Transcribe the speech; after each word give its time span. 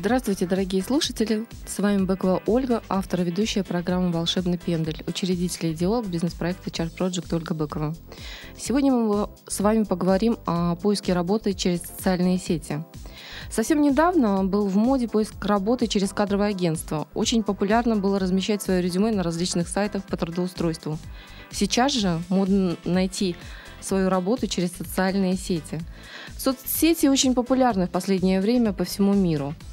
Здравствуйте, 0.00 0.46
дорогие 0.46 0.80
слушатели! 0.80 1.44
С 1.66 1.80
вами 1.80 2.04
Быкова 2.04 2.40
Ольга, 2.46 2.84
автор 2.88 3.22
и 3.22 3.24
ведущая 3.24 3.64
программы 3.64 4.12
«Волшебный 4.12 4.56
пендель», 4.56 5.02
учредитель 5.08 5.66
и 5.66 5.72
идеолог 5.72 6.06
бизнес-проекта 6.06 6.70
Chart 6.70 6.96
Project 6.96 7.34
Ольга 7.34 7.52
Быкова. 7.52 7.96
Сегодня 8.56 8.92
мы 8.92 9.28
с 9.48 9.58
вами 9.58 9.82
поговорим 9.82 10.38
о 10.46 10.76
поиске 10.76 11.14
работы 11.14 11.52
через 11.52 11.82
социальные 11.82 12.38
сети. 12.38 12.84
Совсем 13.50 13.82
недавно 13.82 14.44
был 14.44 14.68
в 14.68 14.76
моде 14.76 15.08
поиск 15.08 15.44
работы 15.44 15.88
через 15.88 16.12
кадровое 16.12 16.50
агентство. 16.50 17.08
Очень 17.14 17.42
популярно 17.42 17.96
было 17.96 18.20
размещать 18.20 18.62
свое 18.62 18.80
резюме 18.80 19.10
на 19.10 19.24
различных 19.24 19.66
сайтах 19.66 20.04
по 20.04 20.16
трудоустройству. 20.16 20.96
Сейчас 21.50 21.90
же 21.92 22.22
модно 22.28 22.76
найти 22.84 23.34
свою 23.80 24.10
работу 24.10 24.46
через 24.46 24.70
социальные 24.70 25.36
сети. 25.36 25.80
Соцсети 26.36 27.08
очень 27.08 27.34
популярны 27.34 27.88
в 27.88 27.90
последнее 27.90 28.40
время 28.40 28.72
по 28.72 28.84
всему 28.84 29.12
миру– 29.12 29.56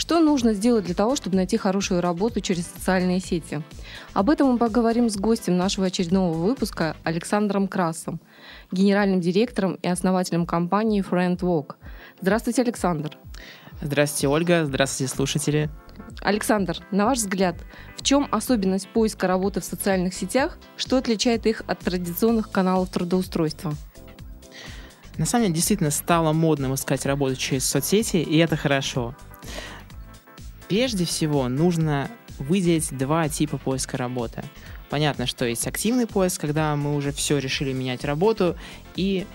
что 0.00 0.18
нужно 0.18 0.54
сделать 0.54 0.86
для 0.86 0.94
того, 0.94 1.14
чтобы 1.14 1.36
найти 1.36 1.58
хорошую 1.58 2.00
работу 2.00 2.40
через 2.40 2.66
социальные 2.66 3.20
сети? 3.20 3.62
Об 4.14 4.30
этом 4.30 4.50
мы 4.50 4.58
поговорим 4.58 5.10
с 5.10 5.16
гостем 5.16 5.58
нашего 5.58 5.86
очередного 5.86 6.32
выпуска 6.32 6.96
Александром 7.04 7.68
Красом, 7.68 8.18
генеральным 8.72 9.20
директором 9.20 9.74
и 9.74 9.88
основателем 9.88 10.46
компании 10.46 11.04
Friend 11.08 11.36
Walk. 11.40 11.74
Здравствуйте, 12.22 12.62
Александр. 12.62 13.18
Здравствуйте, 13.82 14.28
Ольга. 14.28 14.64
Здравствуйте, 14.64 15.14
слушатели. 15.14 15.70
Александр, 16.22 16.78
на 16.90 17.04
ваш 17.04 17.18
взгляд, 17.18 17.56
в 17.98 18.02
чем 18.02 18.26
особенность 18.30 18.88
поиска 18.88 19.26
работы 19.26 19.60
в 19.60 19.64
социальных 19.66 20.14
сетях? 20.14 20.58
Что 20.78 20.96
отличает 20.96 21.44
их 21.44 21.62
от 21.66 21.78
традиционных 21.80 22.50
каналов 22.50 22.88
трудоустройства? 22.88 23.74
На 25.18 25.26
самом 25.26 25.44
деле, 25.44 25.56
действительно 25.56 25.90
стало 25.90 26.32
модным 26.32 26.74
искать 26.74 27.04
работу 27.04 27.36
через 27.36 27.66
соцсети, 27.66 28.16
и 28.16 28.38
это 28.38 28.56
хорошо. 28.56 29.14
Прежде 30.70 31.04
всего, 31.04 31.48
нужно 31.48 32.08
выделить 32.38 32.96
два 32.96 33.28
типа 33.28 33.58
поиска 33.58 33.96
работы. 33.96 34.44
Понятно, 34.88 35.26
что 35.26 35.44
есть 35.44 35.66
активный 35.66 36.06
поиск, 36.06 36.40
когда 36.40 36.76
мы 36.76 36.94
уже 36.94 37.10
все 37.10 37.38
решили 37.38 37.72
менять 37.72 38.04
работу, 38.04 38.56
и 38.94 39.26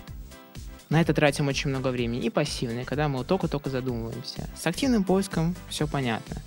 на 0.90 1.02
это 1.02 1.14
тратим 1.14 1.50
очень 1.50 1.72
много 1.72 1.90
времени. 1.90 2.22
И 2.22 2.30
пассивный, 2.30 2.86
когда 2.86 3.10
мы 3.10 3.26
только-только 3.26 3.70
задумываемся. 3.70 4.48
С 4.58 4.66
активным 4.66 5.04
поиском 5.04 5.58
все 5.68 5.88
понятно. 5.88 6.42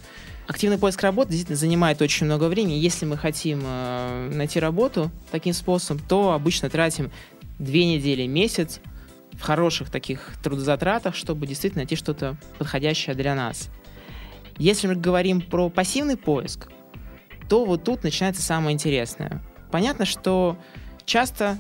Активный 0.46 0.78
поиск 0.78 1.02
работы 1.02 1.32
действительно 1.32 1.58
занимает 1.58 2.00
очень 2.00 2.24
много 2.24 2.44
времени. 2.44 2.76
Если 2.76 3.04
мы 3.04 3.18
хотим 3.18 3.60
э, 3.66 4.30
найти 4.32 4.58
работу 4.58 5.10
таким 5.30 5.52
способом, 5.52 6.02
то 6.08 6.32
обычно 6.32 6.70
тратим 6.70 7.10
две 7.58 7.84
недели, 7.84 8.26
месяц 8.26 8.80
в 9.34 9.42
хороших 9.42 9.90
таких 9.90 10.32
трудозатратах, 10.42 11.14
чтобы 11.14 11.46
действительно 11.46 11.82
найти 11.82 11.94
что-то 11.94 12.38
подходящее 12.56 13.14
для 13.14 13.34
нас. 13.34 13.68
Если 14.58 14.88
мы 14.88 14.96
говорим 14.96 15.40
про 15.40 15.70
пассивный 15.70 16.16
поиск, 16.16 16.68
то 17.48 17.64
вот 17.64 17.84
тут 17.84 18.02
начинается 18.02 18.42
самое 18.42 18.74
интересное. 18.74 19.42
Понятно, 19.70 20.04
что 20.04 20.58
часто 21.04 21.58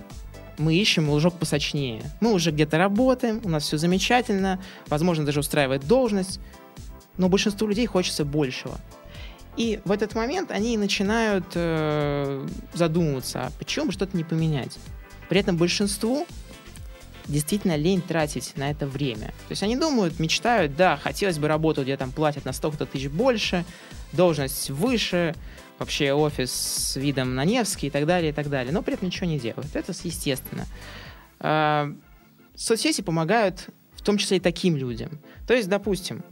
мы 0.58 0.74
ищем 0.74 1.08
лужок 1.08 1.38
посочнее. 1.38 2.02
Мы 2.20 2.32
уже 2.32 2.50
где-то 2.50 2.78
работаем, 2.78 3.40
у 3.44 3.48
нас 3.48 3.64
все 3.64 3.78
замечательно, 3.78 4.60
возможно, 4.88 5.24
даже 5.24 5.40
устраивает 5.40 5.86
должность, 5.86 6.40
но 7.16 7.28
большинству 7.28 7.68
людей 7.68 7.86
хочется 7.86 8.24
большего. 8.24 8.76
И 9.56 9.80
в 9.84 9.90
этот 9.90 10.14
момент 10.14 10.50
они 10.50 10.76
начинают 10.76 11.46
э, 11.54 12.46
задумываться, 12.74 13.46
а 13.46 13.52
почему 13.58 13.86
бы 13.86 13.92
что-то 13.92 14.16
не 14.16 14.24
поменять. 14.24 14.78
При 15.28 15.40
этом 15.40 15.56
большинству 15.56 16.26
действительно 17.28 17.76
лень 17.76 18.00
тратить 18.00 18.56
на 18.56 18.70
это 18.70 18.86
время. 18.86 19.28
То 19.28 19.50
есть 19.50 19.62
они 19.62 19.76
думают, 19.76 20.18
мечтают, 20.18 20.76
да, 20.76 20.96
хотелось 20.96 21.38
бы 21.38 21.46
работать, 21.46 21.84
где 21.84 21.96
там 21.96 22.10
платят 22.10 22.44
на 22.44 22.52
столько-то 22.52 22.86
тысяч 22.86 23.08
больше, 23.08 23.64
должность 24.12 24.70
выше, 24.70 25.34
вообще 25.78 26.12
офис 26.12 26.50
с 26.50 26.96
видом 26.96 27.34
на 27.34 27.44
Невский 27.44 27.88
и 27.88 27.90
так 27.90 28.06
далее, 28.06 28.30
и 28.30 28.34
так 28.34 28.48
далее. 28.48 28.72
Но 28.72 28.82
при 28.82 28.94
этом 28.94 29.06
ничего 29.06 29.26
не 29.26 29.38
делают. 29.38 29.74
Это 29.76 29.92
естественно. 30.02 30.66
А, 31.38 31.92
соцсети 32.56 33.02
помогают 33.02 33.68
в 33.92 34.02
том 34.02 34.18
числе 34.18 34.38
и 34.38 34.40
таким 34.40 34.76
людям. 34.76 35.20
То 35.46 35.54
есть, 35.54 35.68
допустим, 35.68 36.24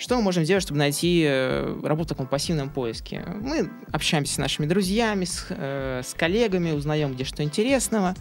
что 0.00 0.16
мы 0.16 0.22
можем 0.22 0.44
сделать, 0.44 0.62
чтобы 0.62 0.78
найти 0.78 1.24
э, 1.26 1.78
работу 1.82 2.06
в 2.06 2.08
таком 2.08 2.26
пассивном 2.26 2.70
поиске? 2.70 3.22
Мы 3.42 3.70
общаемся 3.92 4.34
с 4.34 4.38
нашими 4.38 4.64
друзьями, 4.64 5.26
с, 5.26 5.46
э, 5.50 6.00
с 6.02 6.14
коллегами, 6.14 6.72
узнаем, 6.72 7.12
где 7.12 7.24
что 7.24 7.42
интересного. 7.42 8.14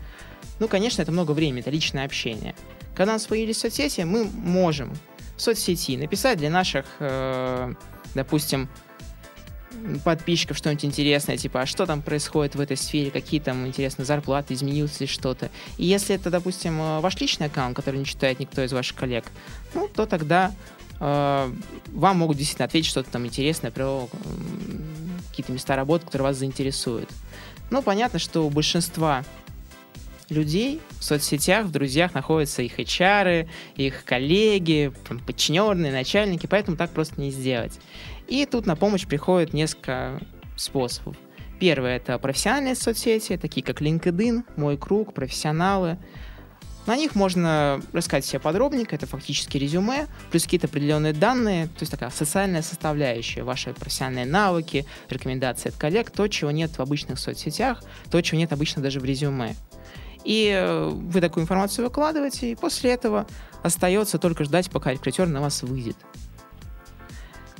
Ну, 0.59 0.67
конечно, 0.67 1.01
это 1.01 1.13
много 1.13 1.31
времени, 1.31 1.61
это 1.61 1.69
личное 1.69 2.03
общение. 2.03 2.53
Когда 2.93 3.13
у 3.13 3.15
нас 3.15 3.27
появились 3.27 3.59
соцсети, 3.59 4.01
мы 4.01 4.25
можем 4.25 4.93
в 5.37 5.41
соцсети 5.41 5.95
написать 5.95 6.37
для 6.37 6.49
наших, 6.49 6.85
э, 6.99 7.73
допустим, 8.13 8.67
подписчиков 10.03 10.57
что-нибудь 10.57 10.83
интересное, 10.83 11.37
типа, 11.37 11.61
а 11.61 11.65
что 11.65 11.85
там 11.85 12.01
происходит 12.01 12.55
в 12.55 12.59
этой 12.59 12.75
сфере, 12.75 13.09
какие 13.09 13.39
там, 13.39 13.65
интересные 13.65 14.05
зарплаты, 14.05 14.53
изменилось 14.53 14.99
ли 14.99 15.07
что-то. 15.07 15.49
И 15.77 15.85
если 15.85 16.15
это, 16.15 16.29
допустим, 16.29 16.99
ваш 16.99 17.17
личный 17.21 17.47
аккаунт, 17.47 17.77
который 17.77 17.99
не 17.99 18.05
читает 18.05 18.41
никто 18.41 18.61
из 18.61 18.73
ваших 18.73 18.97
коллег, 18.97 19.23
ну, 19.73 19.87
то 19.87 20.05
тогда 20.05 20.51
Э, 20.51 20.78
вам 20.99 22.17
могут 22.17 22.37
действительно 22.37 22.65
ответить 22.65 22.89
что-то 22.89 23.09
там 23.09 23.25
интересное 23.25 23.71
про 23.71 24.09
какие-то 25.29 25.51
места 25.51 25.75
работы, 25.75 26.05
которые 26.05 26.27
вас 26.27 26.37
заинтересуют. 26.37 27.09
Ну, 27.71 27.81
понятно, 27.81 28.19
что 28.19 28.45
у 28.45 28.49
большинства 28.49 29.23
людей 30.29 30.81
в 30.99 31.03
соцсетях, 31.03 31.65
в 31.65 31.71
друзьях 31.71 32.13
находятся 32.13 32.61
их 32.61 32.79
HR, 32.79 33.47
их 33.75 34.03
коллеги, 34.05 34.91
подчиненные, 35.25 35.91
начальники, 35.91 36.47
поэтому 36.47 36.77
так 36.77 36.91
просто 36.91 37.19
не 37.19 37.31
сделать. 37.31 37.79
И 38.27 38.45
тут 38.45 38.65
на 38.65 38.75
помощь 38.75 39.07
приходит 39.07 39.53
несколько 39.53 40.21
способов. 40.55 41.15
Первое— 41.59 41.95
это 41.97 42.17
профессиональные 42.19 42.75
соцсети, 42.75 43.37
такие 43.37 43.65
как 43.65 43.81
LinkedIn, 43.81 44.43
Мой 44.55 44.77
круг, 44.77 45.13
профессионалы— 45.13 45.97
на 46.85 46.95
них 46.95 47.15
можно 47.15 47.81
рассказать 47.93 48.25
себе 48.25 48.39
подробненько, 48.39 48.95
это 48.95 49.05
фактически 49.05 49.57
резюме, 49.57 50.07
плюс 50.31 50.43
какие-то 50.43 50.67
определенные 50.67 51.13
данные, 51.13 51.67
то 51.67 51.81
есть 51.81 51.91
такая 51.91 52.09
социальная 52.09 52.61
составляющая, 52.61 53.43
ваши 53.43 53.73
профессиональные 53.73 54.25
навыки, 54.25 54.85
рекомендации 55.09 55.69
от 55.69 55.75
коллег, 55.75 56.09
то, 56.11 56.27
чего 56.27 56.51
нет 56.51 56.77
в 56.77 56.81
обычных 56.81 57.19
соцсетях, 57.19 57.83
то, 58.09 58.21
чего 58.21 58.39
нет 58.39 58.53
обычно 58.53 58.81
даже 58.81 58.99
в 58.99 59.05
резюме. 59.05 59.55
И 60.25 60.51
э, 60.53 60.89
вы 60.89 61.21
такую 61.21 61.43
информацию 61.43 61.85
выкладываете, 61.85 62.51
и 62.51 62.55
после 62.55 62.91
этого 62.91 63.27
остается 63.63 64.17
только 64.17 64.43
ждать, 64.43 64.69
пока 64.69 64.91
рекрутер 64.91 65.27
на 65.27 65.41
вас 65.41 65.63
выйдет. 65.63 65.97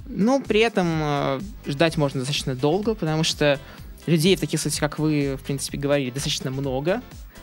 Но 0.08 0.41
при 0.41 0.62
этом 0.62 0.88
э, 0.88 1.40
ждать 1.68 1.97
можно 1.97 2.22
достаточно 2.22 2.56
долго, 2.56 2.96
потому 2.96 3.24
что 3.24 3.59
людей 4.08 4.35
в 4.35 4.40
таких 4.40 4.59
соцсетях, 4.59 4.91
как 4.91 5.00
вы, 5.00 5.38
в 5.38 5.44
принципе, 5.44 5.78
говорили, 5.78 6.09
достаточно 6.09 6.52
много. 6.52 7.02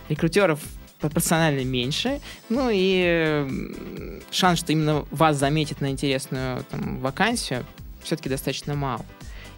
Рекрутеров 0.09 0.61
пропорционально 1.01 1.65
меньше. 1.65 2.21
Ну 2.49 2.69
и 2.73 4.21
шанс, 4.31 4.61
что 4.61 4.73
именно 4.73 5.05
вас 5.11 5.37
заметят 5.37 5.81
на 5.81 5.91
интересную 5.91 6.65
там, 6.71 7.01
вакансию, 7.01 7.65
все-таки 8.03 8.29
достаточно 8.29 8.75
мал. 8.75 9.05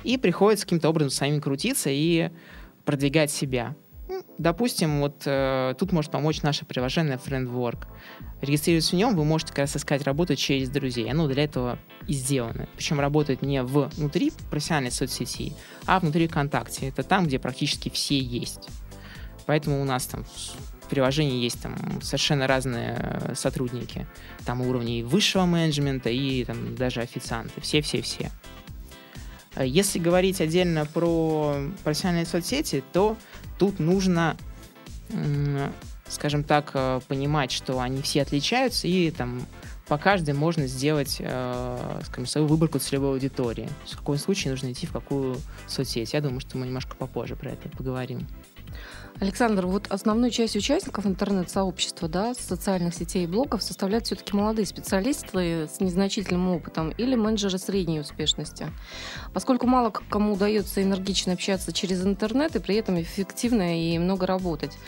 И 0.05 0.17
приходится 0.17 0.65
каким-то 0.65 0.89
образом 0.89 1.11
самим 1.11 1.41
крутиться 1.41 1.91
и 1.91 2.31
продвигать 2.85 3.31
себя. 3.31 3.75
Ну, 4.09 4.23
допустим, 4.39 5.01
вот 5.01 5.23
э, 5.27 5.75
тут 5.79 5.93
может 5.93 6.11
помочь 6.11 6.41
наше 6.41 6.65
приложение 6.65 7.21
Friendwork. 7.23 7.87
Регистрируясь 8.41 8.91
в 8.91 8.95
нем, 8.95 9.15
вы 9.15 9.25
можете 9.25 9.51
как 9.51 9.59
раз 9.59 9.77
искать 9.77 10.03
работу 10.03 10.35
через 10.35 10.71
друзей. 10.71 11.11
Оно 11.11 11.27
для 11.27 11.45
этого 11.45 11.79
и 12.07 12.15
сделано. 12.15 12.69
Причем 12.75 13.01
работает 13.01 13.43
не 13.43 13.63
внутри 13.63 14.33
профессиональной 14.51 14.93
соцсети, 14.93 15.53
а 15.85 16.01
внутри 16.01 16.27
ВКонтакте. 16.27 16.89
Это 16.89 17.03
там, 17.03 17.27
где 17.27 17.39
практически 17.39 17.91
все 17.91 18.19
есть. 18.19 18.71
Поэтому 19.45 19.83
у 19.83 19.85
нас 19.85 20.07
там 20.07 20.25
в 20.89 20.91
приложении 20.91 21.43
есть 21.43 21.61
там 21.61 21.77
совершенно 22.01 22.47
разные 22.47 22.97
э, 22.99 23.35
сотрудники. 23.35 24.07
Там 24.47 24.63
уровни 24.63 25.03
высшего 25.03 25.45
менеджмента 25.45 26.09
и 26.09 26.45
там 26.47 26.75
даже 26.77 27.03
официанты. 27.03 27.61
Все-все-все. 27.61 28.31
Э, 29.55 29.67
если 29.67 29.99
говорить 29.99 30.41
отдельно 30.41 30.87
про 30.87 31.57
профессиональные 31.85 32.25
соцсети, 32.25 32.83
то 32.95 33.19
тут 33.59 33.81
нужно, 33.81 34.39
скажем 36.09 36.43
так, 36.43 36.71
э, 36.73 37.01
понимать, 37.07 37.53
что 37.53 37.81
они 37.81 38.01
все 38.01 38.23
отличаются, 38.23 38.89
и 38.89 39.11
там 39.11 39.43
по 39.89 39.99
каждой 39.99 40.33
можно 40.35 40.67
сделать, 40.67 41.15
скажем, 41.15 42.27
свою 42.27 42.47
выборку 42.47 42.79
целевой 42.79 43.13
аудитории. 43.13 43.71
В 43.87 43.97
каком 43.97 44.19
случае 44.19 44.51
нужно 44.51 44.71
идти 44.73 44.87
в 44.87 44.93
какую 44.93 45.39
соцсеть. 45.67 46.13
Я 46.13 46.21
думаю, 46.21 46.41
что 46.41 46.59
мы 46.59 46.67
немножко 46.67 46.95
попозже 46.95 47.37
про 47.37 47.53
это 47.53 47.71
поговорим. 47.71 48.27
Александр, 49.21 49.67
вот 49.67 49.89
основную 49.89 50.31
часть 50.31 50.55
участников 50.55 51.05
интернет-сообщества, 51.05 52.09
да, 52.09 52.35
социальных 52.35 52.95
сетей 52.95 53.25
и 53.25 53.27
блогов 53.27 53.65
составляют 53.65 54.07
все-таки 54.07 54.37
молодые 54.37 54.65
специалисты 54.65 55.67
с 55.67 55.81
незначительным 55.81 56.49
опытом 56.51 56.91
или 56.91 57.17
менеджеры 57.17 57.59
средней 57.59 57.99
успешности. 57.99 58.69
Поскольку 59.35 59.67
мало 59.67 59.91
кому 59.91 60.35
удается 60.35 60.83
энергично 60.83 61.33
общаться 61.33 61.73
через 61.73 62.05
интернет 62.05 62.55
и 62.55 62.61
при 62.61 62.77
этом 62.77 63.01
эффективно 63.01 63.81
и 63.81 63.99
много 63.99 64.25
работать. 64.25 64.79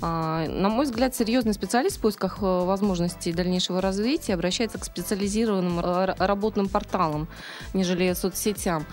А, 0.00 0.46
на 0.48 0.68
мой 0.68 0.84
взгляд, 0.84 1.14
серьезный 1.14 1.54
специалист 1.54 1.98
в 1.98 2.00
поисках 2.00 2.38
э, 2.40 2.44
возможностей 2.44 3.32
дальнейшего 3.32 3.80
развития 3.80 4.34
обращается 4.34 4.78
к 4.78 4.84
специализированным 4.84 5.78
э, 5.78 6.14
работным 6.18 6.68
порталам, 6.68 7.28
нежели 7.72 8.12
соцсетям. 8.14 8.84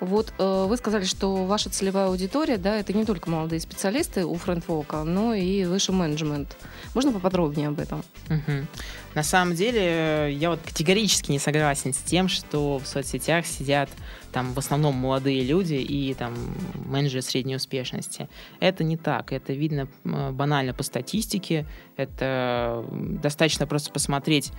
Вот 0.00 0.32
э, 0.38 0.66
вы 0.68 0.76
сказали, 0.76 1.04
что 1.04 1.44
ваша 1.44 1.70
целевая 1.70 2.06
аудитория, 2.06 2.56
да, 2.56 2.76
это 2.76 2.92
не 2.92 3.04
только 3.04 3.28
молодые 3.30 3.60
специалисты 3.60 4.24
у 4.24 4.34
френдвока, 4.36 5.02
но 5.02 5.34
и 5.34 5.64
высший 5.64 5.94
менеджмент. 5.94 6.56
Можно 6.94 7.12
поподробнее 7.12 7.68
об 7.68 7.80
этом? 7.80 8.04
Угу. 8.30 8.66
На 9.14 9.22
самом 9.24 9.56
деле, 9.56 10.32
я 10.32 10.50
вот 10.50 10.60
категорически 10.64 11.32
не 11.32 11.40
согласен 11.40 11.92
с 11.92 11.98
тем, 11.98 12.28
что 12.28 12.78
в 12.78 12.86
соцсетях 12.86 13.46
сидят 13.46 13.90
там 14.32 14.52
в 14.52 14.58
основном 14.58 14.94
молодые 14.94 15.42
люди 15.42 15.74
и 15.74 16.14
там 16.14 16.34
менеджеры 16.74 17.22
средней 17.22 17.56
успешности. 17.56 18.28
Это 18.60 18.84
не 18.84 18.96
так. 18.96 19.32
Это 19.32 19.52
видно 19.52 19.88
банально 20.04 20.74
по 20.74 20.82
статистике. 20.84 21.66
Это 21.96 22.84
достаточно 22.92 23.66
просто 23.66 23.90
посмотреть 23.90 24.52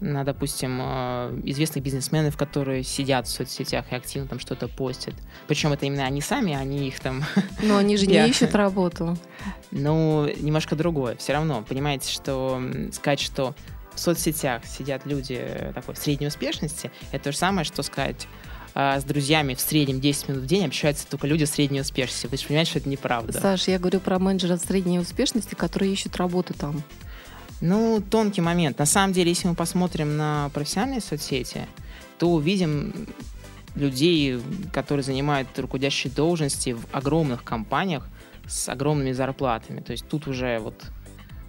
на, 0.00 0.24
допустим, 0.24 0.78
э, 0.80 1.40
известных 1.44 1.84
бизнесменов, 1.84 2.36
которые 2.36 2.82
сидят 2.82 3.26
в 3.26 3.30
соцсетях 3.30 3.86
и 3.90 3.94
активно 3.94 4.28
там 4.28 4.38
что-то 4.38 4.68
постят. 4.68 5.14
Причем 5.46 5.72
это 5.72 5.86
именно 5.86 6.04
они 6.04 6.20
сами, 6.20 6.54
они 6.54 6.88
их 6.88 7.00
там... 7.00 7.24
Но 7.62 7.76
они 7.76 7.96
же 7.96 8.06
не 8.06 8.28
ищут 8.28 8.54
работу. 8.54 9.16
Ну, 9.70 10.28
немножко 10.40 10.76
другое. 10.76 11.16
Все 11.16 11.32
равно, 11.32 11.64
понимаете, 11.66 12.10
что 12.10 12.60
сказать, 12.92 13.20
что 13.20 13.54
в 13.94 14.00
соцсетях 14.00 14.64
сидят 14.64 15.06
люди 15.06 15.38
э, 15.38 15.72
такой 15.74 15.96
средней 15.96 16.26
успешности, 16.26 16.90
это 17.12 17.24
то 17.24 17.32
же 17.32 17.38
самое, 17.38 17.64
что 17.64 17.82
сказать 17.82 18.26
а, 18.74 18.98
с 18.98 19.04
друзьями 19.04 19.54
в 19.54 19.60
среднем 19.60 20.00
10 20.00 20.28
минут 20.28 20.42
в 20.44 20.46
день 20.46 20.66
общаются 20.66 21.06
только 21.06 21.26
люди 21.26 21.44
средней 21.44 21.80
успешности. 21.80 22.26
Вы 22.26 22.36
же 22.38 22.46
понимаете, 22.46 22.70
что 22.70 22.78
это 22.78 22.88
неправда. 22.88 23.32
Саша, 23.32 23.70
я 23.70 23.78
говорю 23.78 24.00
про 24.00 24.18
менеджеров 24.18 24.60
средней 24.60 24.98
успешности, 24.98 25.54
которые 25.54 25.92
ищут 25.92 26.16
работу 26.16 26.54
там. 26.54 26.82
Ну, 27.62 28.02
тонкий 28.10 28.40
момент. 28.40 28.78
На 28.78 28.86
самом 28.86 29.12
деле, 29.12 29.30
если 29.30 29.46
мы 29.46 29.54
посмотрим 29.54 30.16
на 30.16 30.50
профессиональные 30.52 31.00
соцсети, 31.00 31.66
то 32.18 32.28
увидим 32.28 33.06
людей, 33.76 34.40
которые 34.72 35.04
занимают 35.04 35.48
руководящие 35.56 36.12
должности 36.12 36.72
в 36.72 36.84
огромных 36.92 37.44
компаниях 37.44 38.08
с 38.48 38.68
огромными 38.68 39.12
зарплатами. 39.12 39.80
То 39.80 39.92
есть 39.92 40.06
тут 40.08 40.26
уже 40.26 40.58
вот 40.58 40.74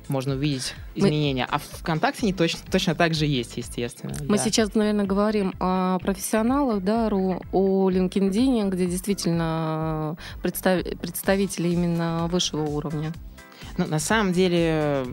можно 0.07 0.35
увидеть 0.35 0.75
изменения. 0.93 1.47
Мы... 1.49 1.55
А 1.55 1.57
в 1.57 1.63
ВКонтакте 1.63 2.19
они 2.23 2.33
точно, 2.33 2.59
точно 2.71 2.93
так 2.93 3.15
же 3.15 3.25
есть, 3.25 3.57
естественно. 3.57 4.13
Мы 4.27 4.37
да. 4.37 4.43
сейчас, 4.43 4.75
наверное, 4.75 5.05
говорим 5.05 5.55
о 5.59 5.97
профессионалах, 5.97 6.83
да, 6.83 7.07
о 7.07 7.89
LinkedIn, 7.89 8.69
где 8.69 8.85
действительно 8.85 10.15
представ... 10.43 10.83
представители 11.01 11.69
именно 11.69 12.27
высшего 12.27 12.63
уровня. 12.63 13.13
Ну, 13.77 13.87
на 13.87 13.99
самом 13.99 14.33
деле, 14.33 15.05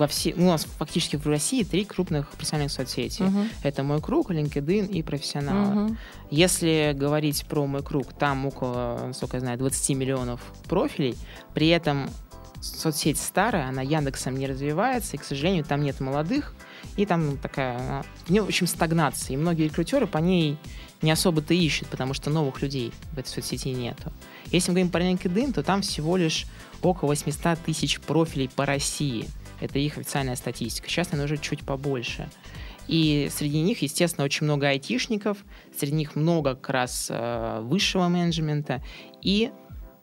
во 0.00 0.06
все, 0.06 0.32
у 0.34 0.40
нас 0.40 0.64
фактически 0.78 1.16
в 1.16 1.26
России 1.26 1.62
три 1.62 1.84
крупных 1.84 2.30
профессиональных 2.30 2.72
соцсети. 2.72 3.20
Uh-huh. 3.20 3.48
Это 3.62 3.82
мой 3.82 4.00
круг, 4.00 4.30
LinkedIn 4.30 4.88
и 4.88 5.02
профессионалы. 5.02 5.74
Uh-huh. 5.74 5.96
Если 6.30 6.94
говорить 6.96 7.44
про 7.44 7.66
мой 7.66 7.82
круг, 7.82 8.14
там 8.14 8.46
около, 8.46 9.02
насколько 9.08 9.36
я 9.36 9.40
знаю, 9.40 9.58
20 9.58 9.96
миллионов 9.96 10.40
профилей. 10.66 11.16
При 11.52 11.68
этом 11.68 12.08
соцсеть 12.62 13.18
старая, 13.18 13.68
она 13.68 13.82
Яндексом 13.82 14.38
не 14.38 14.46
развивается, 14.46 15.16
и, 15.16 15.18
к 15.18 15.24
сожалению, 15.24 15.64
там 15.64 15.82
нет 15.82 16.00
молодых, 16.00 16.54
и 16.96 17.04
там 17.04 17.36
такая, 17.36 18.02
в 18.24 18.30
ней, 18.30 18.40
в 18.40 18.46
общем, 18.46 18.66
стагнация. 18.66 19.34
И 19.34 19.36
многие 19.36 19.64
рекрутеры 19.64 20.06
по 20.06 20.18
ней 20.18 20.56
не 21.02 21.10
особо-то 21.10 21.52
ищут, 21.52 21.88
потому 21.88 22.14
что 22.14 22.30
новых 22.30 22.62
людей 22.62 22.92
в 23.12 23.18
этой 23.18 23.28
соцсети 23.28 23.68
нету. 23.68 24.12
Если 24.46 24.70
мы 24.70 24.76
говорим 24.76 24.90
про 24.90 25.02
LinkedIn, 25.02 25.52
то 25.52 25.62
там 25.62 25.82
всего 25.82 26.16
лишь 26.16 26.46
около 26.80 27.10
800 27.10 27.58
тысяч 27.58 28.00
профилей 28.00 28.48
по 28.48 28.64
России. 28.64 29.26
Это 29.60 29.78
их 29.78 29.98
официальная 29.98 30.36
статистика. 30.36 30.88
Сейчас, 30.88 31.12
наверное, 31.12 31.34
уже 31.34 31.42
чуть 31.42 31.64
побольше. 31.64 32.28
И 32.88 33.28
среди 33.30 33.60
них, 33.60 33.82
естественно, 33.82 34.24
очень 34.24 34.44
много 34.44 34.68
айтишников, 34.68 35.38
среди 35.78 35.94
них 35.94 36.16
много 36.16 36.56
как 36.56 36.70
раз 36.70 37.06
э, 37.08 37.60
высшего 37.62 38.08
менеджмента 38.08 38.82
и 39.22 39.52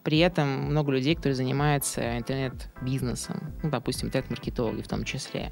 при 0.04 0.20
этом 0.20 0.48
много 0.48 0.94
людей, 0.94 1.16
которые 1.16 1.36
занимаются 1.36 2.18
интернет-бизнесом, 2.18 3.54
ну, 3.62 3.70
допустим, 3.70 4.08
интернет-маркетологи 4.08 4.82
в 4.82 4.88
том 4.88 5.04
числе. 5.04 5.52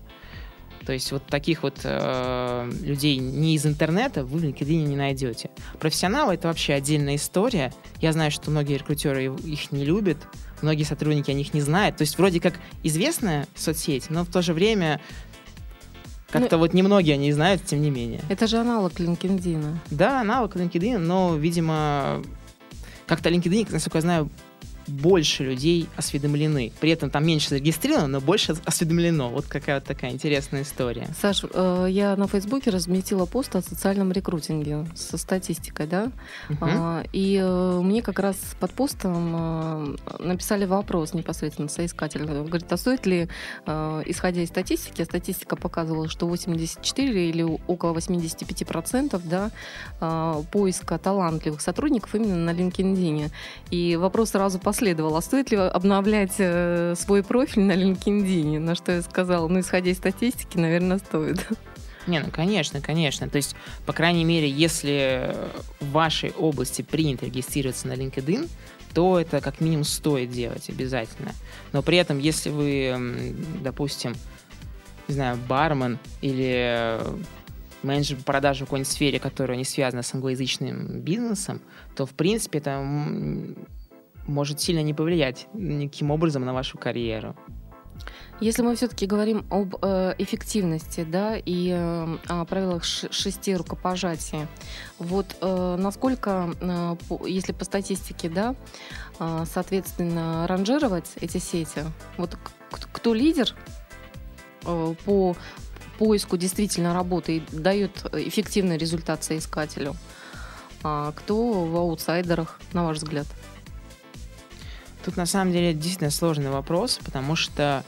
То 0.86 0.94
есть 0.94 1.12
вот 1.12 1.26
таких 1.26 1.64
вот 1.64 1.82
э, 1.84 2.72
людей 2.82 3.18
не 3.18 3.56
из 3.56 3.66
интернета 3.66 4.24
вы 4.24 4.40
в 4.40 4.44
LinkedIn 4.44 4.86
не 4.86 4.96
найдете. 4.96 5.50
Профессионалы— 5.80 6.34
это 6.36 6.48
вообще 6.48 6.74
отдельная 6.74 7.16
история. 7.16 7.74
Я 8.00 8.14
знаю, 8.14 8.32
что 8.32 8.52
многие 8.52 8.78
рекрутеры 8.78 9.26
их 9.26 9.72
не 9.72 9.84
любят, 9.84 10.18
многие 10.62 10.84
сотрудники 10.84 11.32
о 11.32 11.34
них 11.34 11.54
не 11.54 11.62
знают. 11.62 11.98
То 11.98 12.02
есть 12.02 12.18
вроде 12.18 12.40
как 12.40 12.56
известная 12.84 13.48
соцсеть, 13.56 14.10
но 14.10 14.24
в 14.24 14.28
то 14.30 14.42
же 14.42 14.54
время 14.54 15.00
как-то 16.30 16.58
ну, 16.58 16.64
вот 16.64 16.74
немногие 16.74 17.14
они 17.14 17.32
знают, 17.32 17.64
тем 17.66 17.82
не 17.82 17.90
менее. 17.90 18.22
Это 18.30 18.48
же 18.48 18.58
аналог 18.58 18.94
LinkedIn. 19.00 19.78
Да, 19.92 20.22
аналог 20.22 20.56
LinkedIn, 20.56 20.98
но, 20.98 21.36
видимо, 21.36 22.22
как-то 23.08 23.30
LinkedIn, 23.30 23.68
насколько 23.72 24.00
я 24.00 24.02
знаю, 24.02 24.30
больше 24.88 25.44
людей 25.44 25.88
осведомлены. 25.96 26.72
При 26.80 26.92
этом 26.92 27.10
там 27.10 27.26
меньше 27.26 27.50
зарегистрировано, 27.50 28.08
но 28.08 28.22
больше 28.22 28.56
осведомлено. 28.66 29.30
Вот 29.30 29.46
какая 29.46 29.76
вот 29.76 29.86
такая 29.86 30.12
интересная 30.12 30.64
история. 30.64 31.08
Саш, 31.20 31.44
э, 31.52 31.88
я 31.90 32.16
на 32.16 32.28
Фейсбуке 32.28 32.70
разместила 32.70 33.26
пост 33.26 33.56
о 33.56 33.62
социальном 33.62 34.12
рекрутинге 34.12 34.86
со 34.96 35.18
статистикой, 35.18 35.88
да? 35.88 36.12
Uh-huh. 36.50 37.08
И 37.14 37.40
э, 37.42 37.80
мне 37.82 38.02
как 38.02 38.20
раз 38.20 38.38
под 38.60 38.72
постом 38.72 39.36
э, 39.36 39.96
написали 40.20 40.66
вопрос 40.66 41.14
непосредственно 41.14 41.70
соискатель. 41.70 42.26
Говорит, 42.26 42.72
а 42.72 42.78
стоит 42.78 43.06
ли, 43.06 43.28
исходя 43.66 44.42
из 44.42 44.50
статистики, 44.50 45.04
статистика 45.04 45.56
показывала, 45.56 46.08
что 46.08 46.28
84 46.28 47.30
или 47.30 47.44
около 47.44 47.94
85% 47.94 49.22
да, 49.24 50.42
поиска 50.52 50.98
талантливых 50.98 51.62
сотрудников 51.62 52.16
именно 52.16 52.36
на 52.36 52.52
LinkedIn. 52.52 53.32
И 53.72 53.96
вопрос 53.96 54.32
сразу 54.32 54.60
по 54.60 54.74
последовало. 54.76 55.20
А 55.20 55.22
стоит 55.22 55.52
ли 55.52 55.58
обновлять 55.58 56.36
э, 56.38 56.96
свой 56.98 57.24
профиль 57.24 57.64
на 57.64 57.72
LinkedIn? 57.72 58.60
На 58.60 58.76
что 58.76 58.92
я 58.92 59.02
сказала, 59.02 59.48
ну, 59.48 59.62
исходя 59.62 59.90
из 59.90 59.98
статистики, 59.98 60.58
наверное, 60.58 60.98
стоит. 60.98 61.48
Не, 62.08 62.20
ну 62.20 62.30
конечно, 62.30 62.82
конечно. 62.82 63.30
То 63.30 63.38
есть, 63.38 63.56
по 63.86 63.94
крайней 63.94 64.26
мере, 64.26 64.50
если 64.50 65.34
в 65.80 65.92
вашей 65.92 66.32
области 66.32 66.82
принято 66.82 67.26
регистрироваться 67.26 67.88
на 67.88 67.94
LinkedIn, 67.94 68.50
то 68.94 69.18
это 69.18 69.40
как 69.40 69.62
минимум 69.62 69.86
стоит 69.86 70.30
делать 70.30 70.70
обязательно. 70.70 71.32
Но 71.72 71.82
при 71.82 71.98
этом, 71.98 72.20
если 72.20 72.50
вы, 72.50 73.34
допустим, 73.64 74.14
не 75.08 75.14
знаю, 75.14 75.38
бармен 75.48 76.00
или 76.22 77.00
менеджер 77.82 78.18
по 78.18 78.24
продаже 78.24 78.66
в 78.66 78.68
какой-нибудь 78.68 78.92
сфере, 78.92 79.20
которая 79.20 79.58
не 79.58 79.66
связана 79.66 80.04
с 80.04 80.14
англоязычным 80.14 81.00
бизнесом, 81.00 81.62
то, 81.96 82.06
в 82.06 82.12
принципе, 82.12 82.60
это 82.60 82.80
может 84.28 84.60
сильно 84.60 84.82
не 84.82 84.94
повлиять 84.94 85.48
никаким 85.54 86.12
образом 86.12 86.46
на 86.46 86.54
вашу 86.54 86.78
карьеру. 86.78 87.36
Если 88.42 88.64
мы 88.64 88.76
все-таки 88.76 89.06
говорим 89.06 89.46
об 89.50 89.76
э, 89.82 90.14
эффективности, 90.18 91.06
да, 91.10 91.38
и 91.38 91.70
э, 91.70 92.18
о 92.28 92.44
правилах 92.44 92.84
шести 92.84 93.56
рукопожатия, 93.56 94.50
вот 95.00 95.38
э, 95.40 95.76
насколько, 95.80 96.54
э, 96.60 96.96
по, 97.08 97.26
если 97.26 97.54
по 97.54 97.64
статистике, 97.64 98.28
да, 98.28 98.56
э, 99.20 99.46
соответственно, 99.50 100.46
ранжировать 100.48 101.10
эти 101.22 101.38
сети, 101.38 101.84
вот 102.18 102.38
кто 102.92 103.14
лидер 103.14 103.56
э, 104.66 104.96
по 105.06 105.38
поиску 105.98 106.36
действительно 106.36 106.94
работы 106.94 107.38
и 107.38 107.44
дает 107.54 108.06
эффективный 108.12 108.78
результат 108.78 109.24
соискателю, 109.24 109.96
а 110.84 111.14
кто 111.14 111.64
в 111.64 111.78
аутсайдерах, 111.78 112.60
на 112.74 112.84
ваш 112.84 112.98
взгляд? 112.98 113.28
Тут 115.06 115.18
на 115.18 115.28
самом 115.28 115.54
деле 115.54 115.72
действительно 115.72 116.10
сложный 116.10 116.50
вопрос, 116.50 117.00
потому 117.06 117.36
что 117.36 117.84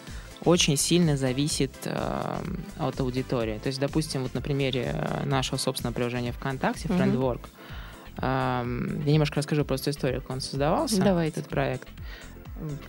очень 0.45 0.77
сильно 0.77 1.17
зависит 1.17 1.73
э, 1.85 2.35
от 2.77 2.99
аудитории. 2.99 3.57
То 3.57 3.67
есть, 3.67 3.79
допустим, 3.79 4.21
вот 4.21 4.35
на 4.35 4.41
примере 4.41 4.91
э, 4.93 5.25
нашего 5.25 5.57
собственного 5.57 5.95
приложения 5.95 6.31
ВКонтакте, 6.31 6.87
Friendwork, 6.87 7.41
mm-hmm. 8.17 9.01
э, 9.01 9.03
я 9.07 9.13
немножко 9.13 9.37
расскажу 9.37 9.65
просто 9.65 9.89
историю, 9.89 10.21
как 10.21 10.29
он 10.29 10.41
создавался, 10.41 11.01
Давайте. 11.01 11.39
этот 11.39 11.49
проект. 11.49 11.87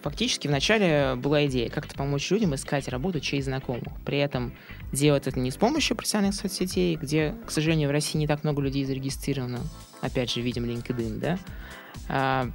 Фактически 0.03 0.47
вначале 0.47 1.15
была 1.17 1.47
идея 1.47 1.71
как-то 1.71 1.95
помочь 1.95 2.31
людям 2.31 2.55
искать 2.55 2.87
работу 2.89 3.21
через 3.21 3.47
знакомых. 3.47 3.95
При 4.05 4.19
этом 4.19 4.53
делать 4.93 5.27
это 5.27 5.41
не 5.41 5.51
с 5.51 5.57
помощью 5.57 5.97
профессиональных 5.97 6.35
соцсетей, 6.35 6.97
где, 6.97 7.35
к 7.47 7.51
сожалению, 7.51 7.89
в 7.89 7.93
России 7.93 8.19
не 8.19 8.27
так 8.27 8.45
много 8.45 8.61
людей 8.61 8.85
зарегистрировано. 8.85 9.61
Опять 10.03 10.33
же, 10.33 10.43
видим 10.43 10.67
LinkedIn, 10.67 11.19
да? 11.19 12.53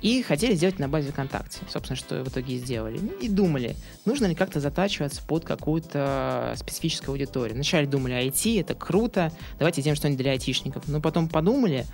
И 0.00 0.22
хотели 0.22 0.54
сделать 0.54 0.78
на 0.78 0.88
базе 0.88 1.10
ВКонтакте. 1.10 1.60
Собственно, 1.68 1.96
что 1.96 2.22
в 2.22 2.28
итоге 2.28 2.54
и 2.54 2.58
сделали. 2.58 3.00
И 3.20 3.28
думали, 3.28 3.74
нужно 4.04 4.26
ли 4.26 4.34
как-то 4.34 4.60
затачиваться 4.60 5.22
под 5.22 5.44
какую-то 5.44 6.54
специфическую 6.56 7.12
аудиторию. 7.12 7.54
Вначале 7.54 7.86
думали, 7.86 8.14
IT, 8.14 8.60
это 8.60 8.74
круто, 8.74 9.32
давайте 9.58 9.80
сделаем 9.80 9.96
что-нибудь 9.96 10.22
для 10.22 10.32
айтишников. 10.32 10.86
Но 10.86 11.00
потом 11.00 11.28
подумали, 11.28 11.84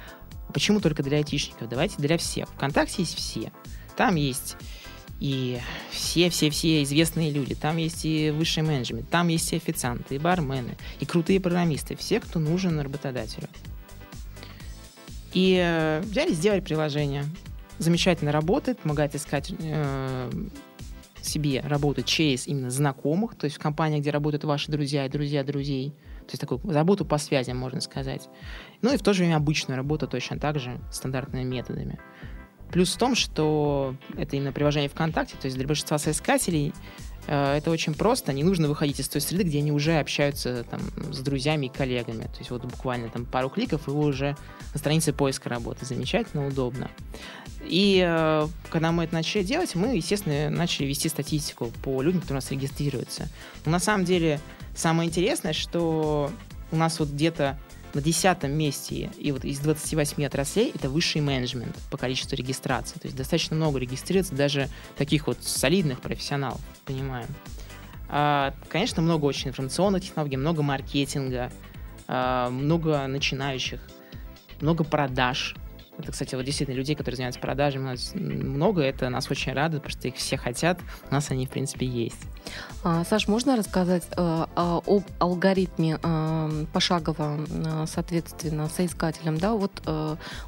почему 0.53 0.81
только 0.81 1.03
для 1.03 1.19
айтишников? 1.19 1.69
Давайте 1.69 1.97
для 1.99 2.19
всех. 2.19 2.49
ВКонтакте 2.51 3.03
есть 3.03 3.17
все. 3.17 3.51
Там 3.97 4.17
есть 4.17 4.57
и 5.21 5.59
все-все-все 5.91 6.83
известные 6.83 7.31
люди. 7.31 7.55
Там 7.55 7.79
есть 7.79 8.05
и 8.05 8.31
высший 8.31 8.63
менеджмент, 8.63 9.09
там 9.09 9.29
есть 9.29 9.53
и 9.53 9.57
официанты, 9.57 10.17
и 10.17 10.19
бармены, 10.19 10.77
и 11.01 11.07
крутые 11.07 11.41
программисты. 11.41 11.97
Все, 11.97 12.21
кто 12.21 12.39
нужен 12.39 12.79
работодателю. 12.79 13.49
И 15.33 15.59
э, 15.61 16.01
взяли, 16.03 16.33
сделали 16.33 16.61
приложение. 16.61 17.25
Замечательно 17.79 18.33
работает, 18.33 18.79
помогает 18.79 19.15
искать 19.15 19.53
э, 19.59 20.31
себе 21.23 21.61
работу 21.61 22.03
через 22.03 22.47
именно 22.47 22.71
знакомых, 22.71 23.35
то 23.35 23.47
есть 23.47 23.57
в 23.57 23.59
компании, 23.59 24.01
где 24.01 24.11
работают 24.11 24.45
ваши 24.45 24.71
друзья 24.71 25.07
и 25.07 25.09
друзья 25.09 25.43
друзей. 25.43 25.91
То 26.21 26.31
есть 26.31 26.41
такую 26.41 26.61
работу 26.73 27.05
по 27.05 27.19
связям, 27.19 27.59
можно 27.59 27.81
сказать. 27.81 28.29
Ну 28.81 28.93
и 28.93 28.97
в 28.97 29.03
то 29.03 29.13
же 29.13 29.23
время 29.23 29.37
обычную 29.37 29.77
работу 29.77 30.07
точно 30.07 30.39
так 30.39 30.59
же, 30.59 30.81
стандартными 30.91 31.45
методами. 31.45 31.99
Плюс 32.71 32.95
в 32.95 32.99
том, 32.99 33.15
что 33.15 33.95
это 34.17 34.37
именно 34.37 34.53
приложение 34.53 34.89
ВКонтакте, 34.89 35.37
то 35.37 35.47
есть 35.47 35.57
для 35.57 35.67
большинства 35.67 35.99
соискателей 35.99 36.73
это 37.27 37.71
очень 37.71 37.95
просто, 37.95 38.33
не 38.33 38.45
нужно 38.45 38.69
выходить 38.69 39.01
из 39.01 39.09
той 39.09 39.21
среды, 39.21 39.45
где 39.45 39.59
они 39.59 39.73
уже 39.73 39.99
общаются 39.99 40.65
там, 40.65 40.81
с 41.13 41.19
друзьями 41.21 41.67
и 41.67 41.69
коллегами. 41.69 42.25
То 42.25 42.39
есть 42.39 42.51
вот 42.51 42.65
буквально 42.65 43.09
там 43.09 43.25
пару 43.25 43.49
кликов, 43.49 43.89
и 43.89 43.91
вы 43.91 44.05
уже 44.07 44.37
на 44.73 44.79
странице 44.79 45.13
поиска 45.13 45.49
работы. 45.49 45.87
Замечательно, 45.87 46.47
удобно. 46.47 46.91
И 47.65 48.05
э, 48.07 48.49
когда 48.69 48.93
мы 48.93 49.05
это 49.05 49.15
начали 49.15 49.43
делать, 49.43 49.75
мы, 49.75 49.97
естественно, 49.97 50.51
начали 50.51 50.87
вести 50.87 51.09
статистику 51.09 51.73
по 51.83 52.03
людям, 52.03 52.21
которые 52.21 52.41
у 52.41 52.43
нас 52.43 52.51
регистрируются. 52.51 53.29
Но 53.65 53.73
на 53.73 53.79
самом 53.79 54.05
деле 54.05 54.41
самое 54.75 55.09
интересное, 55.09 55.55
что 55.55 56.31
у 56.71 56.77
нас 56.77 56.99
вот 56.99 57.09
где-то 57.09 57.59
на 57.95 58.03
десятом 58.03 58.53
месте 58.53 59.11
и 59.19 59.33
вот 59.33 59.45
из 59.45 59.59
28 59.61 60.25
отраслей 60.25 60.73
это 60.75 60.91
высший 60.91 61.21
менеджмент 61.21 61.77
по 61.91 61.97
количеству 61.97 62.37
регистраций. 62.37 63.01
То 63.01 63.07
есть 63.07 63.17
достаточно 63.17 63.57
много 63.57 63.79
регистрируется 63.79 64.35
даже 64.35 64.69
таких 64.97 65.27
вот 65.27 65.39
солидных 65.43 66.01
профессионалов, 66.01 66.61
понимаем. 66.85 67.29
А, 68.09 68.55
конечно, 68.69 69.03
много 69.03 69.25
очень 69.25 69.49
информационных 69.49 70.05
технологий, 70.05 70.37
много 70.37 70.63
маркетинга, 70.63 71.51
а, 72.07 72.51
много 72.51 73.07
начинающих, 73.07 73.81
много 74.61 74.85
продаж, 74.85 75.57
это, 75.99 76.13
кстати, 76.13 76.35
вот 76.35 76.45
действительно 76.45 76.77
людей, 76.77 76.97
которые 76.97 77.17
занимаются 77.17 77.41
продажами, 77.41 77.83
у 77.83 77.87
нас 77.87 78.13
много, 78.15 78.83
это 78.83 79.09
нас 79.09 79.31
очень 79.31 79.53
радует, 79.53 79.83
потому 79.83 79.99
что 79.99 80.09
их 80.09 80.17
все 80.17 80.37
хотят, 80.37 80.81
у 81.11 81.15
нас 81.15 81.31
они, 81.31 81.47
в 81.47 81.51
принципе, 81.51 81.87
есть. 81.87 82.21
А, 82.83 83.05
Саш, 83.05 83.29
можно 83.29 83.57
рассказать 83.57 84.05
э, 84.17 84.47
об 84.55 85.05
алгоритме 85.19 85.99
э, 86.03 86.67
пошагово, 86.73 87.39
э, 87.49 87.85
соответственно, 87.87 88.69
соискателям? 88.69 89.39
Да, 89.39 89.53
вот 89.53 89.83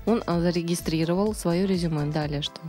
он 0.06 0.22
зарегистрировал 0.26 1.34
свое 1.34 1.66
резюме. 1.66 2.06
Далее 2.06 2.42
что? 2.42 2.60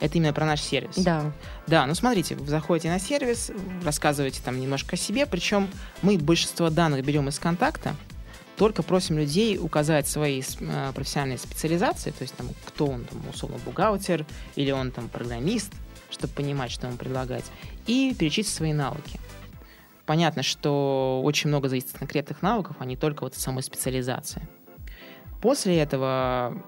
Это 0.00 0.18
именно 0.18 0.32
про 0.32 0.44
наш 0.44 0.60
сервис. 0.60 0.96
Да. 0.96 1.32
Да, 1.66 1.86
ну 1.86 1.94
смотрите, 1.94 2.34
вы 2.34 2.46
заходите 2.46 2.88
на 2.90 2.98
сервис, 2.98 3.52
рассказываете 3.84 4.40
там 4.44 4.60
немножко 4.60 4.96
о 4.96 4.98
себе, 4.98 5.26
причем 5.26 5.68
мы 6.02 6.18
большинство 6.18 6.70
данных 6.70 7.04
берем 7.04 7.28
из 7.28 7.38
контакта, 7.38 7.94
только 8.56 8.82
просим 8.82 9.18
людей 9.18 9.58
указать 9.58 10.06
свои 10.06 10.42
э, 10.42 10.92
профессиональные 10.94 11.38
специализации, 11.38 12.10
то 12.10 12.22
есть 12.22 12.34
там, 12.34 12.48
кто 12.66 12.86
он, 12.86 13.04
там, 13.04 13.20
условно, 13.32 13.58
бухгалтер 13.64 14.26
или 14.56 14.70
он 14.70 14.90
там 14.90 15.08
программист, 15.08 15.72
чтобы 16.10 16.32
понимать, 16.34 16.70
что 16.70 16.86
ему 16.86 16.96
предлагать, 16.96 17.44
и 17.86 18.14
перечислить 18.18 18.54
свои 18.54 18.72
навыки. 18.72 19.18
Понятно, 20.04 20.42
что 20.42 21.20
очень 21.24 21.48
много 21.48 21.68
зависит 21.68 21.90
от 21.92 21.98
конкретных 21.98 22.42
навыков, 22.42 22.76
а 22.78 22.84
не 22.84 22.96
только 22.96 23.22
вот 23.22 23.34
от 23.34 23.38
самой 23.38 23.62
специализации. 23.62 24.46
После 25.40 25.78
этого 25.78 26.62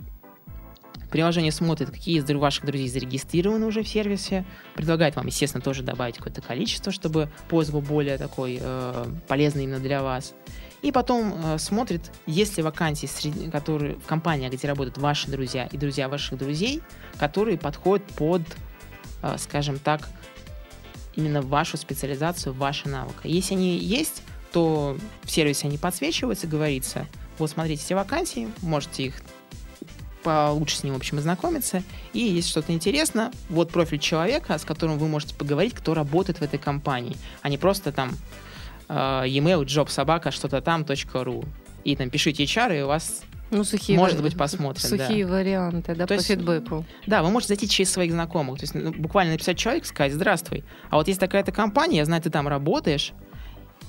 приложение 1.11 1.53
смотрит, 1.53 1.91
какие 1.91 2.19
из 2.19 2.29
ваших 2.29 2.65
друзей 2.65 2.89
зарегистрированы 2.89 3.67
уже 3.67 3.85
в 3.85 3.89
сервисе, 3.89 4.45
предлагает 4.75 5.15
вам, 5.15 5.27
естественно, 5.27 5.63
тоже 5.63 5.85
добавить 5.85 6.17
какое-то 6.17 6.43
количество, 6.43 6.91
чтобы 6.91 7.29
поиск 7.49 7.71
был 7.71 7.83
более 7.83 8.19
такой 8.19 8.59
э, 8.61 9.05
полезный 9.29 9.63
именно 9.63 9.79
для 9.79 10.03
вас. 10.03 10.35
И 10.85 10.93
потом 10.93 11.35
э, 11.35 11.59
смотрит, 11.59 12.13
есть 12.27 12.59
ли 12.59 12.63
вакансии, 12.63 13.07
среди, 13.07 13.51
которые, 13.51 13.95
в 13.95 14.05
компании, 14.05 14.51
где 14.51 14.69
работают 14.69 14.99
ваши 14.99 15.31
друзья 15.31 15.65
и 15.65 15.79
друзья 15.79 16.11
ваших 16.11 16.39
друзей, 16.39 16.83
которые 17.17 17.57
подходят 17.57 18.07
под, 18.09 18.43
э, 19.23 19.37
скажем 19.39 19.79
так, 19.79 20.07
именно 21.17 21.41
вашу 21.41 21.79
специализацию, 21.79 22.53
ваши 22.53 22.87
навыки. 22.91 23.21
Если 23.25 23.55
они 23.55 23.79
есть, 23.79 24.23
то 24.53 24.99
в 25.23 25.31
сервисе 25.31 25.69
они 25.69 25.79
подсвечиваются, 25.79 26.47
говорится, 26.47 27.07
вот 27.39 27.51
смотрите 27.51 27.83
эти 27.83 27.95
вакансии, 27.95 28.51
можете 28.61 29.05
их 29.05 29.23
получше 30.23 30.77
с 30.77 30.83
ним, 30.83 30.93
в 30.93 30.97
общем, 30.99 31.17
ознакомиться. 31.17 31.83
И 32.13 32.19
если 32.19 32.51
что-то 32.51 32.75
интересно, 32.75 33.33
вот 33.49 33.71
профиль 33.71 34.01
человека, 34.01 34.59
с 34.59 34.67
которым 34.67 34.99
вы 34.99 35.09
можете 35.09 35.35
поговорить, 35.35 35.73
кто 35.73 35.95
работает 35.95 36.41
в 36.41 36.43
этой 36.43 36.59
компании, 36.59 37.17
а 37.41 37.49
не 37.49 37.57
просто 37.57 37.91
там 37.91 38.13
e-mail 38.89 39.65
jobsobaka 39.65 40.31
что-то 40.31 40.61
там 40.61 40.85
.ру 41.15 41.45
и 41.85 41.97
там 41.97 42.11
пишите 42.11 42.45
HR, 42.45 42.79
и 42.79 42.83
у 42.83 42.89
вас 42.89 43.23
ну, 43.51 43.63
сухие 43.63 43.99
может 43.99 44.23
быть 44.23 44.37
посмотрят. 44.37 44.85
Сухие 44.85 45.27
да. 45.27 45.33
варианты, 45.33 45.95
да, 45.95 46.07
то 46.07 46.09
по 46.09 46.13
есть, 46.15 46.27
фидбэку. 46.27 46.85
Да, 47.07 47.23
вы 47.23 47.31
можете 47.31 47.55
зайти 47.55 47.69
через 47.69 47.93
своих 47.93 48.13
знакомых. 48.13 48.59
То 48.59 48.65
есть 48.65 48.75
ну, 48.75 48.93
буквально 48.93 49.33
написать 49.33 49.59
человеку, 49.59 49.87
сказать, 49.87 50.13
здравствуй, 50.13 50.65
а 50.91 50.97
вот 50.97 51.09
есть 51.09 51.21
такая-то 51.21 51.53
компания, 51.53 51.99
я 51.99 52.05
знаю, 52.05 52.23
ты 52.23 52.31
там 52.31 52.49
работаешь, 52.49 53.13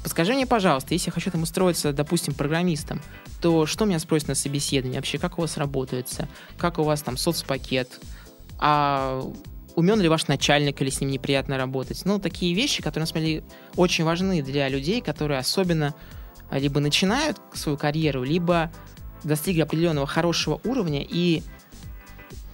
подскажи 0.03 0.33
мне, 0.33 0.45
пожалуйста, 0.45 0.93
если 0.93 1.09
я 1.09 1.13
хочу 1.13 1.31
там 1.31 1.43
устроиться, 1.43 1.93
допустим, 1.93 2.33
программистом, 2.33 3.01
то 3.41 3.65
что 3.65 3.85
меня 3.85 3.99
спросят 3.99 4.27
на 4.27 4.35
собеседовании 4.35 4.97
вообще, 4.97 5.17
как 5.17 5.39
у 5.39 5.41
вас 5.41 5.57
работается, 5.57 6.27
как 6.57 6.77
у 6.77 6.83
вас 6.83 7.01
там 7.01 7.17
соцпакет, 7.17 7.99
а 8.59 9.23
умен 9.75 9.99
ли 9.99 10.07
ваш 10.07 10.27
начальник 10.27 10.81
или 10.81 10.89
с 10.89 11.01
ним 11.01 11.11
неприятно 11.11 11.57
работать. 11.57 12.01
Ну, 12.05 12.19
такие 12.19 12.53
вещи, 12.55 12.81
которые, 12.81 13.03
на 13.03 13.07
самом 13.07 13.25
деле, 13.25 13.43
очень 13.75 14.03
важны 14.03 14.41
для 14.41 14.69
людей, 14.69 15.01
которые 15.01 15.39
особенно 15.39 15.93
а, 16.49 16.59
либо 16.59 16.79
начинают 16.79 17.37
свою 17.53 17.77
карьеру, 17.77 18.23
либо 18.23 18.71
достигли 19.23 19.61
определенного 19.61 20.07
хорошего 20.07 20.61
уровня 20.63 21.05
и 21.07 21.41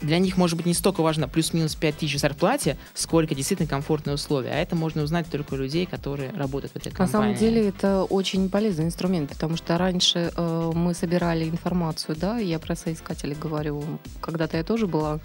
для 0.01 0.19
них, 0.19 0.37
может 0.37 0.57
быть, 0.57 0.65
не 0.65 0.73
столько 0.73 1.01
важно 1.01 1.27
плюс-минус 1.27 1.75
5 1.75 1.97
тысяч 1.97 2.15
в 2.15 2.19
зарплате, 2.19 2.77
сколько 2.93 3.35
действительно 3.35 3.69
комфортные 3.69 4.15
условия. 4.15 4.51
А 4.51 4.55
это 4.55 4.75
можно 4.75 5.03
узнать 5.03 5.27
только 5.27 5.53
у 5.53 5.57
людей, 5.57 5.85
которые 5.85 6.31
работают 6.31 6.73
в 6.73 6.75
этой 6.75 6.91
компании. 6.91 7.11
На 7.11 7.19
самом 7.19 7.35
деле 7.35 7.69
это 7.69 8.03
очень 8.03 8.49
полезный 8.49 8.85
инструмент, 8.85 9.29
потому 9.29 9.57
что 9.57 9.77
раньше 9.77 10.31
э, 10.35 10.71
мы 10.73 10.93
собирали 10.93 11.47
информацию, 11.47 12.15
да, 12.15 12.37
я 12.37 12.59
про 12.59 12.75
соискателей 12.75 13.35
говорю, 13.35 13.83
когда-то 14.21 14.57
я 14.57 14.63
тоже 14.63 14.87
была 14.87 15.19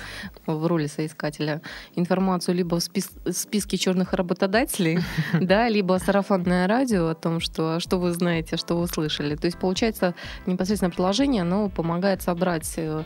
в 0.46 0.66
роли 0.66 0.86
соискателя, 0.86 1.62
информацию 1.94 2.54
либо 2.54 2.78
в 2.78 2.82
спис 2.82 3.10
списке 3.30 3.78
черных 3.78 4.12
работодателей, 4.12 4.98
да, 5.40 5.68
либо 5.68 5.98
сарафанное 6.04 6.66
радио 6.66 7.08
о 7.08 7.14
том, 7.14 7.40
что, 7.40 7.80
что 7.80 7.98
вы 7.98 8.12
знаете, 8.12 8.56
что 8.56 8.76
вы 8.76 8.86
слышали. 8.86 9.36
То 9.36 9.46
есть, 9.46 9.58
получается, 9.58 10.14
непосредственно 10.46 10.90
приложение, 10.90 11.42
оно 11.42 11.68
помогает 11.68 12.22
собрать 12.22 12.74
э, 12.76 13.04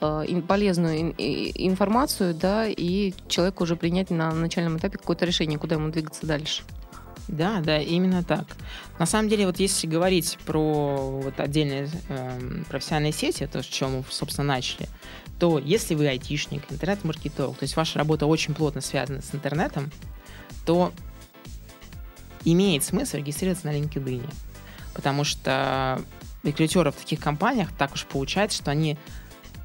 э, 0.00 0.42
полезную 0.46 1.11
информацию, 1.18 2.34
да, 2.34 2.66
и 2.66 3.12
человеку 3.28 3.64
уже 3.64 3.76
принять 3.76 4.10
на 4.10 4.32
начальном 4.32 4.78
этапе 4.78 4.98
какое-то 4.98 5.24
решение, 5.24 5.58
куда 5.58 5.76
ему 5.76 5.90
двигаться 5.90 6.26
дальше. 6.26 6.62
Да, 7.28 7.60
да, 7.60 7.78
именно 7.78 8.22
так. 8.24 8.46
На 8.98 9.06
самом 9.06 9.28
деле, 9.28 9.46
вот 9.46 9.58
если 9.58 9.86
говорить 9.86 10.38
про 10.44 11.20
вот 11.22 11.38
отдельные 11.38 11.88
э, 12.08 12.40
профессиональные 12.68 13.12
сети, 13.12 13.46
то, 13.46 13.62
с 13.62 13.66
чем 13.66 13.98
мы, 13.98 14.04
собственно, 14.10 14.48
начали, 14.48 14.88
то 15.38 15.58
если 15.58 15.94
вы 15.94 16.08
айтишник, 16.08 16.62
интернет-маркетолог, 16.70 17.56
то 17.56 17.62
есть 17.62 17.76
ваша 17.76 17.98
работа 17.98 18.26
очень 18.26 18.54
плотно 18.54 18.80
связана 18.80 19.22
с 19.22 19.34
интернетом, 19.34 19.90
то 20.66 20.92
имеет 22.44 22.84
смысл 22.84 23.18
регистрироваться 23.18 23.66
на 23.66 23.78
LinkedIn. 23.78 24.28
Потому 24.94 25.24
что 25.24 26.02
рекрутеры 26.42 26.90
в 26.90 26.96
таких 26.96 27.20
компаниях 27.20 27.70
так 27.76 27.94
уж 27.94 28.04
получается, 28.04 28.58
что 28.58 28.70
они 28.70 28.98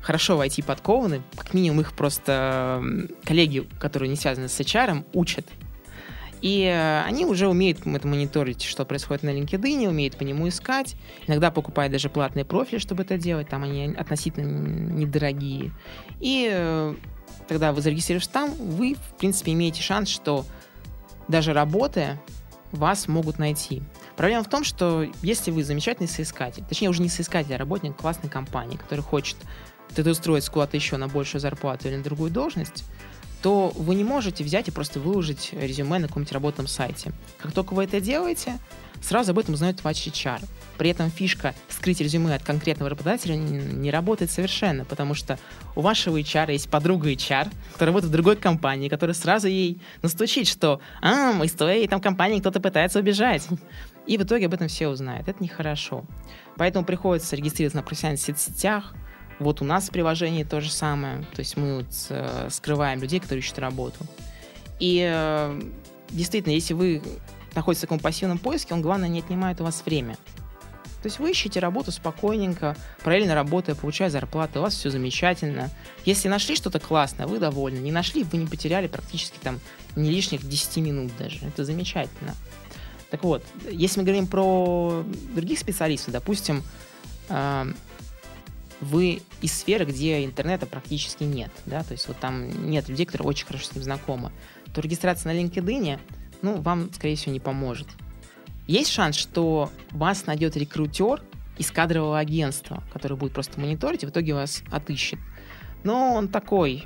хорошо 0.08 0.38
в 0.38 0.42
IT 0.42 0.64
подкованы, 0.64 1.22
как 1.36 1.54
минимум 1.54 1.82
их 1.82 1.92
просто 1.92 2.82
коллеги, 3.26 3.68
которые 3.78 4.08
не 4.08 4.16
связаны 4.16 4.48
с 4.48 4.58
HR, 4.58 5.06
учат. 5.12 5.46
И 6.42 6.64
э, 6.64 7.02
они 7.02 7.26
уже 7.26 7.50
умеют 7.50 7.86
это 7.86 8.08
мониторить, 8.08 8.62
что 8.62 8.86
происходит 8.86 9.24
на 9.24 9.38
LinkedIn, 9.38 9.86
умеют 9.86 10.16
по 10.16 10.24
нему 10.24 10.48
искать. 10.48 10.96
Иногда 11.28 11.52
покупают 11.52 11.92
даже 11.92 12.10
платные 12.10 12.46
профили, 12.46 12.80
чтобы 12.80 13.04
это 13.04 13.18
делать. 13.18 13.50
Там 13.50 13.64
они 13.64 13.94
относительно 13.98 14.48
недорогие. 14.48 15.72
И 16.22 16.48
э, 16.50 16.96
когда 17.50 17.74
вы 17.74 17.82
зарегистрируетесь 17.82 18.30
там, 18.30 18.52
вы, 18.52 18.94
в 18.94 19.18
принципе, 19.18 19.52
имеете 19.52 19.82
шанс, 19.82 20.08
что 20.08 20.46
даже 21.28 21.52
работая, 21.52 22.18
вас 22.72 23.10
могут 23.10 23.40
найти. 23.40 23.82
Проблема 24.16 24.44
в 24.44 24.50
том, 24.50 24.64
что 24.64 25.06
если 25.22 25.52
вы 25.52 25.66
замечательный 25.66 26.08
соискатель, 26.08 26.64
точнее 26.64 26.90
уже 26.90 27.02
не 27.02 27.10
соискатель, 27.10 27.54
а 27.54 27.58
работник 27.58 27.98
классной 27.98 28.30
компании, 28.30 28.78
который 28.78 29.02
хочет 29.02 29.36
трудоустроиться 29.94 30.52
куда-то 30.52 30.78
еще 30.78 30.98
на 30.98 31.08
большую 31.08 31.42
зарплату 31.42 31.88
или 31.88 31.96
на 31.96 32.04
другую 32.04 32.32
должность, 32.32 32.86
то 33.42 33.72
вы 33.76 33.96
не 33.96 34.04
можете 34.04 34.44
взять 34.44 34.68
и 34.68 34.72
просто 34.72 35.00
выложить 35.00 35.54
резюме 35.54 36.00
на 36.00 36.08
каком-нибудь 36.08 36.34
работном 36.34 36.68
сайте. 36.68 37.12
Как 37.38 37.52
только 37.52 37.74
вы 37.74 37.84
это 37.84 38.02
делаете, 38.02 38.58
сразу 39.02 39.32
об 39.32 39.40
этом 39.40 39.54
узнает 39.54 39.84
ваш 39.84 40.08
HR. 40.08 40.42
При 40.78 40.90
этом 40.90 41.10
фишка 41.10 41.56
скрыть 41.70 42.02
резюме 42.02 42.34
от 42.36 42.44
конкретного 42.44 42.90
работодателя 42.90 43.36
не 43.36 43.90
работает 43.92 44.32
совершенно, 44.32 44.86
потому 44.86 45.14
что 45.14 45.40
у 45.76 45.82
вашего 45.82 46.20
HR 46.20 46.52
есть 46.52 46.70
подруга 46.70 47.12
HR, 47.12 47.52
которая 47.74 47.94
работает 47.94 48.10
в 48.10 48.14
другой 48.14 48.36
компании, 48.36 48.90
которая 48.90 49.14
сразу 49.14 49.48
ей 49.48 49.82
настучит, 50.02 50.48
что 50.48 50.80
«А, 51.02 51.34
из 51.44 51.54
твоей 51.54 51.88
там 51.88 52.00
компании 52.00 52.40
кто-то 52.40 52.60
пытается 52.60 53.00
убежать». 53.00 53.48
И 54.06 54.18
в 54.18 54.24
итоге 54.24 54.46
об 54.46 54.54
этом 54.54 54.68
все 54.68 54.88
узнают. 54.88 55.28
Это 55.28 55.44
нехорошо. 55.44 56.06
Поэтому 56.56 56.86
приходится 56.86 57.36
регистрироваться 57.36 57.78
на 57.78 57.84
профессиональных 57.84 58.22
сетях, 58.22 58.94
вот 59.40 59.62
у 59.62 59.66
нас 59.66 59.90
в 59.90 59.92
приложении 59.92 60.44
то 60.44 60.62
же 60.62 60.72
самое. 60.72 61.20
То 61.34 61.40
есть 61.40 61.58
мы 61.58 61.78
вот, 61.78 61.88
э, 62.10 62.48
скрываем 62.50 63.02
людей, 63.02 63.20
которые 63.20 63.40
ищут 63.40 63.60
работу. 63.60 64.00
И 64.80 65.08
э, 65.10 65.62
действительно, 66.10 66.54
если 66.54 66.74
вы 66.74 67.02
находитесь 67.56 67.80
в 67.80 67.88
таком 67.88 68.00
пассивном 68.00 68.38
поиске, 68.38 68.74
он, 68.74 68.82
главное, 68.82 69.10
не 69.10 69.20
отнимает 69.20 69.62
у 69.62 69.64
вас 69.64 69.84
время. 69.86 70.18
То 71.02 71.10
есть 71.10 71.20
вы 71.20 71.32
ищете 71.32 71.60
работу 71.60 71.92
спокойненько, 71.92 72.76
параллельно 73.04 73.36
работая, 73.36 73.76
получая 73.76 74.10
зарплату, 74.10 74.60
у 74.60 74.62
вас 74.64 74.74
все 74.74 74.90
замечательно. 74.90 75.70
Если 76.06 76.28
нашли 76.28 76.56
что-то 76.56 76.80
классное, 76.80 77.28
вы 77.28 77.40
довольны. 77.40 77.78
Не 77.78 77.92
нашли, 77.92 78.24
вы 78.24 78.40
не 78.40 78.48
потеряли 78.48 78.88
практически 78.88 79.38
там 79.42 79.60
не 79.96 80.10
лишних 80.10 80.48
10 80.48 80.78
минут 80.78 81.12
даже. 81.18 81.40
Это 81.46 81.64
замечательно. 81.64 82.36
Так 83.10 83.24
вот, 83.24 83.44
если 83.70 84.00
мы 84.00 84.06
говорим 84.06 84.28
про 84.28 85.06
других 85.34 85.60
специалистов, 85.60 86.14
допустим, 86.14 86.64
э, 87.30 87.72
вы 88.82 89.22
из 89.42 89.54
сферы, 89.54 89.86
где 89.86 90.24
интернета 90.24 90.66
практически 90.66 91.24
нет, 91.24 91.52
да, 91.66 91.84
то 91.84 91.94
есть 91.94 92.08
вот 92.08 92.18
там 92.18 92.70
нет 92.70 92.90
людей, 92.90 93.06
которые 93.06 93.28
очень 93.28 93.46
хорошо 93.46 93.66
с 93.66 93.76
ним 93.76 93.84
знакомы, 93.84 94.32
то 94.74 94.82
регистрация 94.82 95.34
на 95.34 95.40
LinkedIn, 95.40 96.00
ну, 96.42 96.62
вам, 96.62 96.94
скорее 96.94 97.16
всего, 97.16 97.34
не 97.34 97.40
поможет. 97.40 97.88
Есть 98.68 98.92
шанс, 98.92 99.16
что 99.16 99.72
вас 99.92 100.26
найдет 100.26 100.58
рекрутер 100.58 101.24
из 101.58 101.72
кадрового 101.72 102.20
агентства, 102.20 102.84
который 102.94 103.18
будет 103.18 103.34
просто 103.34 103.60
мониторить 103.60 104.04
и 104.04 104.06
в 104.06 104.10
итоге 104.10 104.34
вас 104.34 104.62
отыщет. 104.70 105.20
Но 105.84 106.14
он 106.14 106.28
такой 106.28 106.86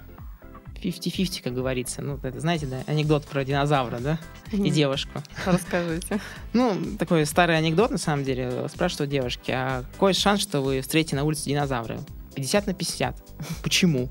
50-50, 0.82 1.44
как 1.44 1.54
говорится. 1.54 2.02
Ну, 2.02 2.20
это, 2.22 2.40
знаете, 2.40 2.66
да, 2.66 2.84
анекдот 2.88 3.26
про 3.26 3.44
динозавра, 3.44 4.00
да, 4.00 4.20
и 4.52 4.70
девушку. 4.70 5.22
Расскажите. 5.46 6.20
Ну, 6.54 6.78
такой 6.98 7.26
старый 7.26 7.58
анекдот, 7.58 7.92
на 7.92 7.98
самом 7.98 8.24
деле. 8.24 8.68
Спрашивают 8.70 9.12
девушки, 9.12 9.52
а 9.52 9.84
какой 9.94 10.14
шанс, 10.14 10.42
что 10.42 10.62
вы 10.62 10.82
встретите 10.82 11.16
на 11.16 11.24
улице 11.24 11.50
динозавра? 11.50 12.00
50 12.36 12.68
на 12.68 12.74
50. 12.74 13.24
Почему? 13.64 14.10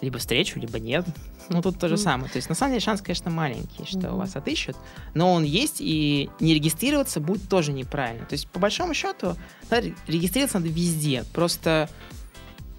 Либо 0.00 0.18
встречу, 0.18 0.58
либо 0.60 0.78
нет. 0.78 1.04
Ну, 1.48 1.62
тут 1.62 1.78
то 1.78 1.88
же 1.88 1.96
самое. 1.96 2.30
То 2.30 2.36
есть, 2.36 2.48
на 2.48 2.54
самом 2.54 2.72
деле, 2.72 2.84
шанс, 2.84 3.00
конечно, 3.00 3.30
маленький, 3.30 3.84
что 3.86 4.10
вас 4.10 4.36
отыщут, 4.36 4.76
но 5.14 5.32
он 5.32 5.44
есть, 5.44 5.76
и 5.80 6.28
не 6.40 6.54
регистрироваться 6.54 7.20
будет 7.20 7.48
тоже 7.48 7.72
неправильно. 7.72 8.26
То 8.26 8.34
есть, 8.34 8.48
по 8.48 8.58
большому 8.58 8.94
счету, 8.94 9.34
да, 9.70 9.80
регистрироваться 10.06 10.58
надо 10.58 10.70
везде. 10.70 11.24
Просто 11.32 11.88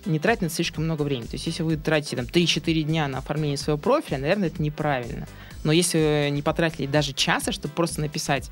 не 0.05 0.19
тратить 0.19 0.41
на 0.41 0.45
это 0.47 0.55
слишком 0.55 0.83
много 0.83 1.03
времени. 1.03 1.25
То 1.25 1.35
есть, 1.35 1.47
если 1.47 1.63
вы 1.63 1.77
тратите 1.77 2.15
там 2.15 2.25
3-4 2.25 2.81
дня 2.83 3.07
на 3.07 3.19
оформление 3.19 3.57
своего 3.57 3.79
профиля, 3.79 4.17
наверное, 4.17 4.47
это 4.47 4.61
неправильно. 4.61 5.27
Но 5.63 5.71
если 5.71 5.97
вы 5.97 6.29
не 6.31 6.41
потратили 6.41 6.85
даже 6.85 7.13
часа, 7.13 7.51
чтобы 7.51 7.73
просто 7.73 8.01
написать 8.01 8.49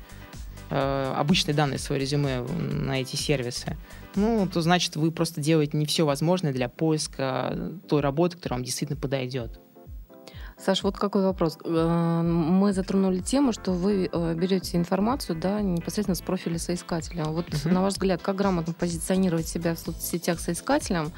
э, 0.70 1.14
обычные 1.16 1.54
данные 1.54 1.78
своего 1.78 2.02
резюме 2.02 2.40
на 2.40 3.00
эти 3.00 3.16
сервисы, 3.16 3.76
ну, 4.14 4.48
то 4.52 4.60
значит, 4.60 4.96
вы 4.96 5.10
просто 5.10 5.40
делаете 5.40 5.76
не 5.76 5.86
все 5.86 6.04
возможное 6.04 6.52
для 6.52 6.68
поиска 6.68 7.72
той 7.88 8.00
работы, 8.00 8.36
которая 8.36 8.58
вам 8.58 8.64
действительно 8.64 9.00
подойдет. 9.00 9.60
Саш, 10.58 10.82
вот 10.82 10.98
какой 10.98 11.22
вопрос. 11.22 11.56
Э, 11.64 12.22
мы 12.22 12.72
затронули 12.72 13.20
тему, 13.20 13.52
что 13.52 13.70
вы 13.72 14.10
э, 14.12 14.34
берете 14.34 14.76
информацию 14.76 15.38
да, 15.38 15.62
непосредственно 15.62 16.16
с 16.16 16.20
профиля 16.20 16.58
соискателя. 16.58 17.24
Вот, 17.26 17.48
uh-huh. 17.48 17.72
на 17.72 17.80
ваш 17.80 17.92
взгляд, 17.92 18.22
как 18.22 18.34
грамотно 18.34 18.72
позиционировать 18.72 19.46
себя 19.46 19.76
в 19.76 19.78
соцсетях 19.78 20.40
соискателем, 20.40 21.12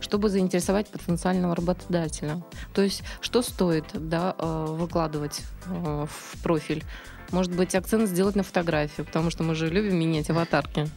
чтобы 0.00 0.28
заинтересовать 0.28 0.88
потенциального 0.88 1.54
работодателя? 1.54 2.42
То 2.74 2.82
есть, 2.82 3.02
что 3.20 3.42
стоит 3.42 3.84
да, 3.94 4.34
э, 4.38 4.66
выкладывать 4.68 5.42
в 5.66 6.42
профиль? 6.42 6.84
Может 7.30 7.54
быть, 7.54 7.74
акцент 7.74 8.08
сделать 8.08 8.36
на 8.36 8.42
фотографию, 8.42 9.04
потому 9.04 9.30
что 9.30 9.42
мы 9.42 9.54
же 9.54 9.68
любим 9.68 9.98
менять 9.98 10.30
аватарки. 10.30 10.88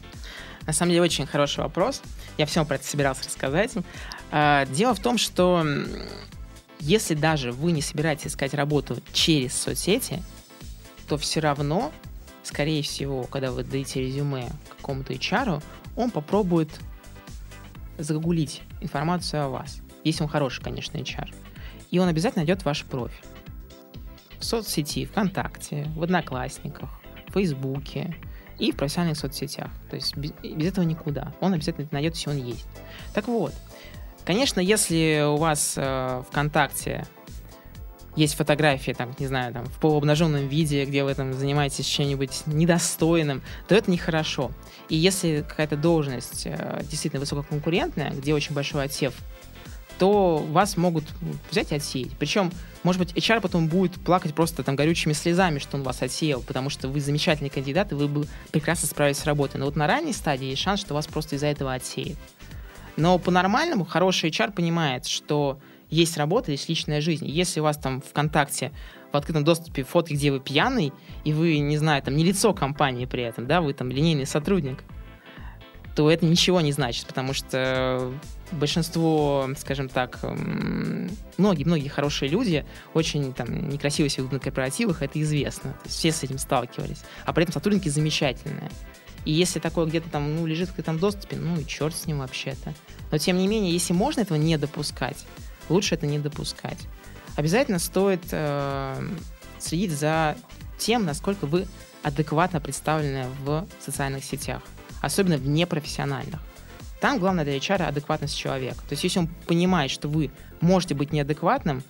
На 0.66 0.72
самом 0.72 0.90
деле, 0.90 1.02
очень 1.02 1.26
хороший 1.26 1.60
вопрос. 1.60 2.02
Я 2.38 2.46
все 2.46 2.64
про 2.64 2.76
это 2.76 2.86
собирался 2.86 3.24
рассказать. 3.24 3.72
Дело 4.30 4.94
в 4.94 5.00
том, 5.00 5.18
что 5.18 5.64
если 6.80 7.14
даже 7.14 7.52
вы 7.52 7.72
не 7.72 7.82
собираетесь 7.82 8.28
искать 8.28 8.54
работу 8.54 8.98
через 9.12 9.54
соцсети, 9.54 10.22
то 11.08 11.18
все 11.18 11.40
равно, 11.40 11.92
скорее 12.42 12.82
всего, 12.82 13.24
когда 13.24 13.50
вы 13.50 13.64
дадите 13.64 14.00
резюме 14.00 14.48
какому-то 14.76 15.12
HR, 15.12 15.62
он 15.96 16.10
попробует 16.10 16.70
загуглить 17.98 18.62
информацию 18.80 19.44
о 19.44 19.48
вас. 19.48 19.80
Если 20.04 20.22
он 20.22 20.28
хороший, 20.28 20.62
конечно, 20.62 20.96
HR. 20.96 21.34
И 21.90 21.98
он 21.98 22.08
обязательно 22.08 22.44
найдет 22.44 22.64
ваш 22.64 22.84
профиль. 22.84 23.24
В 24.38 24.44
соцсети, 24.44 25.04
ВКонтакте, 25.04 25.84
в 25.96 26.02
Одноклассниках, 26.02 26.88
в 27.28 27.32
Фейсбуке 27.32 28.16
и 28.58 28.72
в 28.72 28.76
профессиональных 28.76 29.18
соцсетях. 29.18 29.70
То 29.90 29.96
есть 29.96 30.16
без, 30.16 30.32
без 30.42 30.68
этого 30.68 30.84
никуда. 30.84 31.34
Он 31.40 31.52
обязательно 31.52 31.88
найдет, 31.90 32.14
если 32.14 32.30
он 32.30 32.36
есть. 32.36 32.66
Так 33.12 33.28
вот, 33.28 33.52
Конечно, 34.24 34.60
если 34.60 35.24
у 35.26 35.36
вас 35.36 35.74
э, 35.76 36.22
ВКонтакте 36.28 37.06
есть 38.16 38.34
фотографии, 38.34 38.92
там, 38.92 39.14
не 39.18 39.26
знаю, 39.26 39.52
там, 39.52 39.66
в 39.66 39.78
полуобнаженном 39.78 40.48
виде, 40.48 40.84
где 40.84 41.04
вы 41.04 41.14
там 41.14 41.32
занимаетесь 41.32 41.86
чем-нибудь 41.86 42.42
недостойным, 42.46 43.42
то 43.68 43.74
это 43.74 43.90
нехорошо. 43.90 44.50
И 44.88 44.96
если 44.96 45.44
какая-то 45.48 45.76
должность 45.76 46.42
э, 46.46 46.82
действительно 46.82 47.20
высококонкурентная, 47.20 48.10
где 48.10 48.34
очень 48.34 48.54
большой 48.54 48.84
отсев, 48.84 49.14
то 49.98 50.38
вас 50.38 50.78
могут 50.78 51.04
взять 51.50 51.72
и 51.72 51.74
отсеять. 51.74 52.12
Причем, 52.18 52.50
может 52.82 52.98
быть, 52.98 53.12
HR 53.12 53.42
потом 53.42 53.68
будет 53.68 53.92
плакать 54.00 54.34
просто 54.34 54.62
там 54.62 54.74
горючими 54.74 55.12
слезами, 55.12 55.58
что 55.58 55.76
он 55.76 55.82
вас 55.82 56.00
отсеял, 56.00 56.40
потому 56.40 56.70
что 56.70 56.88
вы 56.88 57.00
замечательный 57.00 57.50
кандидат, 57.50 57.92
и 57.92 57.94
вы 57.94 58.08
бы 58.08 58.26
прекрасно 58.50 58.88
справились 58.88 59.18
с 59.18 59.26
работой. 59.26 59.58
Но 59.58 59.66
вот 59.66 59.76
на 59.76 59.86
ранней 59.86 60.14
стадии 60.14 60.46
есть 60.46 60.62
шанс, 60.62 60.80
что 60.80 60.94
вас 60.94 61.06
просто 61.06 61.36
из-за 61.36 61.48
этого 61.48 61.74
отсеют. 61.74 62.18
Но 62.96 63.18
по-нормальному 63.18 63.84
хороший 63.84 64.30
HR 64.30 64.52
понимает, 64.52 65.06
что 65.06 65.60
есть 65.90 66.16
работа, 66.16 66.52
есть 66.52 66.68
личная 66.68 67.00
жизнь. 67.00 67.26
Если 67.26 67.60
у 67.60 67.64
вас 67.64 67.76
там 67.76 68.00
ВКонтакте 68.00 68.72
в 69.12 69.16
открытом 69.16 69.44
доступе 69.44 69.82
фотки, 69.82 70.14
где 70.14 70.30
вы 70.30 70.40
пьяный, 70.40 70.92
и 71.24 71.32
вы, 71.32 71.58
не 71.58 71.76
знаю, 71.76 72.02
там 72.02 72.16
не 72.16 72.24
лицо 72.24 72.54
компании 72.54 73.06
при 73.06 73.24
этом, 73.24 73.46
да, 73.46 73.60
вы 73.60 73.72
там 73.72 73.90
линейный 73.90 74.26
сотрудник, 74.26 74.84
то 75.96 76.10
это 76.10 76.24
ничего 76.24 76.60
не 76.60 76.72
значит, 76.72 77.06
потому 77.06 77.32
что 77.32 78.12
большинство, 78.52 79.48
скажем 79.58 79.88
так, 79.88 80.20
многие-многие 81.36 81.88
хорошие 81.88 82.28
люди 82.28 82.64
очень 82.94 83.32
там 83.32 83.68
некрасиво 83.68 84.08
себя 84.08 84.22
ведут 84.22 84.32
на 84.32 84.38
корпоративах, 84.38 85.02
это 85.02 85.20
известно. 85.20 85.72
То 85.72 85.86
есть 85.86 85.98
все 85.98 86.12
с 86.12 86.22
этим 86.22 86.38
сталкивались. 86.38 87.02
А 87.24 87.32
при 87.32 87.42
этом 87.42 87.54
сотрудники 87.54 87.88
замечательные. 87.88 88.70
И 89.24 89.32
если 89.32 89.58
такое 89.58 89.86
где-то 89.86 90.08
там, 90.08 90.34
ну, 90.36 90.46
лежит 90.46 90.70
в 90.70 90.74
каком-то 90.74 91.00
доступе, 91.00 91.36
ну 91.36 91.58
и 91.60 91.66
черт 91.66 91.94
с 91.94 92.06
ним 92.06 92.20
вообще-то. 92.20 92.72
Но 93.10 93.18
тем 93.18 93.36
не 93.36 93.46
менее, 93.46 93.72
если 93.72 93.92
можно 93.92 94.22
этого 94.22 94.38
не 94.38 94.56
допускать, 94.56 95.26
лучше 95.70 95.94
это 95.94 96.06
не 96.06 96.18
допускать. 96.18 96.78
Обязательно 97.36 97.78
стоит 97.78 98.22
э, 98.32 99.08
следить 99.58 99.92
за 99.92 100.36
тем, 100.78 101.04
насколько 101.04 101.46
вы 101.46 101.66
адекватно 102.02 102.60
представлены 102.60 103.26
в 103.44 103.66
социальных 103.80 104.24
сетях, 104.24 104.62
особенно 105.00 105.36
в 105.36 105.46
непрофессиональных. 105.46 106.40
Там 107.00 107.18
главное 107.18 107.44
для 107.44 107.56
HR 107.56 107.84
адекватность 107.84 108.36
человека. 108.36 108.78
То 108.88 108.92
есть 108.92 109.04
если 109.04 109.20
он 109.20 109.28
понимает, 109.46 109.90
что 109.90 110.08
вы 110.08 110.30
можете 110.60 110.94
быть 110.94 111.12
неадекватным, 111.12 111.82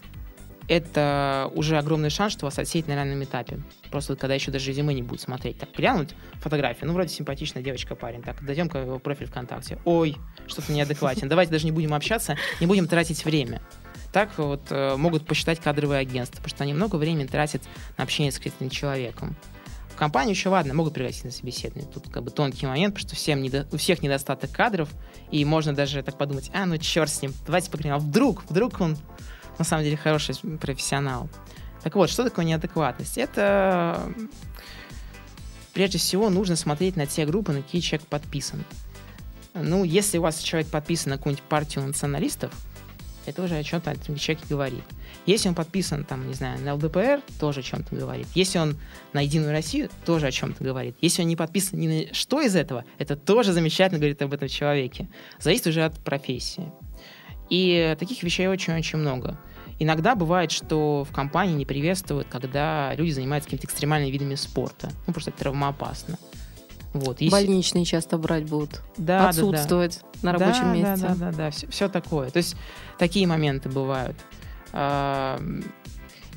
это 0.71 1.51
уже 1.57 1.77
огромный 1.79 2.11
шанс, 2.11 2.33
что 2.33 2.47
вас 2.47 2.57
отсеять 2.57 2.87
на 2.87 2.95
раннем 2.95 3.25
этапе. 3.25 3.59
Просто 3.91 4.13
вот, 4.13 4.21
когда 4.21 4.37
еще 4.37 4.53
даже 4.53 4.71
резюме 4.71 4.95
не 4.95 5.03
будут 5.03 5.21
смотреть. 5.21 5.59
Так, 5.59 5.71
глянуть 5.77 6.11
фотографию, 6.35 6.87
ну, 6.87 6.95
вроде 6.95 7.09
симпатичная 7.09 7.61
девочка, 7.61 7.97
парень. 7.97 8.23
Так, 8.23 8.45
дойдем-ка 8.45 8.79
его 8.79 9.01
профиль 9.01 9.27
ВКонтакте. 9.27 9.81
Ой, 9.85 10.17
что-то 10.47 10.73
неадекватен. 10.73 11.29
Давайте 11.29 11.51
даже 11.51 11.65
не 11.65 11.73
будем 11.73 11.93
общаться, 11.93 12.37
не 12.61 12.69
будем 12.69 12.87
тратить 12.87 13.25
время. 13.25 13.61
Так 14.13 14.39
вот 14.39 14.63
э, 14.71 14.95
могут 14.97 15.27
посчитать 15.27 15.59
кадровые 15.59 15.99
агентства, 15.99 16.37
потому 16.37 16.51
что 16.51 16.63
они 16.63 16.73
много 16.73 16.95
времени 16.95 17.27
тратят 17.27 17.63
на 17.99 18.05
общение 18.05 18.31
с 18.31 18.37
конкретным 18.37 18.71
человеком. 18.71 19.35
В 19.89 19.97
компанию 19.97 20.35
еще 20.37 20.51
ладно, 20.51 20.73
могут 20.73 20.95
пригласить 20.95 21.25
на 21.25 21.33
собеседование. 21.33 21.91
Тут 21.93 22.09
как 22.11 22.23
бы 22.23 22.31
тонкий 22.31 22.67
момент, 22.67 22.95
потому 22.95 23.09
что 23.09 23.17
всем 23.17 23.43
недо... 23.43 23.67
у 23.73 23.77
всех 23.77 24.03
недостаток 24.03 24.53
кадров, 24.53 24.89
и 25.33 25.45
можно 25.45 25.75
даже 25.75 26.01
так 26.05 26.17
подумать, 26.17 26.49
а, 26.55 26.65
ну 26.65 26.79
черт 26.79 27.11
с 27.11 27.23
ним, 27.23 27.35
давайте 27.45 27.73
поговорим, 27.73 27.95
а 27.95 27.99
вдруг, 27.99 28.45
вдруг 28.49 28.81
он 28.81 28.97
на 29.61 29.65
самом 29.65 29.85
деле 29.85 29.97
хороший 29.97 30.35
профессионал. 30.59 31.29
Так 31.83 31.95
вот, 31.95 32.11
что 32.11 32.25
такое 32.25 32.45
неадекватность? 32.45 33.17
Это 33.19 34.13
прежде 35.73 35.99
всего 35.99 36.31
нужно 36.31 36.57
смотреть 36.57 36.97
на 36.97 37.07
те 37.07 37.27
группы, 37.27 37.53
на 37.53 37.63
какие 37.63 37.81
человек 37.81 38.07
подписан. 38.09 38.65
Ну, 39.55 39.85
если 39.85 40.19
у 40.19 40.23
вас 40.23 40.41
человек 40.41 40.71
подписан 40.71 41.11
на 41.11 41.17
какую-нибудь 41.19 41.45
партию 41.45 41.85
националистов, 41.87 42.53
это 43.27 43.43
уже 43.43 43.57
о 43.57 43.63
чем-то 43.63 43.95
человек 44.19 44.45
говорит. 44.49 44.85
Если 45.27 45.49
он 45.49 45.55
подписан, 45.55 46.05
там, 46.05 46.27
не 46.27 46.35
знаю, 46.35 46.59
на 46.61 46.75
ЛДПР, 46.75 47.21
тоже 47.39 47.61
о 47.61 47.63
чем-то 47.63 47.95
говорит. 47.95 48.27
Если 48.35 48.59
он 48.59 48.79
на 49.13 49.21
Единую 49.21 49.53
Россию, 49.53 49.91
тоже 50.07 50.27
о 50.27 50.31
чем-то 50.31 50.65
говорит. 50.65 50.97
Если 51.03 51.21
он 51.21 51.29
не 51.29 51.37
подписан 51.37 51.79
ни 51.79 51.87
на 51.87 52.15
что 52.15 52.41
из 52.41 52.57
этого, 52.57 52.85
это 52.99 53.15
тоже 53.17 53.53
замечательно 53.53 53.99
говорит 53.99 54.23
об 54.23 54.33
этом 54.33 54.49
человеке. 54.49 55.09
Зависит 55.39 55.67
уже 55.67 55.85
от 55.85 55.99
профессии. 56.03 56.73
И 57.51 57.95
таких 57.99 58.23
вещей 58.23 58.47
очень-очень 58.49 58.99
много. 58.99 59.39
Иногда 59.83 60.15
бывает, 60.15 60.53
что 60.53 61.07
в 61.09 61.13
компании 61.13 61.55
не 61.55 61.65
приветствуют, 61.65 62.29
когда 62.29 62.95
люди 62.95 63.13
занимаются 63.13 63.49
какими-то 63.49 63.67
экстремальными 63.67 64.11
видами 64.11 64.35
спорта. 64.35 64.91
Ну, 65.07 65.15
просто 65.15 65.31
это 65.31 65.41
травмоопасно. 65.41 66.19
Вот, 66.93 67.21
если... 67.23 67.33
Больничные 67.33 67.87
часто 67.87 68.19
брать 68.19 68.45
будут. 68.45 68.83
Да, 68.99 69.31
Отсутствовать 69.31 70.01
да, 70.01 70.09
да. 70.13 70.33
на 70.33 70.39
рабочем 70.39 70.65
да, 70.65 70.75
месте. 70.75 71.07
Да, 71.07 71.15
да, 71.15 71.31
да, 71.31 71.37
да, 71.37 71.51
все, 71.51 71.67
все 71.69 71.89
такое. 71.89 72.29
То 72.29 72.37
есть 72.37 72.57
такие 72.99 73.27
моменты 73.27 73.71
бывают. 73.71 74.17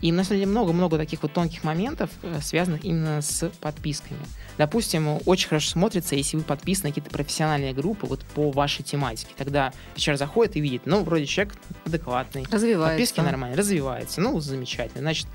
И 0.03 0.11
на 0.11 0.25
самом 0.25 0.41
деле 0.41 0.51
много-много 0.51 0.97
таких 0.97 1.23
вот 1.23 1.31
тонких 1.31 1.63
моментов, 1.63 2.09
э, 2.23 2.39
связанных 2.41 2.83
именно 2.83 3.21
с 3.21 3.49
подписками. 3.61 4.19
Допустим, 4.57 5.17
очень 5.25 5.47
хорошо 5.47 5.69
смотрится, 5.69 6.13
если 6.15 6.35
вы 6.35 6.43
подписаны 6.43 6.89
на 6.89 6.93
какие-то 6.93 7.09
профессиональные 7.09 7.71
группы 7.71 8.05
вот 8.05 8.19
по 8.35 8.51
вашей 8.51 8.83
тематике. 8.83 9.31
Тогда 9.37 9.71
человек 9.95 10.19
заходит 10.19 10.57
и 10.57 10.59
видит, 10.59 10.81
ну, 10.83 11.05
вроде 11.05 11.25
человек 11.25 11.55
адекватный. 11.85 12.43
Развивается. 12.51 12.89
Подписки 12.89 13.21
нормально, 13.21 13.55
развивается. 13.55 14.19
Ну, 14.19 14.37
замечательно. 14.41 14.99
Значит, 14.99 15.27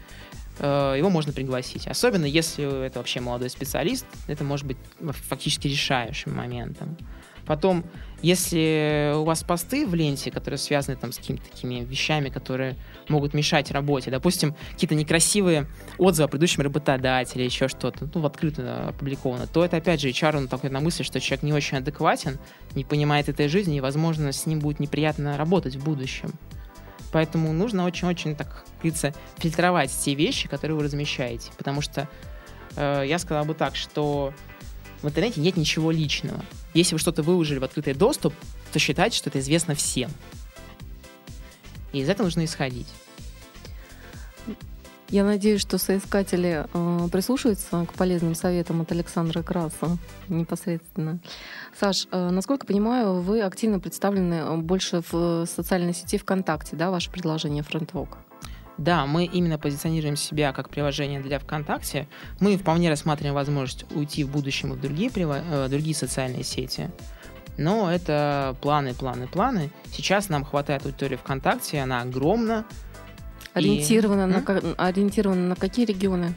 э, 0.59 0.97
его 0.99 1.09
можно 1.09 1.33
пригласить. 1.33 1.87
Особенно 1.87 2.27
если 2.27 2.89
это 2.89 2.99
вообще 2.99 3.21
молодой 3.21 3.49
специалист, 3.49 4.05
это 4.27 4.45
может 4.45 4.67
быть 4.67 4.77
фактически 5.01 5.69
решающим 5.69 6.37
моментом. 6.37 6.99
Потом, 7.47 7.87
если 8.21 9.13
у 9.15 9.25
вас 9.25 9.45
посты 9.45 9.87
в 9.87 9.95
ленте, 9.95 10.31
которые 10.31 10.59
связаны 10.59 10.97
там 10.97 11.13
с 11.13 11.19
какими-то 11.19 11.49
такими 11.51 11.85
вещами, 11.85 12.31
которые 12.31 12.77
могут 13.09 13.33
мешать 13.33 13.71
работе, 13.71 14.11
допустим, 14.11 14.55
какие-то 14.73 14.95
некрасивые 14.95 15.67
отзывы 15.99 16.27
о 16.27 16.29
предыдущем 16.29 16.63
работодателе, 16.63 17.45
еще 17.45 17.69
что-то, 17.69 18.09
ну, 18.13 18.21
в 18.21 18.27
открыто 18.27 18.89
опубликовано, 18.89 19.47
то 19.47 19.65
это, 19.65 19.77
опять 19.77 20.01
же, 20.01 20.09
HR, 20.09 20.37
он 20.37 20.49
такой 20.49 20.71
на 20.71 20.81
мысль, 20.81 21.05
что 21.05 21.21
человек 21.21 21.45
не 21.45 21.53
очень 21.53 21.79
адекватен, 21.79 22.39
не 22.75 22.85
понимает 22.85 23.29
этой 23.29 23.49
жизни, 23.49 23.77
и, 23.77 23.81
возможно, 23.81 24.33
с 24.33 24.47
ним 24.47 24.59
будет 24.59 24.81
неприятно 24.81 25.37
работать 25.37 25.77
в 25.77 25.85
будущем. 25.85 26.33
Поэтому 27.13 27.53
нужно 27.53 27.85
очень-очень, 27.85 28.35
так 28.35 28.65
говорится, 28.79 29.15
фильтровать 29.39 29.91
те 29.91 30.15
вещи, 30.15 30.49
которые 30.49 30.77
вы 30.77 30.85
размещаете. 30.85 31.51
Потому 31.57 31.81
что 31.81 32.09
э, 32.77 33.05
я 33.07 33.19
сказал 33.19 33.45
бы 33.45 33.55
так, 33.55 33.77
что 33.77 34.35
в 35.03 35.07
интернете 35.07 35.41
нет 35.41 35.57
ничего 35.57 35.91
личного. 35.91 36.45
Если 36.75 36.95
вы 36.95 36.99
что-то 36.99 37.23
выложили 37.23 37.59
в 37.59 37.65
открытый 37.65 37.95
доступ, 37.95 38.35
то 38.73 38.79
считайте, 38.79 39.17
что 39.17 39.31
это 39.31 39.39
известно 39.39 39.75
всем. 39.75 40.11
И 41.93 42.01
из 42.01 42.09
этого 42.09 42.27
нужно 42.27 42.45
исходить. 42.45 42.89
Я 45.11 45.25
надеюсь, 45.25 45.63
что 45.63 45.79
соискатели 45.79 46.67
э, 46.71 47.09
прислушаются 47.11 47.87
к 47.87 47.95
полезным 47.95 48.35
советам 48.35 48.83
от 48.83 48.93
Александра 48.93 49.43
Краса 49.43 49.97
непосредственно. 50.29 51.19
Саш, 51.81 52.07
э, 52.11 52.29
насколько 52.29 52.67
понимаю, 52.67 53.23
вы 53.23 53.41
активно 53.41 53.81
представлены 53.81 54.59
больше 54.59 55.03
в 55.11 55.47
социальной 55.47 55.95
сети 55.95 56.19
ВКонтакте, 56.19 56.77
да, 56.77 56.91
ваше 56.91 57.11
предложение 57.11 57.65
FriendWalk? 57.65 58.19
Да, 58.79 59.07
мы 59.07 59.25
именно 59.25 59.59
позиционируем 59.59 60.17
себя 60.17 60.53
как 60.53 60.71
приложение 60.71 61.21
для 61.21 61.41
ВКонтакте. 61.41 62.09
Мы 62.39 62.57
вполне 62.57 62.89
рассматриваем 62.89 63.35
возможность 63.35 63.85
уйти 63.93 64.23
в 64.23 64.31
будущем 64.31 64.73
в 64.73 64.81
другие, 64.81 65.11
э, 65.15 65.67
другие 65.69 65.97
социальные 65.97 66.45
сети. 66.45 66.91
Но 67.57 67.93
это 67.93 68.57
планы, 68.63 68.95
планы, 68.95 69.27
планы. 69.27 69.71
Сейчас 69.93 70.29
нам 70.29 70.45
хватает 70.45 70.87
аудитории 70.87 71.17
ВКонтакте, 71.17 71.81
она 71.81 72.03
огромна. 72.03 72.65
Ориентирована, 73.53 74.31
и... 74.31 74.41
на, 74.41 74.75
ориентирована 74.77 75.49
на 75.49 75.57
какие 75.57 75.85
регионы? 75.85 76.35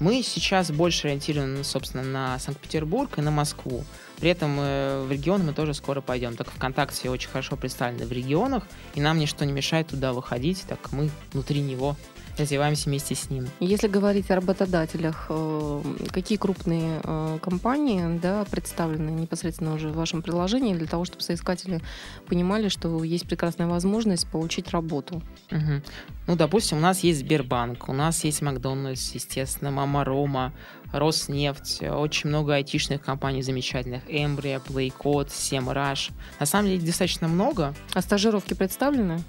Мы 0.00 0.22
сейчас 0.22 0.70
больше 0.70 1.08
ориентированы, 1.08 1.64
собственно, 1.64 2.04
на 2.04 2.38
Санкт-Петербург 2.38 3.18
и 3.18 3.20
на 3.20 3.32
Москву. 3.32 3.84
При 4.20 4.30
этом 4.30 4.56
э, 4.60 5.04
в 5.04 5.10
регионы 5.10 5.44
мы 5.44 5.52
тоже 5.52 5.74
скоро 5.74 6.00
пойдем. 6.00 6.36
Так 6.36 6.50
ВКонтакте 6.50 7.10
очень 7.10 7.28
хорошо 7.28 7.56
представлены 7.56 8.06
в 8.06 8.12
регионах, 8.12 8.64
и 8.94 9.00
нам 9.00 9.18
ничто 9.18 9.44
не 9.44 9.52
мешает 9.52 9.88
туда 9.88 10.12
выходить, 10.12 10.64
так 10.68 10.92
мы 10.92 11.10
внутри 11.32 11.60
него 11.60 11.96
развиваемся 12.38 12.88
вместе 12.88 13.14
с 13.14 13.30
ним. 13.30 13.46
Если 13.60 13.88
говорить 13.88 14.30
о 14.30 14.36
работодателях, 14.36 15.26
э, 15.28 15.82
какие 16.10 16.38
крупные 16.38 17.00
э, 17.02 17.38
компании 17.42 18.18
да, 18.18 18.44
представлены 18.50 19.10
непосредственно 19.10 19.74
уже 19.74 19.88
в 19.88 19.96
вашем 19.96 20.22
приложении 20.22 20.74
для 20.74 20.86
того, 20.86 21.04
чтобы 21.04 21.22
соискатели 21.22 21.80
понимали, 22.26 22.68
что 22.68 23.02
есть 23.04 23.26
прекрасная 23.26 23.66
возможность 23.66 24.28
получить 24.28 24.70
работу? 24.70 25.22
Угу. 25.50 25.82
Ну, 26.26 26.36
допустим, 26.36 26.78
у 26.78 26.80
нас 26.80 27.00
есть 27.00 27.20
Сбербанк, 27.20 27.88
у 27.88 27.92
нас 27.92 28.24
есть 28.24 28.42
Макдональдс, 28.42 29.14
естественно, 29.14 29.70
Мама 29.70 30.04
Рома, 30.04 30.52
Роснефть, 30.92 31.82
очень 31.82 32.30
много 32.30 32.54
айтишных 32.54 33.02
компаний 33.02 33.42
замечательных, 33.42 34.02
Эмбрия, 34.08 34.58
Playcode, 34.58 35.28
Semrush. 35.28 36.12
На 36.40 36.46
самом 36.46 36.68
деле 36.68 36.86
достаточно 36.86 37.28
много. 37.28 37.74
А 37.92 38.00
стажировки 38.00 38.54
представлены? 38.54 39.22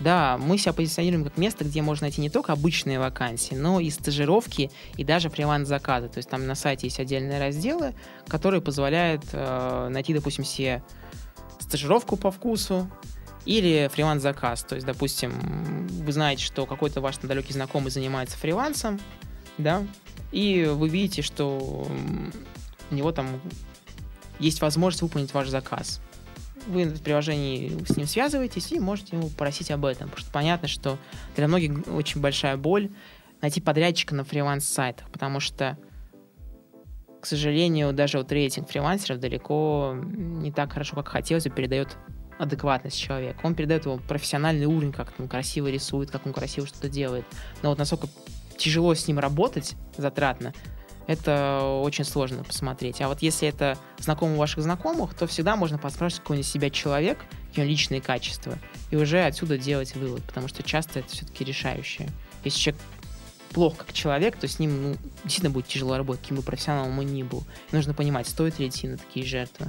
Да, 0.00 0.36
мы 0.38 0.58
себя 0.58 0.74
позиционируем 0.74 1.24
как 1.24 1.38
место, 1.38 1.64
где 1.64 1.80
можно 1.80 2.04
найти 2.04 2.20
не 2.20 2.28
только 2.28 2.52
обычные 2.52 2.98
вакансии, 2.98 3.54
но 3.54 3.80
и 3.80 3.88
стажировки, 3.90 4.70
и 4.96 5.04
даже 5.04 5.30
фриланс-заказы. 5.30 6.08
То 6.08 6.18
есть 6.18 6.28
там 6.28 6.46
на 6.46 6.54
сайте 6.54 6.88
есть 6.88 7.00
отдельные 7.00 7.40
разделы, 7.40 7.94
которые 8.28 8.60
позволяют 8.60 9.24
э, 9.32 9.88
найти, 9.90 10.12
допустим, 10.12 10.44
себе 10.44 10.82
стажировку 11.60 12.16
по 12.16 12.30
вкусу, 12.30 12.90
или 13.46 13.88
фриланс-заказ. 13.92 14.64
То 14.64 14.74
есть, 14.74 14.86
допустим, 14.86 15.32
вы 16.04 16.12
знаете, 16.12 16.44
что 16.44 16.66
какой-то 16.66 17.00
ваш 17.00 17.16
далекий 17.18 17.52
знакомый 17.52 17.90
занимается 17.90 18.36
фрилансом, 18.36 19.00
да, 19.56 19.84
и 20.32 20.64
вы 20.70 20.88
видите, 20.88 21.22
что 21.22 21.88
у 22.90 22.94
него 22.94 23.12
там 23.12 23.40
есть 24.38 24.60
возможность 24.60 25.02
выполнить 25.02 25.32
ваш 25.32 25.48
заказ 25.48 26.00
вы 26.66 26.84
в 26.84 27.02
приложении 27.02 27.72
с 27.86 27.96
ним 27.96 28.06
связываетесь 28.06 28.72
и 28.72 28.80
можете 28.80 29.16
ему 29.16 29.28
просить 29.28 29.70
об 29.70 29.84
этом. 29.84 30.08
Потому 30.08 30.20
что 30.20 30.32
понятно, 30.32 30.68
что 30.68 30.98
для 31.36 31.48
многих 31.48 31.86
очень 31.88 32.20
большая 32.20 32.56
боль 32.56 32.90
найти 33.42 33.60
подрядчика 33.60 34.14
на 34.14 34.24
фриланс-сайтах, 34.24 35.10
потому 35.10 35.40
что, 35.40 35.78
к 37.20 37.26
сожалению, 37.26 37.92
даже 37.92 38.18
вот 38.18 38.32
рейтинг 38.32 38.68
фрилансеров 38.68 39.20
далеко 39.20 39.96
не 40.02 40.52
так 40.52 40.72
хорошо, 40.72 40.96
как 40.96 41.08
хотелось 41.08 41.44
бы, 41.44 41.50
передает 41.50 41.96
адекватность 42.38 42.98
человека. 42.98 43.40
Он 43.44 43.54
передает 43.54 43.86
его 43.86 43.98
профессиональный 43.98 44.66
уровень, 44.66 44.92
как 44.92 45.12
он 45.18 45.28
красиво 45.28 45.68
рисует, 45.68 46.10
как 46.10 46.26
он 46.26 46.32
красиво 46.32 46.66
что-то 46.66 46.88
делает. 46.88 47.24
Но 47.62 47.70
вот 47.70 47.78
насколько 47.78 48.08
тяжело 48.56 48.94
с 48.94 49.06
ним 49.08 49.18
работать, 49.18 49.74
затратно, 49.96 50.52
это 51.06 51.80
очень 51.82 52.04
сложно 52.04 52.44
посмотреть. 52.44 53.00
А 53.00 53.08
вот 53.08 53.22
если 53.22 53.48
это 53.48 53.78
знакомый 53.98 54.36
ваших 54.36 54.62
знакомых, 54.62 55.14
то 55.14 55.26
всегда 55.26 55.56
можно 55.56 55.78
поспрашивать, 55.78 56.22
какой 56.22 56.40
из 56.40 56.48
себя 56.48 56.70
человек, 56.70 57.18
он 57.56 57.64
личные 57.64 58.02
качества, 58.02 58.58
и 58.90 58.96
уже 58.96 59.22
отсюда 59.22 59.56
делать 59.56 59.94
вывод, 59.94 60.22
потому 60.24 60.46
что 60.48 60.62
часто 60.62 60.98
это 61.00 61.08
все-таки 61.08 61.42
решающее. 61.44 62.10
Если 62.44 62.58
человек 62.58 62.82
плох 63.52 63.76
как 63.78 63.92
человек, 63.94 64.36
то 64.36 64.46
с 64.46 64.58
ним 64.58 64.82
ну, 64.82 64.96
действительно 65.24 65.50
будет 65.50 65.66
тяжело 65.66 65.96
работать, 65.96 66.20
каким 66.20 66.36
бы 66.36 66.42
профессионалом 66.42 66.98
он 66.98 67.06
ни 67.06 67.22
был. 67.22 67.44
нужно 67.72 67.94
понимать, 67.94 68.28
стоит 68.28 68.58
ли 68.58 68.68
идти 68.68 68.86
на 68.86 68.98
такие 68.98 69.24
жертвы. 69.24 69.68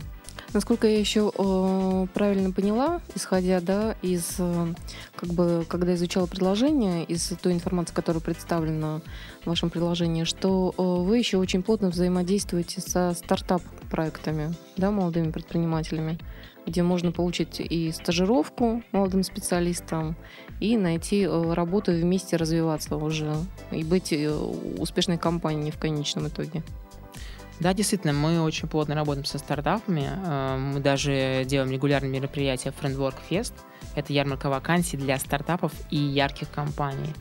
Насколько 0.53 0.87
я 0.87 0.97
еще 0.97 1.31
э, 1.37 2.07
правильно 2.13 2.51
поняла, 2.51 3.01
исходя 3.15 3.59
да, 3.59 3.95
из, 4.01 4.35
э, 4.39 4.73
как 5.15 5.29
бы, 5.29 5.65
когда 5.67 5.93
изучала 5.95 6.25
предложение, 6.25 7.03
из 7.03 7.27
той 7.41 7.53
информации, 7.53 7.93
которая 7.93 8.21
представлена 8.21 9.01
в 9.43 9.47
вашем 9.47 9.69
приложении, 9.69 10.23
что 10.23 10.73
э, 10.77 10.81
вы 10.81 11.17
еще 11.17 11.37
очень 11.37 11.63
плотно 11.63 11.89
взаимодействуете 11.89 12.79
со 12.79 13.13
стартап-проектами, 13.13 14.53
да, 14.77 14.89
молодыми 14.89 15.31
предпринимателями, 15.31 16.17
где 16.65 16.81
можно 16.81 17.11
получить 17.11 17.59
и 17.59 17.91
стажировку 17.91 18.83
молодым 18.91 19.23
специалистам, 19.23 20.15
и 20.59 20.77
найти 20.77 21.23
э, 21.23 21.53
работу 21.53 21.91
вместе 21.91 22.37
развиваться 22.37 22.95
уже, 22.95 23.33
и 23.71 23.83
быть 23.83 24.13
э, 24.13 24.31
успешной 24.77 25.17
компанией 25.17 25.71
в 25.71 25.77
конечном 25.77 26.29
итоге. 26.29 26.63
Да, 27.59 27.73
действительно, 27.73 28.13
мы 28.13 28.41
очень 28.41 28.67
плотно 28.67 28.93
работаем 28.93 29.25
со 29.25 29.39
стартапами. 29.39 30.07
Э, 30.07 30.57
мы 30.57 30.79
даже 30.79 31.43
делаем 31.45 31.71
регулярные 31.71 32.11
мероприятия 32.11 32.71
Friendwork 32.81 33.15
Fest. 33.29 33.53
Это 33.95 34.13
ярмарка 34.13 34.49
вакансий 34.49 34.95
для 34.95 35.17
стартапов 35.17 35.71
и 35.89 35.97
ярких 35.97 36.51
компаний. 36.51 37.13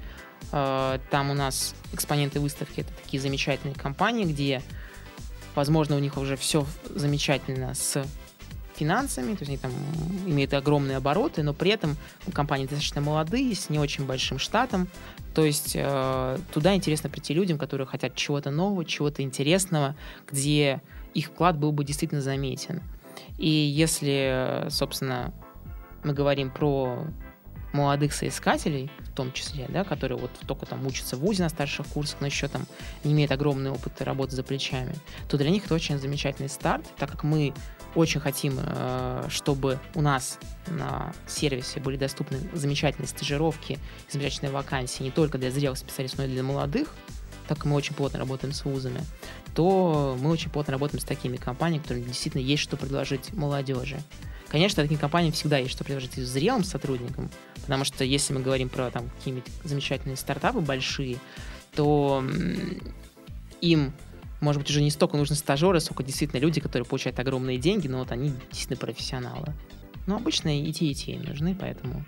Э, 0.52 0.98
там 1.10 1.30
у 1.30 1.34
нас 1.34 1.74
экспоненты 1.92 2.40
выставки— 2.40 2.80
это 2.82 2.92
такие 3.02 3.20
замечательные 3.20 3.74
компании, 3.74 4.24
где, 4.24 4.62
возможно, 5.54 5.96
у 5.96 6.00
них 6.00 6.18
уже 6.18 6.36
все 6.36 6.66
замечательно 6.94 7.74
с 7.74 8.04
финансами, 8.76 9.34
то 9.34 9.44
есть 9.44 9.48
они 9.48 9.56
там 9.56 9.72
имеют 10.26 10.54
огромные 10.54 10.96
обороты, 10.96 11.42
но 11.42 11.52
при 11.52 11.70
этом 11.70 11.96
компании 12.32 12.64
достаточно 12.64 13.00
молодые, 13.00 13.54
с 13.54 13.70
не 13.70 13.78
очень 13.78 14.06
большим 14.06 14.38
штатом. 14.38 14.88
То 15.34 15.44
есть 15.44 15.72
э, 15.74 16.38
туда 16.52 16.74
интересно 16.74 17.10
прийти 17.10 17.34
людям, 17.34 17.58
которые 17.58 17.86
хотят 17.86 18.14
чего-то 18.14 18.50
нового, 18.50 18.84
чего-то 18.84 19.22
интересного, 19.22 19.96
где 20.26 20.80
их 21.14 21.26
вклад 21.26 21.58
был 21.58 21.72
бы 21.72 21.84
действительно 21.84 22.20
заметен. 22.20 22.82
И 23.38 23.48
если, 23.48 24.66
собственно, 24.70 25.32
мы 26.04 26.12
говорим 26.12 26.50
про 26.50 27.06
молодых 27.72 28.12
соискателей, 28.12 28.90
в 29.00 29.12
том 29.12 29.32
числе, 29.32 29.66
да, 29.68 29.84
которые 29.84 30.18
вот 30.18 30.30
только 30.46 30.66
там 30.66 30.86
учатся 30.86 31.16
в 31.16 31.20
ВУЗе 31.20 31.42
на 31.42 31.48
старших 31.48 31.86
курсах, 31.86 32.20
но 32.20 32.26
еще 32.26 32.48
там 32.48 32.66
не 33.04 33.12
имеют 33.12 33.32
огромный 33.32 33.70
опыт 33.70 34.00
работы 34.02 34.34
за 34.34 34.42
плечами, 34.42 34.94
то 35.28 35.36
для 35.36 35.50
них 35.50 35.66
это 35.66 35.74
очень 35.74 35.98
замечательный 35.98 36.48
старт, 36.48 36.84
так 36.96 37.10
как 37.10 37.22
мы 37.22 37.52
очень 37.96 38.20
хотим, 38.20 38.58
э, 38.62 39.26
чтобы 39.28 39.80
у 39.94 40.02
нас 40.02 40.38
на 40.68 41.12
сервисе 41.26 41.80
были 41.80 41.96
доступны 41.96 42.38
замечательные 42.52 43.08
стажировки, 43.08 43.78
замечательные 44.10 44.52
вакансии 44.52 45.02
не 45.02 45.10
только 45.10 45.38
для 45.38 45.50
зрелых 45.50 45.78
специалистов, 45.78 46.20
но 46.20 46.24
и 46.26 46.28
для 46.28 46.42
молодых, 46.42 46.94
так 47.48 47.58
как 47.58 47.66
мы 47.66 47.74
очень 47.74 47.94
плотно 47.94 48.18
работаем 48.18 48.52
с 48.52 48.64
вузами, 48.64 49.00
то 49.54 50.16
мы 50.20 50.30
очень 50.30 50.50
плотно 50.50 50.72
работаем 50.72 51.00
с 51.00 51.04
такими 51.04 51.36
компаниями, 51.36 51.82
которым 51.82 52.04
действительно 52.04 52.42
есть 52.42 52.62
что 52.62 52.76
предложить 52.76 53.32
молодежи. 53.32 53.98
Конечно, 54.48 54.82
таким 54.82 54.98
компаниям 54.98 55.32
всегда 55.32 55.58
есть 55.58 55.72
что 55.72 55.82
предложить 55.82 56.18
и 56.18 56.22
зрелым 56.22 56.64
сотрудникам, 56.64 57.30
потому 57.62 57.84
что 57.84 58.04
если 58.04 58.32
мы 58.32 58.40
говорим 58.40 58.68
про 58.68 58.90
там 58.90 59.08
какие-нибудь 59.08 59.50
замечательные 59.64 60.16
стартапы 60.16 60.60
большие, 60.60 61.16
то 61.74 62.24
им 63.60 63.92
может 64.40 64.60
быть, 64.60 64.70
уже 64.70 64.82
не 64.82 64.90
столько 64.90 65.16
нужны 65.16 65.36
стажеры, 65.36 65.80
сколько 65.80 66.02
действительно 66.02 66.40
люди, 66.40 66.60
которые 66.60 66.86
получают 66.86 67.18
огромные 67.18 67.58
деньги, 67.58 67.88
но 67.88 67.98
вот 67.98 68.12
они 68.12 68.32
действительно 68.50 68.78
профессионалы. 68.78 69.54
Но 70.06 70.16
обычно 70.16 70.60
и 70.60 70.72
те, 70.72 70.86
и 70.86 70.94
те 70.94 71.18
нужны, 71.18 71.56
поэтому 71.58 72.04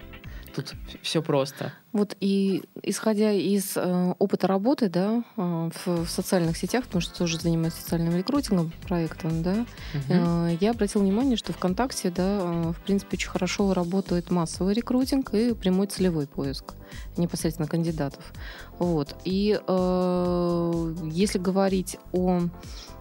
тут 0.63 0.75
все 1.03 1.23
просто. 1.23 1.73
Вот 1.93 2.17
и 2.21 2.65
исходя 2.83 3.33
из 3.33 3.77
э, 3.77 4.15
опыта 4.19 4.47
работы, 4.47 4.89
да, 4.89 5.25
э, 5.37 5.71
в, 5.85 6.05
в 6.05 6.09
социальных 6.09 6.57
сетях, 6.57 6.85
потому 6.85 7.01
что 7.01 7.17
тоже 7.17 7.41
занимаюсь 7.41 7.75
социальным 7.75 8.17
рекрутингом, 8.17 8.73
проектом, 8.87 9.43
да, 9.43 9.67
угу. 9.95 10.03
э, 10.09 10.57
я 10.61 10.71
обратила 10.73 11.03
внимание, 11.03 11.37
что 11.37 11.53
ВКонтакте, 11.53 12.11
да, 12.11 12.41
э, 12.41 12.73
в 12.73 12.81
принципе, 12.85 13.17
очень 13.17 13.31
хорошо 13.31 13.73
работает 13.73 14.31
массовый 14.31 14.75
рекрутинг 14.75 15.33
и 15.33 15.55
прямой 15.55 15.87
целевой 15.87 16.27
поиск 16.27 16.75
непосредственно 17.17 17.69
кандидатов. 17.69 18.33
Вот. 18.79 19.17
И 19.25 19.59
э, 19.67 20.95
если 21.11 21.39
говорить 21.39 21.99
о 22.13 22.43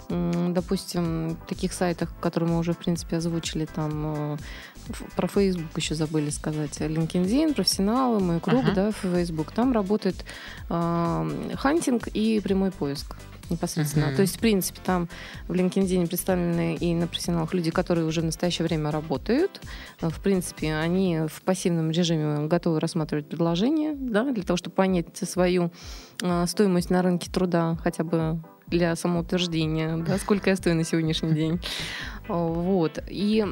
допустим, 0.09 1.37
таких 1.47 1.73
сайтах, 1.73 2.13
которые 2.21 2.49
мы 2.49 2.59
уже, 2.59 2.73
в 2.73 2.77
принципе, 2.77 3.17
озвучили, 3.17 3.65
там 3.65 4.35
э, 4.35 4.37
про 5.15 5.27
Facebook 5.27 5.75
еще 5.75 5.95
забыли 5.95 6.29
сказать. 6.29 6.79
LinkedIn, 6.79 7.53
профессионалы, 7.53 8.19
мой 8.19 8.39
круг, 8.39 8.63
uh-huh. 8.63 8.73
да, 8.73 8.91
Facebook. 8.91 9.51
Там 9.51 9.73
работает 9.73 10.23
э, 10.69 11.51
хантинг 11.55 12.07
и 12.07 12.39
прямой 12.39 12.71
поиск 12.71 13.15
непосредственно. 13.49 14.05
Uh-huh. 14.05 14.15
То 14.15 14.21
есть, 14.21 14.37
в 14.37 14.39
принципе, 14.39 14.79
там 14.83 15.09
в 15.47 15.53
LinkedIn 15.53 16.07
представлены 16.07 16.75
и 16.75 16.93
на 16.93 17.07
профессионалах 17.07 17.53
люди, 17.53 17.71
которые 17.71 18.05
уже 18.05 18.21
в 18.21 18.25
настоящее 18.25 18.67
время 18.67 18.91
работают. 18.91 19.61
В 19.99 20.19
принципе, 20.21 20.75
они 20.75 21.21
в 21.27 21.41
пассивном 21.43 21.91
режиме 21.91 22.47
готовы 22.47 22.79
рассматривать 22.79 23.27
предложения, 23.27 23.93
да, 23.95 24.31
для 24.31 24.43
того, 24.43 24.57
чтобы 24.57 24.75
понять 24.75 25.17
свою 25.17 25.71
э, 26.21 26.45
стоимость 26.47 26.89
на 26.89 27.01
рынке 27.01 27.31
труда 27.31 27.77
хотя 27.83 28.03
бы 28.03 28.41
для 28.67 28.95
самоутверждения, 28.95 29.97
да, 29.97 30.17
сколько 30.17 30.49
я 30.49 30.55
стою 30.55 30.75
на 30.75 30.83
сегодняшний 30.83 31.33
день. 31.33 31.61
Вот. 32.27 32.99
И 33.07 33.45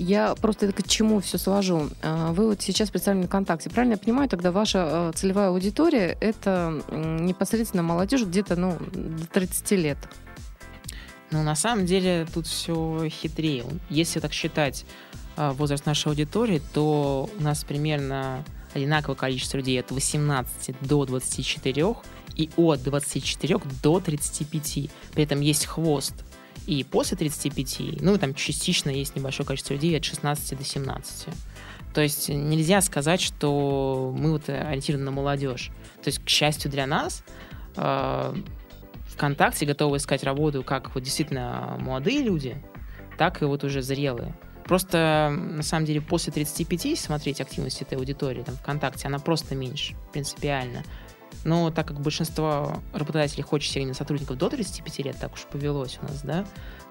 я 0.00 0.34
просто 0.34 0.66
это 0.66 0.82
к 0.82 0.88
чему 0.88 1.20
все 1.20 1.36
свожу. 1.36 1.90
А, 2.02 2.32
вы 2.32 2.46
вот 2.46 2.62
сейчас 2.62 2.90
представлены 2.90 3.26
ВКонтакте. 3.26 3.68
Правильно 3.68 3.92
я 3.92 3.98
понимаю, 3.98 4.28
тогда 4.28 4.50
ваша 4.50 5.10
э, 5.12 5.12
целевая 5.14 5.48
аудитория 5.48 6.16
это 6.20 6.82
непосредственно 6.90 7.82
молодежь 7.82 8.22
где-то 8.24 8.56
ну, 8.56 8.78
до 8.92 9.26
30 9.26 9.70
лет. 9.72 9.98
Ну, 11.30 11.42
на 11.42 11.54
самом 11.54 11.84
деле 11.84 12.26
тут 12.32 12.46
все 12.46 13.08
хитрее. 13.08 13.64
Если 13.90 14.20
так 14.20 14.32
считать 14.32 14.86
а, 15.36 15.52
возраст 15.52 15.84
нашей 15.84 16.08
аудитории, 16.08 16.62
то 16.72 17.28
у 17.38 17.42
нас 17.42 17.62
примерно 17.62 18.42
одинаковое 18.72 19.16
количество 19.16 19.58
людей 19.58 19.78
от 19.78 19.90
18 19.90 20.76
до 20.80 21.04
24 21.04 21.94
и 22.36 22.50
от 22.56 22.82
24 22.82 23.58
до 23.82 24.00
35. 24.00 24.90
При 25.12 25.22
этом 25.22 25.40
есть 25.40 25.66
хвост 25.66 26.14
и 26.66 26.84
после 26.84 27.16
35, 27.16 28.00
ну, 28.00 28.18
там 28.18 28.34
частично 28.34 28.90
есть 28.90 29.16
небольшое 29.16 29.46
количество 29.46 29.74
людей 29.74 29.96
от 29.96 30.04
16 30.04 30.58
до 30.58 30.64
17. 30.64 31.28
То 31.94 32.00
есть 32.00 32.28
нельзя 32.28 32.80
сказать, 32.80 33.20
что 33.20 34.14
мы 34.16 34.32
вот 34.32 34.48
ориентированы 34.48 35.06
на 35.06 35.10
молодежь. 35.10 35.70
То 36.02 36.08
есть, 36.08 36.24
к 36.24 36.28
счастью 36.28 36.70
для 36.70 36.86
нас, 36.86 37.24
э, 37.76 38.34
ВКонтакте 39.08 39.66
готовы 39.66 39.96
искать 39.96 40.22
работу 40.22 40.62
как 40.62 40.94
вот 40.94 41.02
действительно 41.02 41.76
молодые 41.80 42.22
люди, 42.22 42.56
так 43.18 43.42
и 43.42 43.44
вот 43.44 43.64
уже 43.64 43.82
зрелые. 43.82 44.34
Просто, 44.64 45.36
на 45.36 45.64
самом 45.64 45.84
деле, 45.84 46.00
после 46.00 46.32
35 46.32 46.96
смотреть 46.96 47.40
активность 47.40 47.82
этой 47.82 47.98
аудитории 47.98 48.42
там, 48.42 48.54
ВКонтакте, 48.56 49.08
она 49.08 49.18
просто 49.18 49.56
меньше, 49.56 49.96
принципиально. 50.12 50.84
Но 51.44 51.70
так 51.70 51.88
как 51.88 52.00
большинство 52.00 52.78
работодателей 52.92 53.42
хочет 53.42 53.72
себе 53.72 53.92
сотрудников 53.94 54.36
до 54.36 54.50
35 54.50 54.98
лет, 55.00 55.16
так 55.18 55.32
уж 55.34 55.44
повелось 55.44 55.98
у 56.02 56.06
нас, 56.06 56.22
да, 56.22 56.44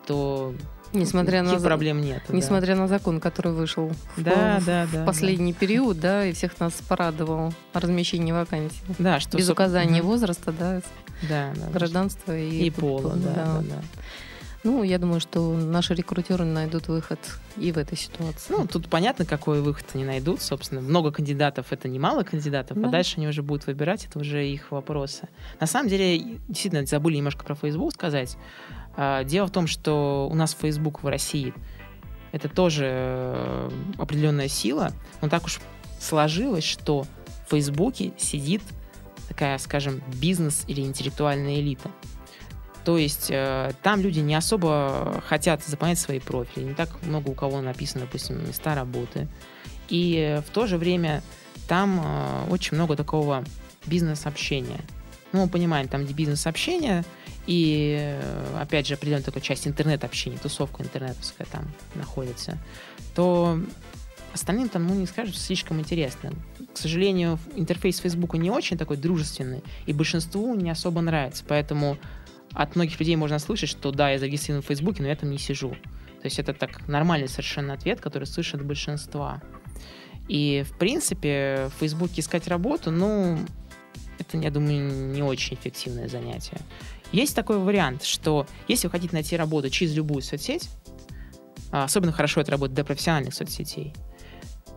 то 0.08 0.54
Несмотря 0.92 1.44
на 1.44 1.60
проблем 1.60 2.02
нет. 2.02 2.24
Несмотря 2.30 2.76
да. 2.76 2.82
на 2.82 2.88
закон, 2.88 3.20
который 3.20 3.52
вышел 3.52 3.92
да, 4.18 4.60
в, 4.60 4.66
да, 4.66 4.86
в 4.88 4.92
да, 4.92 5.06
последний 5.06 5.54
да. 5.54 5.60
период, 5.60 6.00
да, 6.00 6.26
и 6.26 6.34
всех 6.34 6.60
нас 6.60 6.74
порадовал 6.88 7.54
размещение 7.74 8.34
вакансий. 8.34 8.82
Да, 8.98 9.20
что 9.20 9.38
без 9.38 9.50
указания 9.50 10.02
возраста, 10.02 10.52
да, 10.52 10.82
да, 11.30 11.54
да 11.56 11.70
гражданства 11.70 12.36
и, 12.36 12.66
и 12.66 12.72
пола, 12.72 13.14
да, 13.16 13.34
да, 13.34 13.46
да. 13.46 13.62
да. 13.62 13.82
Ну, 14.64 14.84
я 14.84 14.98
думаю, 14.98 15.22
что 15.22 15.54
наши 15.54 15.94
рекрутеры 15.94 16.44
найдут 16.44 16.90
выход 16.90 17.20
и 17.56 17.72
в 17.72 17.78
этой 17.78 17.98
ситуации. 17.98 18.54
Ну, 18.54 18.68
тут 18.68 18.90
понятно, 18.90 19.26
какой 19.26 19.62
выход 19.62 19.86
они 19.94 20.04
найдут. 20.04 20.42
Собственно, 20.42 20.82
много 20.82 21.12
кандидатов— 21.12 21.68
это 21.70 21.88
немало 21.88 22.24
кандидатов, 22.24 22.76
а 22.78 22.80
да. 22.82 22.88
а 22.90 22.92
дальше 22.92 23.16
они 23.18 23.28
уже 23.28 23.42
будут 23.42 23.68
выбирать, 23.68 24.06
это 24.06 24.20
уже 24.20 24.46
их 24.46 24.72
вопросы. 24.72 25.30
На 25.62 25.68
самом 25.68 25.88
деле, 25.88 26.40
действительно, 26.48 26.86
забыли 26.86 27.18
немножко 27.18 27.46
про 27.46 27.56
Facebook 27.56 27.94
сказать. 27.94 28.38
А, 28.98 29.24
дело 29.24 29.48
в 29.48 29.52
том, 29.52 29.66
что 29.66 30.28
у 30.30 30.36
нас 30.36 30.56
Facebook 30.60 31.04
в 31.04 31.08
России— 31.08 31.54
это 32.32 32.50
тоже 32.50 32.86
э, 32.88 33.70
определенная 33.98 34.48
сила, 34.48 34.92
но 35.22 35.30
так 35.30 35.46
уж 35.46 35.60
сложилось, 36.00 36.64
что 36.64 37.06
в 37.48 37.52
Фейсбуке 37.52 38.14
сидит 38.18 38.62
такая, 39.28 39.58
скажем, 39.58 40.02
бизнес 40.22 40.64
или 40.68 40.82
интеллектуальная 40.82 41.56
элита. 41.56 41.90
То 42.86 42.98
есть 42.98 43.28
э, 43.30 43.72
там 43.84 44.02
люди 44.02 44.20
не 44.20 44.36
особо 44.36 45.22
хотят 45.26 45.64
заполнять 45.64 46.00
свои 46.00 46.20
профили, 46.20 46.66
не 46.66 46.74
так 46.74 46.90
много 47.04 47.30
у 47.30 47.34
кого 47.34 47.62
написано, 47.62 48.06
допустим, 48.06 48.48
места 48.48 48.76
работы. 48.76 49.28
И 49.90 50.42
в 50.48 50.52
то 50.52 50.68
же 50.68 50.78
время 50.78 51.22
там 51.68 52.02
э, 52.04 52.52
очень 52.52 52.76
много 52.76 52.96
такого 52.96 53.44
бизнес-общения. 53.86 54.82
Ну, 55.32 55.44
мы 55.44 55.50
понимаем, 55.50 55.88
там 55.88 56.06
где 56.06 56.14
бизнес-общение 56.14 57.04
и, 57.46 57.98
э, 58.00 58.58
опять 58.60 58.88
же, 58.88 58.96
определенная 58.96 59.24
такая 59.24 59.42
часть 59.42 59.68
интернет-общения, 59.68 60.38
тусовка 60.38 60.84
интернетовская 60.84 61.48
там 61.52 61.70
находится, 61.96 62.58
то 63.16 63.60
остальным 64.34 64.70
там, 64.70 64.88
ну, 64.88 64.94
не 64.94 65.08
скажут, 65.08 65.36
слишком 65.36 65.80
интересно. 65.80 66.32
К 66.74 66.78
сожалению, 66.78 67.40
интерфейс 67.56 67.98
Фейсбука 68.00 68.38
не 68.38 68.52
очень 68.52 68.78
такой 68.78 68.98
дружественный, 68.98 69.64
и 69.86 69.94
большинству 69.94 70.54
не 70.56 70.70
особо 70.70 71.02
нравится, 71.02 71.44
поэтому 71.48 71.98
от 72.54 72.76
многих 72.76 73.00
людей 73.00 73.16
можно 73.16 73.40
слышать, 73.40 73.70
что 73.70 73.92
да, 73.92 74.12
я 74.12 74.20
зарегистрирован 74.20 74.64
в 74.64 74.68
Фейсбуке, 74.68 75.02
но 75.02 75.10
я 75.10 75.16
там 75.16 75.30
не 75.30 75.38
сижу. 75.38 75.70
То 75.70 76.26
есть 76.26 76.40
это 76.40 76.54
так 76.54 76.88
нормальный 76.88 77.28
совершенно 77.28 77.74
ответ, 77.74 78.02
который 78.02 78.26
слышат 78.26 78.66
большинства. 78.66 79.42
И, 80.28 80.64
в 80.68 80.78
принципе, 80.78 81.70
в 81.76 81.80
Фейсбуке 81.80 82.22
искать 82.22 82.48
работу, 82.48 82.92
ну, 82.92 83.40
это, 84.20 84.38
я 84.38 84.52
думаю, 84.52 85.12
не 85.12 85.24
очень 85.24 85.56
эффективное 85.56 86.08
занятие. 86.08 86.60
Есть 87.12 87.36
такой 87.36 87.58
вариант, 87.58 88.04
что 88.04 88.46
если 88.68 88.88
вы 88.88 88.92
хотите 88.92 89.14
найти 89.14 89.36
работу 89.36 89.70
через 89.70 89.96
любую 89.96 90.22
соцсеть, 90.22 90.70
а, 91.72 91.86
особенно 91.86 92.12
хорошо 92.12 92.42
это 92.42 92.52
работает 92.52 92.76
для 92.76 92.84
профессиональных 92.84 93.34
соцсетей, 93.34 93.94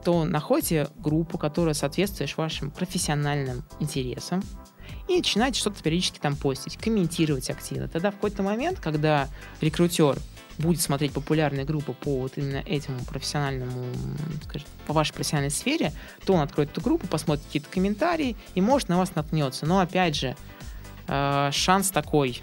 то 0.05 0.25
находите 0.25 0.89
группу, 0.97 1.39
которая 1.39 1.75
соответствует 1.75 2.35
вашим 2.37 2.71
профессиональным 2.71 3.65
интересам, 3.81 4.43
и 5.09 5.17
начинаете 5.17 5.61
что-то 5.61 5.83
периодически 5.83 6.19
там 6.19 6.37
постить, 6.37 6.77
комментировать 6.77 7.51
активно. 7.51 7.89
Тогда 7.89 8.11
в 8.11 8.15
какой-то 8.15 8.43
момент, 8.43 8.81
когда 8.81 9.29
рекрутер 9.61 10.19
будет 10.59 10.81
смотреть 10.81 11.13
популярные 11.13 11.65
группы 11.65 11.93
по 11.93 12.21
вот 12.21 12.33
именно 12.37 12.63
этому 12.67 13.03
профессиональному, 13.05 13.87
скажем, 14.45 14.69
по 14.87 14.93
вашей 14.93 15.13
профессиональной 15.13 15.51
сфере, 15.51 15.93
то 16.25 16.35
он 16.35 16.41
откроет 16.41 16.71
эту 16.71 16.81
группу, 16.81 17.07
посмотрит 17.07 17.45
какие-то 17.47 17.69
комментарии 17.71 18.37
и 18.55 18.61
может 18.61 18.89
на 18.89 18.99
вас 18.99 19.15
наткнется. 19.15 19.67
Но 19.67 19.81
опять 19.81 20.15
же, 20.15 20.37
э, 21.09 21.51
шанс 21.53 21.91
такой 21.91 22.43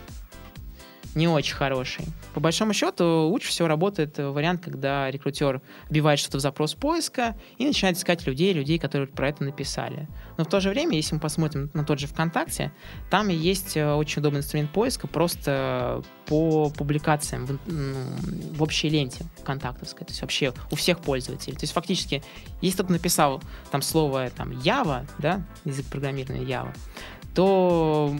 не 1.16 1.28
очень 1.28 1.56
хороший. 1.56 2.06
По 2.34 2.40
большому 2.40 2.74
счету, 2.74 3.28
лучше 3.28 3.50
всего 3.50 3.68
работает 3.68 4.18
вариант, 4.18 4.64
когда 4.64 5.10
рекрутер 5.10 5.62
вбивает 5.90 6.20
что-то 6.20 6.38
в 6.38 6.42
запрос 6.42 6.76
поиска 6.76 7.36
и 7.58 7.66
начинает 7.66 7.98
искать 7.98 8.26
людей, 8.28 8.54
людей, 8.54 8.78
которые 8.78 9.08
про 9.08 9.30
это 9.30 9.44
написали. 9.44 10.08
Но 10.38 10.44
в 10.44 10.48
то 10.48 10.60
же 10.60 10.70
время, 10.70 10.96
если 10.96 11.16
мы 11.16 11.22
посмотрим 11.22 11.72
на 11.74 11.84
тот 11.84 12.00
же 12.00 12.08
ВКонтакте, 12.08 12.72
там 13.10 13.30
есть 13.30 13.76
э, 13.76 13.94
очень 13.94 14.20
удобный 14.20 14.40
инструмент 14.40 14.72
поиска 14.72 15.08
просто 15.08 16.04
по 16.28 16.70
публикациям 16.70 17.46
в, 17.46 17.60
ну, 17.66 17.96
в 18.54 18.64
общей 18.64 18.90
ленте 18.90 19.26
ВКонтактовской, 19.42 20.06
то 20.06 20.12
есть 20.12 20.22
вообще 20.22 20.54
у 20.72 20.76
всех 20.76 21.00
пользователей. 21.00 21.56
То 21.56 21.64
есть 21.64 21.74
фактически, 21.74 22.24
если 22.62 22.78
кто-то 22.78 22.92
написал 22.92 23.42
там 23.72 23.82
слово 23.82 24.30
там 24.30 24.52
Java, 24.52 25.08
да, 25.18 25.42
язык 25.66 25.88
программирования 25.88 26.46
Java, 26.46 26.76
то 27.34 28.16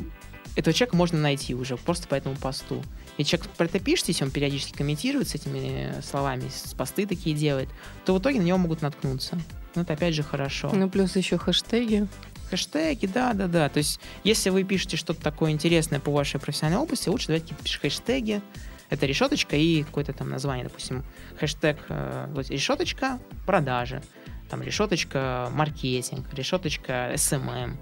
этого 0.56 0.74
человека 0.74 0.96
можно 0.96 1.20
найти 1.20 1.56
уже 1.56 1.78
просто 1.78 2.08
по 2.08 2.16
этому 2.16 2.36
посту. 2.36 2.84
И 3.18 3.24
человек 3.24 3.50
про 3.50 3.66
это 3.66 3.80
пишет, 3.80 4.08
если 4.08 4.24
он 4.24 4.32
периодически 4.32 4.78
комментирует 4.78 5.28
с 5.28 5.36
этими 5.36 6.02
словами, 6.02 6.50
с 6.50 6.74
посты 6.74 7.06
такие 7.06 7.36
делает, 7.36 7.70
то 8.06 8.14
в 8.14 8.20
итоге 8.20 8.40
на 8.40 8.46
него 8.46 8.58
могут 8.58 8.82
наткнуться. 8.82 9.40
Ну, 9.76 9.84
это 9.84 9.94
опять 9.94 10.16
же 10.16 10.24
хорошо. 10.24 10.72
Ну, 10.74 10.90
плюс 10.90 11.16
еще 11.16 11.38
хэштеги. 11.38 12.08
Хэштеги, 12.50 13.06
да, 13.06 13.34
да, 13.34 13.48
да. 13.48 13.70
То 13.70 13.78
есть, 13.78 14.00
если 14.24 14.50
вы 14.50 14.64
пишете 14.64 14.98
что-то 14.98 15.22
такое 15.22 15.52
интересное 15.52 16.00
по 16.00 16.12
вашей 16.12 16.40
профессиональной 16.40 16.82
области, 16.82 17.10
лучше 17.10 17.28
давайте 17.28 17.54
пишите 17.56 17.80
хэштеги. 17.82 18.42
Это 18.90 19.06
решеточка 19.06 19.56
и 19.56 19.84
какое-то 19.84 20.14
там 20.14 20.30
название, 20.30 20.66
допустим, 20.66 21.04
хэштег 21.40 21.78
э, 21.90 22.44
решеточка 22.50 23.20
продажи, 23.46 24.02
там 24.50 24.64
решеточка 24.64 25.50
маркетинг, 25.54 26.26
решеточка 26.34 27.14
SMM 27.14 27.78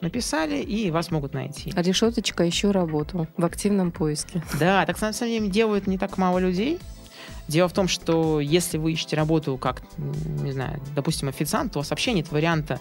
написали, 0.00 0.58
и 0.58 0.90
вас 0.90 1.10
могут 1.10 1.34
найти. 1.34 1.72
А 1.74 1.82
решеточка 1.82 2.48
ищу 2.48 2.72
работу 2.72 3.26
в 3.36 3.44
активном 3.44 3.90
поиске. 3.90 4.42
Да, 4.58 4.84
так 4.86 5.00
на 5.00 5.12
самом 5.12 5.32
деле 5.32 5.48
делают 5.48 5.86
не 5.86 5.98
так 5.98 6.18
мало 6.18 6.38
людей. 6.38 6.78
Дело 7.48 7.68
в 7.68 7.72
том, 7.72 7.88
что 7.88 8.40
если 8.40 8.76
вы 8.76 8.92
ищете 8.92 9.16
работу 9.16 9.56
как, 9.56 9.82
не 9.96 10.52
знаю, 10.52 10.82
допустим, 10.94 11.28
официант, 11.28 11.72
то 11.72 11.78
у 11.78 11.80
вас 11.80 11.90
вообще 11.90 12.12
нет 12.12 12.30
варианта 12.30 12.78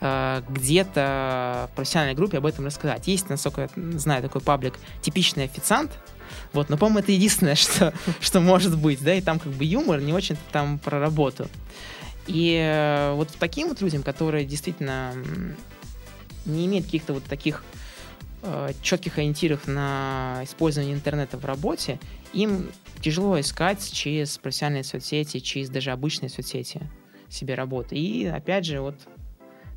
э, 0.00 0.42
где-то 0.50 1.70
в 1.72 1.76
профессиональной 1.76 2.14
группе 2.14 2.38
об 2.38 2.46
этом 2.46 2.66
рассказать. 2.66 3.06
Есть, 3.08 3.30
насколько 3.30 3.62
я 3.62 3.98
знаю, 3.98 4.22
такой 4.22 4.42
паблик 4.42 4.74
«Типичный 5.00 5.44
официант», 5.44 5.92
вот, 6.52 6.68
но, 6.68 6.76
по-моему, 6.76 7.00
это 7.00 7.12
единственное, 7.12 7.54
что, 7.56 7.94
что 8.20 8.40
может 8.40 8.78
быть, 8.78 9.02
да, 9.02 9.14
и 9.14 9.22
там 9.22 9.38
как 9.38 9.52
бы 9.52 9.64
юмор, 9.64 10.00
не 10.00 10.12
очень 10.12 10.36
там 10.52 10.78
про 10.78 11.00
работу. 11.00 11.48
И 12.26 12.56
э, 12.62 13.14
вот 13.14 13.28
таким 13.38 13.68
вот 13.68 13.80
людям, 13.80 14.02
которые 14.02 14.44
действительно 14.44 15.14
не 16.44 16.66
имеет 16.66 16.84
каких-то 16.84 17.14
вот 17.14 17.24
таких 17.24 17.64
э, 18.42 18.72
четких 18.82 19.18
ориентиров 19.18 19.66
на 19.66 20.40
использование 20.42 20.94
интернета 20.94 21.38
в 21.38 21.44
работе, 21.44 21.98
им 22.32 22.70
тяжело 23.00 23.38
искать 23.38 23.92
через 23.92 24.38
профессиональные 24.38 24.84
соцсети, 24.84 25.40
через 25.40 25.68
даже 25.68 25.90
обычные 25.90 26.28
соцсети 26.28 26.82
себе 27.28 27.54
работы. 27.54 27.96
И 27.96 28.26
опять 28.26 28.64
же, 28.64 28.80
вот 28.80 28.96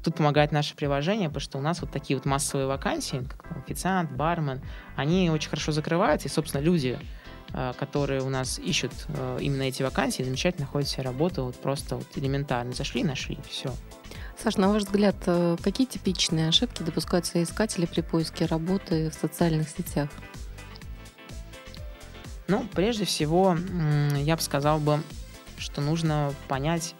тут 0.04 0.15
помогает 0.15 0.51
наше 0.51 0.75
приложение, 0.75 1.30
потому 1.30 1.41
что 1.41 1.58
у 1.58 1.62
нас 1.62 1.82
вот 1.82 1.89
такие 1.91 2.15
вот 2.15 2.25
массовые 2.25 2.67
вакансии, 2.67 3.25
как 3.28 3.47
там, 3.47 3.58
официант, 3.58 4.12
бармен, 4.12 4.62
они 4.95 5.30
очень 5.32 5.49
хорошо 5.49 5.71
закрываются, 5.71 6.28
и, 6.28 6.32
собственно, 6.32 6.62
люди, 6.62 6.99
э, 7.54 7.73
которые 7.80 8.21
у 8.21 8.30
нас 8.30 8.60
ищут 8.60 8.91
э, 9.08 9.39
именно 9.41 9.63
эти 9.63 9.82
вакансии, 9.82 10.21
замечательно 10.21 10.65
находят 10.65 10.88
себе 10.88 11.04
работу, 11.04 11.45
вот 11.45 11.56
просто 11.56 11.95
вот 11.95 12.08
элементарно 12.15 12.73
зашли, 12.73 13.04
нашли, 13.04 13.39
все. 13.49 13.73
Саш, 14.41 14.58
на 14.58 14.69
ваш 14.69 14.84
взгляд, 14.84 15.15
э, 15.26 15.58
какие 15.63 15.88
типичные 15.88 16.50
ошибки 16.50 16.84
допускают 16.84 17.26
соискатели 17.26 17.86
при 17.86 18.02
поиске 18.02 18.45
работы 18.45 19.10
в 19.10 19.13
социальных 19.13 19.69
сетях? 19.69 20.10
Ну, 22.48 22.67
прежде 22.74 23.06
всего, 23.06 23.58
я 24.17 24.36
бы 24.36 24.41
сказал 24.41 24.80
бы, 24.80 25.02
что 25.58 25.82
нужно 25.82 26.34
понять 26.48 26.93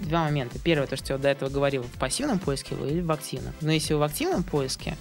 два 0.00 0.24
момента. 0.24 0.58
Первое, 0.58 0.86
то, 0.86 0.96
что 0.96 1.14
я 1.14 1.18
до 1.18 1.28
этого 1.28 1.48
говорил, 1.48 1.82
в 1.82 1.98
пассивном 1.98 2.38
поиске 2.38 2.74
вы 2.74 2.90
или 2.90 3.00
в 3.00 3.10
активном. 3.10 3.54
Но 3.60 3.72
если 3.72 3.94
вы 3.94 4.00
в 4.00 4.02
активном 4.02 4.42
поиске, 4.42 4.96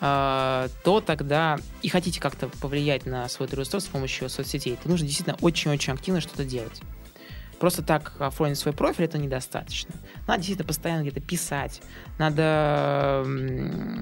э, 0.00 0.68
то 0.84 1.00
тогда 1.00 1.58
и 1.82 1.88
хотите 1.88 2.20
как-то 2.20 2.48
повлиять 2.60 3.06
на 3.06 3.28
свой 3.28 3.48
трудоустройство 3.48 3.88
с 3.88 3.92
помощью 3.92 4.28
соцсетей, 4.28 4.76
то 4.82 4.88
нужно 4.88 5.06
действительно 5.06 5.38
очень-очень 5.40 5.92
активно 5.92 6.20
что-то 6.20 6.44
делать. 6.44 6.82
Просто 7.60 7.82
так 7.82 8.14
оформить 8.18 8.56
свой 8.56 8.72
профиль 8.74 9.04
это 9.04 9.18
недостаточно. 9.18 9.94
Надо 10.26 10.38
действительно 10.38 10.66
постоянно 10.66 11.02
где-то 11.02 11.20
писать. 11.20 11.82
Надо, 12.18 13.22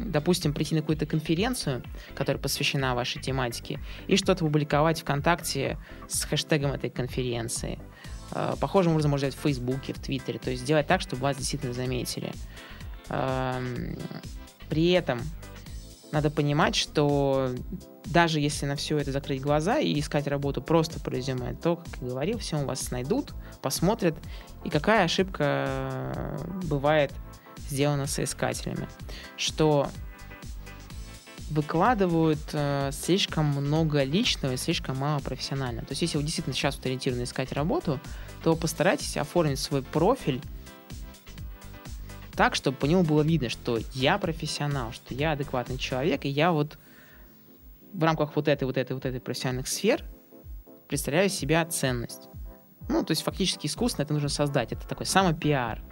допустим, 0.07 0.55
прийти 0.55 0.77
на 0.77 0.81
какую-то 0.81 1.07
конференцию, 1.07 1.83
которая 2.15 2.41
посвящена 2.41 2.95
вашей 2.95 3.21
тематике, 3.21 3.81
и 4.07 4.17
что-то 4.17 4.45
публиковать 4.45 5.01
ВКонтакте 5.01 5.77
с 6.07 6.23
хэштегом 6.23 6.73
этой 6.73 6.89
конференции. 6.89 7.81
А, 8.31 8.55
похожим 8.55 8.93
образом 8.93 9.11
можно 9.11 9.27
делать 9.27 9.37
в 9.37 9.43
Фейсбуке, 9.43 9.93
в 9.93 9.99
Твиттере. 9.99 10.39
То 10.39 10.51
есть 10.51 10.63
сделать 10.63 10.87
так, 10.87 11.01
чтобы 11.01 11.23
вас 11.23 11.37
действительно 11.37 11.73
заметили. 11.73 12.33
При 14.69 14.91
этом 14.93 15.21
надо 16.13 16.31
понимать, 16.31 16.75
что 16.75 17.51
даже 18.07 18.41
если 18.41 18.67
на 18.67 18.77
все 18.77 18.99
это 18.99 19.13
закрыть 19.13 19.43
глаза 19.43 19.79
и 19.79 19.99
искать 19.99 20.27
работу 20.27 20.63
просто 20.63 21.01
по 21.01 21.11
резюме, 21.11 21.55
то, 21.55 21.77
как 21.77 21.89
я 22.01 22.09
говорил, 22.09 22.39
все 22.39 22.57
у 22.57 22.65
вас 22.65 22.91
найдут, 22.91 23.35
посмотрят, 23.61 24.17
и 24.65 24.71
какая 24.71 25.05
ошибка 25.05 25.67
э, 25.69 26.39
бывает 26.65 27.13
сделана 27.69 28.07
соискателями, 28.07 28.89
что 29.37 29.89
выкладывают 31.51 32.39
э, 32.53 32.91
слишком 32.93 33.47
много 33.47 34.03
личного 34.05 34.53
и 34.53 34.57
слишком 34.57 34.97
мало 34.99 35.21
профессионально. 35.21 35.83
То 35.83 35.91
есть, 35.91 36.03
если 36.03 36.19
вы 36.19 36.25
действительно 36.25 36.55
сейчас 36.55 36.77
вот 36.77 36.87
ориентированы 36.87 37.25
искать 37.25 37.53
работу, 37.53 38.01
то 38.43 38.55
постарайтесь 38.55 39.17
оформить 39.17 39.59
свой 39.59 39.83
профиль 39.83 40.41
так, 42.39 42.55
чтобы 42.55 42.77
по 42.77 42.87
нему 42.87 43.03
было 43.03 43.23
видно, 43.23 43.49
что 43.49 43.81
я 43.95 44.17
профессионал, 44.17 44.93
что 44.93 45.13
я 45.13 45.33
адекватный 45.33 45.77
человек, 45.77 46.25
и 46.25 46.29
я 46.29 46.53
вот 46.53 46.79
в 47.93 48.05
рамках 48.05 48.37
вот 48.37 48.47
этой, 48.47 48.63
вот 48.63 48.77
этой, 48.77 48.93
вот 48.93 49.05
этой 49.05 49.21
профессиональных 49.21 49.67
сфер 49.67 50.05
представляю 50.87 51.31
себя 51.31 51.67
ценность. 51.67 52.29
Ну, 52.89 53.03
то 53.03 53.11
есть 53.11 53.23
фактически 53.23 53.67
искусственно 53.67 54.05
это 54.05 54.13
нужно 54.15 54.29
создать. 54.29 54.71
Это 54.71 54.87
такой 54.87 55.05
самопиар. 55.05 55.83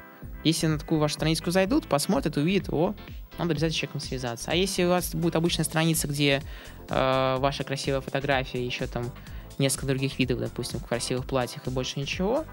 Если 0.44 0.68
на 0.68 0.78
такую 0.78 1.00
вашу 1.00 1.14
страницу 1.14 1.50
зайдут, 1.50 1.88
посмотрят, 1.88 2.36
увидят, 2.36 2.68
о, 2.72 2.94
надо 3.38 3.50
обязательно 3.50 3.72
с 3.72 3.74
человеком 3.74 4.00
связаться. 4.00 4.52
А 4.52 4.54
если 4.54 4.84
у 4.84 4.90
вас 4.90 5.16
будет 5.16 5.34
обычная 5.34 5.64
страница, 5.64 6.06
где 6.06 6.42
э, 6.88 7.36
ваша 7.40 7.64
красивая 7.64 8.02
фотография, 8.02 8.64
еще 8.64 8.86
там 8.86 9.10
несколько 9.58 9.86
других 9.86 10.16
видов, 10.20 10.38
допустим, 10.38 10.78
в 10.78 10.86
красивых 10.86 11.26
платьях 11.26 11.66
и 11.66 11.70
больше 11.70 11.98
ничего, 11.98 12.44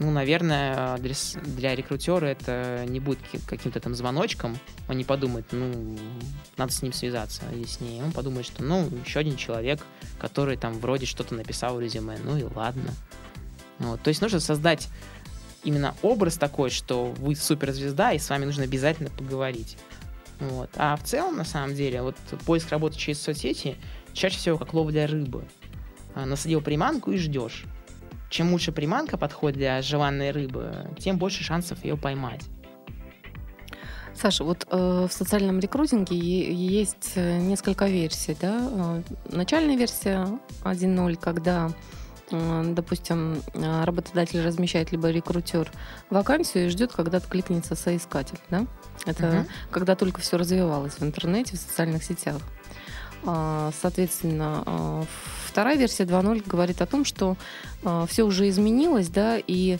ну, 0.00 0.10
наверное, 0.10 0.96
для, 0.96 1.14
для 1.44 1.74
рекрутера 1.74 2.24
это 2.24 2.86
не 2.88 3.00
будет 3.00 3.18
каким-то 3.46 3.80
там 3.80 3.94
звоночком. 3.94 4.58
Он 4.88 4.96
не 4.96 5.04
подумает, 5.04 5.44
ну, 5.52 5.98
надо 6.56 6.72
с 6.72 6.80
ним 6.80 6.94
связаться 6.94 7.42
с 7.66 7.80
ней. 7.80 8.02
Он 8.02 8.10
подумает, 8.10 8.46
что, 8.46 8.64
ну, 8.64 8.88
еще 9.04 9.20
один 9.20 9.36
человек, 9.36 9.80
который 10.18 10.56
там 10.56 10.72
вроде 10.78 11.04
что-то 11.04 11.34
написал 11.34 11.76
в 11.76 11.80
резюме. 11.80 12.16
Ну 12.24 12.38
и 12.38 12.44
ладно. 12.44 12.94
Вот. 13.78 14.00
То 14.00 14.08
есть 14.08 14.22
нужно 14.22 14.40
создать 14.40 14.88
именно 15.64 15.94
образ 16.00 16.38
такой, 16.38 16.70
что 16.70 17.12
вы 17.18 17.36
суперзвезда, 17.36 18.12
и 18.12 18.18
с 18.18 18.30
вами 18.30 18.46
нужно 18.46 18.64
обязательно 18.64 19.10
поговорить. 19.10 19.76
Вот. 20.38 20.70
А 20.76 20.96
в 20.96 21.02
целом, 21.02 21.36
на 21.36 21.44
самом 21.44 21.74
деле, 21.74 22.00
вот 22.00 22.16
поиск 22.46 22.70
работы 22.70 22.96
через 22.96 23.20
соцсети 23.20 23.76
чаще 24.14 24.38
всего 24.38 24.56
как 24.56 24.72
ловля 24.72 25.06
рыбы. 25.06 25.44
А, 26.14 26.24
насадил 26.24 26.62
приманку 26.62 27.12
и 27.12 27.18
ждешь 27.18 27.66
чем 28.30 28.52
лучше 28.52 28.72
приманка 28.72 29.18
подходит 29.18 29.58
для 29.58 29.82
желанной 29.82 30.30
рыбы, 30.30 30.88
тем 30.98 31.18
больше 31.18 31.44
шансов 31.44 31.84
ее 31.84 31.96
поймать. 31.96 32.42
Саша, 34.14 34.44
вот 34.44 34.66
э, 34.70 35.06
в 35.08 35.12
социальном 35.12 35.60
рекрутинге 35.60 36.16
есть 36.16 37.12
э, 37.14 37.38
несколько 37.38 37.86
версий, 37.86 38.36
да? 38.40 38.68
Э, 38.70 39.02
начальная 39.26 39.76
версия 39.76 40.26
1.0, 40.62 41.16
когда, 41.16 41.70
э, 42.30 42.64
допустим, 42.74 43.42
работодатель 43.54 44.42
размещает 44.44 44.92
либо 44.92 45.10
рекрутер 45.10 45.70
вакансию 46.10 46.66
и 46.66 46.68
ждет, 46.68 46.92
когда 46.92 47.18
откликнется 47.18 47.74
соискатель, 47.74 48.38
да? 48.50 48.66
Это 49.06 49.26
угу. 49.26 49.46
когда 49.70 49.96
только 49.96 50.20
все 50.20 50.36
развивалось 50.36 50.94
в 50.94 51.02
интернете, 51.02 51.56
в 51.56 51.60
социальных 51.60 52.04
сетях. 52.04 52.36
А, 53.24 53.70
соответственно, 53.80 55.06
вторая 55.50 55.76
версия 55.76 56.04
2.0 56.04 56.42
говорит 56.46 56.80
о 56.80 56.86
том, 56.86 57.04
что 57.04 57.36
все 58.08 58.22
уже 58.22 58.48
изменилось, 58.48 59.08
да, 59.08 59.38
и 59.38 59.78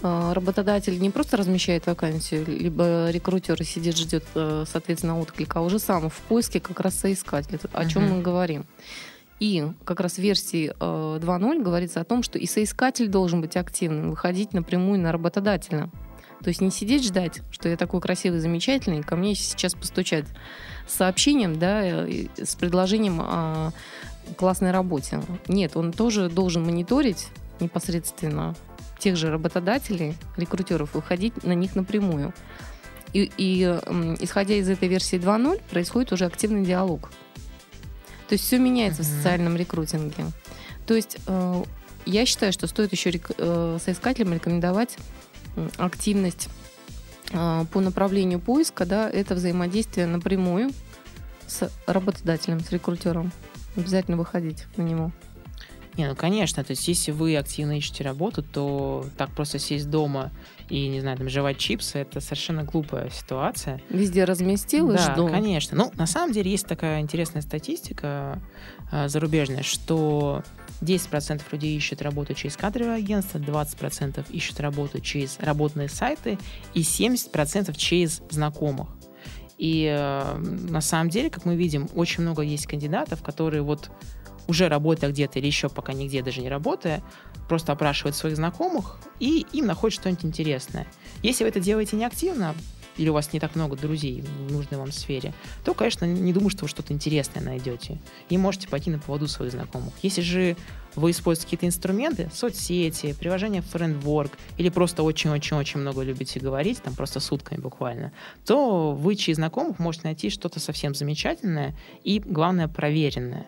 работодатель 0.00 1.00
не 1.00 1.10
просто 1.10 1.36
размещает 1.36 1.86
вакансию, 1.86 2.44
либо 2.44 3.08
рекрутер 3.10 3.62
сидит, 3.64 3.96
ждет, 3.96 4.24
соответственно, 4.34 5.20
отклика, 5.20 5.60
а 5.60 5.62
уже 5.62 5.78
сам 5.78 6.10
в 6.10 6.16
поиске 6.28 6.58
как 6.58 6.80
раз 6.80 6.98
соискатель, 6.98 7.60
о 7.72 7.86
чем 7.86 8.02
uh-huh. 8.02 8.14
мы 8.16 8.22
говорим. 8.22 8.66
И 9.38 9.64
как 9.84 10.00
раз 10.00 10.14
в 10.14 10.18
версии 10.18 10.72
2.0 10.78 11.62
говорится 11.62 12.00
о 12.00 12.04
том, 12.04 12.22
что 12.22 12.38
и 12.38 12.46
соискатель 12.46 13.08
должен 13.08 13.40
быть 13.40 13.56
активным, 13.56 14.10
выходить 14.10 14.52
напрямую 14.52 15.00
на 15.00 15.12
работодателя 15.12 15.90
То 16.42 16.48
есть 16.48 16.60
не 16.60 16.70
сидеть 16.70 17.04
ждать, 17.04 17.40
что 17.50 17.68
я 17.68 17.76
такой 17.76 18.00
красивый, 18.00 18.40
замечательный, 18.40 19.02
ко 19.02 19.14
мне 19.16 19.34
сейчас 19.34 19.74
постучать 19.74 20.26
с 20.88 20.94
сообщением, 20.94 21.58
да, 21.58 22.06
с 22.36 22.56
предложением 22.56 23.20
о 23.20 23.72
классной 24.36 24.70
работе. 24.70 25.22
Нет, 25.48 25.76
он 25.76 25.92
тоже 25.92 26.28
должен 26.28 26.64
мониторить 26.64 27.28
непосредственно 27.60 28.54
тех 28.98 29.16
же 29.16 29.30
работодателей, 29.30 30.14
рекрутеров, 30.36 30.94
выходить 30.94 31.44
на 31.44 31.52
них 31.52 31.74
напрямую. 31.74 32.32
И, 33.12 33.30
и 33.36 33.62
исходя 34.20 34.54
из 34.54 34.68
этой 34.68 34.88
версии 34.88 35.18
2.0 35.18 35.60
происходит 35.70 36.12
уже 36.12 36.24
активный 36.24 36.64
диалог. 36.64 37.10
То 38.28 38.34
есть 38.34 38.46
все 38.46 38.58
меняется 38.58 39.02
uh-huh. 39.02 39.04
в 39.04 39.16
социальном 39.16 39.56
рекрутинге. 39.56 40.24
То 40.86 40.94
есть 40.94 41.18
э, 41.26 41.64
я 42.06 42.24
считаю, 42.24 42.52
что 42.52 42.66
стоит 42.66 42.92
еще 42.92 43.10
рек- 43.10 43.34
э, 43.36 43.78
соискателям 43.84 44.32
рекомендовать 44.32 44.96
активность 45.76 46.48
э, 47.32 47.64
по 47.70 47.80
направлению 47.80 48.40
поиска, 48.40 48.86
да, 48.86 49.10
это 49.10 49.34
взаимодействие 49.34 50.06
напрямую 50.06 50.70
с 51.46 51.70
работодателем, 51.86 52.60
с 52.60 52.70
рекрутером. 52.70 53.32
Обязательно 53.76 54.16
выходить 54.16 54.66
на 54.76 54.82
него. 54.82 55.12
Не, 55.96 56.08
ну 56.08 56.16
конечно, 56.16 56.64
то 56.64 56.70
есть 56.70 56.88
если 56.88 57.10
вы 57.10 57.36
активно 57.36 57.76
ищете 57.76 58.02
работу, 58.02 58.42
то 58.42 59.04
так 59.18 59.30
просто 59.32 59.58
сесть 59.58 59.90
дома 59.90 60.30
и, 60.70 60.88
не 60.88 61.02
знаю, 61.02 61.18
там, 61.18 61.28
жевать 61.28 61.58
чипсы, 61.58 61.98
это 61.98 62.20
совершенно 62.20 62.64
глупая 62.64 63.10
ситуация. 63.10 63.78
Везде 63.90 64.24
разместил 64.24 64.90
и 64.90 64.96
да, 64.96 65.12
жду. 65.12 65.28
конечно. 65.28 65.76
Ну, 65.76 65.92
на 65.94 66.06
самом 66.06 66.32
деле 66.32 66.50
есть 66.50 66.66
такая 66.66 67.00
интересная 67.00 67.42
статистика 67.42 68.40
э, 68.90 69.08
зарубежная, 69.08 69.62
что 69.62 70.42
10% 70.80 71.42
людей 71.52 71.76
ищут 71.76 72.00
работу 72.00 72.32
через 72.32 72.56
кадровое 72.56 72.96
агентство, 72.96 73.38
20% 73.38 74.24
ищут 74.30 74.60
работу 74.60 75.00
через 75.00 75.38
работные 75.40 75.90
сайты 75.90 76.38
и 76.72 76.80
70% 76.80 77.76
через 77.76 78.22
знакомых. 78.30 78.88
И 79.62 79.86
э, 79.86 80.38
на 80.38 80.80
самом 80.80 81.08
деле, 81.08 81.30
как 81.30 81.44
мы 81.44 81.54
видим, 81.54 81.88
очень 81.94 82.24
много 82.24 82.42
есть 82.42 82.66
кандидатов, 82.66 83.22
которые 83.22 83.62
вот 83.62 83.92
уже 84.48 84.68
работая 84.68 85.08
где-то 85.12 85.38
или 85.38 85.46
еще 85.46 85.68
пока 85.68 85.92
нигде 85.92 86.20
даже 86.20 86.40
не 86.40 86.48
работая, 86.48 87.00
просто 87.48 87.70
опрашивают 87.70 88.16
своих 88.16 88.34
знакомых 88.34 88.98
и 89.20 89.46
им 89.52 89.66
находят 89.66 90.00
что-нибудь 90.00 90.24
интересное. 90.24 90.88
Если 91.22 91.44
вы 91.44 91.50
это 91.50 91.60
делаете 91.60 91.96
неактивно, 91.96 92.56
или 92.96 93.08
у 93.08 93.12
вас 93.12 93.32
не 93.32 93.40
так 93.40 93.54
много 93.54 93.76
друзей 93.76 94.22
в 94.22 94.52
нужной 94.52 94.78
вам 94.78 94.92
сфере, 94.92 95.32
то, 95.64 95.74
конечно, 95.74 96.04
не 96.04 96.32
думаю, 96.32 96.50
что 96.50 96.64
вы 96.64 96.68
что-то 96.68 96.92
интересное 96.92 97.42
найдете. 97.42 97.98
И 98.28 98.38
можете 98.38 98.68
пойти 98.68 98.90
на 98.90 98.98
поводу 98.98 99.28
своих 99.28 99.52
знакомых. 99.52 99.92
Если 100.02 100.20
же 100.20 100.56
вы 100.94 101.10
используете 101.10 101.46
какие-то 101.46 101.66
инструменты, 101.66 102.30
соцсети, 102.34 103.14
приложение 103.18 103.62
Friendwork, 103.62 104.32
или 104.58 104.68
просто 104.68 105.02
очень-очень-очень 105.02 105.80
много 105.80 106.02
любите 106.02 106.38
говорить, 106.38 106.82
там 106.82 106.94
просто 106.94 107.20
сутками 107.20 107.60
буквально, 107.60 108.12
то 108.44 108.92
вы 108.92 109.14
через 109.16 109.36
знакомых 109.36 109.78
можете 109.78 110.08
найти 110.08 110.28
что-то 110.30 110.60
совсем 110.60 110.94
замечательное 110.94 111.74
и, 112.04 112.18
главное, 112.18 112.68
проверенное. 112.68 113.46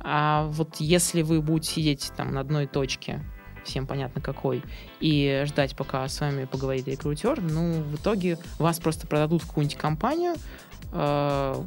А 0.00 0.46
вот 0.46 0.76
если 0.78 1.22
вы 1.22 1.42
будете 1.42 1.72
сидеть 1.72 2.12
там 2.16 2.32
на 2.32 2.40
одной 2.40 2.66
точке, 2.66 3.22
всем 3.64 3.86
понятно 3.86 4.20
какой, 4.20 4.62
и 5.00 5.44
ждать, 5.46 5.76
пока 5.76 6.06
с 6.08 6.20
вами 6.20 6.44
поговорит 6.44 6.88
рекрутер, 6.88 7.40
ну, 7.40 7.82
в 7.82 7.96
итоге 7.96 8.38
вас 8.58 8.78
просто 8.78 9.06
продадут 9.06 9.42
в 9.42 9.48
какую-нибудь 9.48 9.78
компанию, 9.78 10.34
э, 10.92 11.64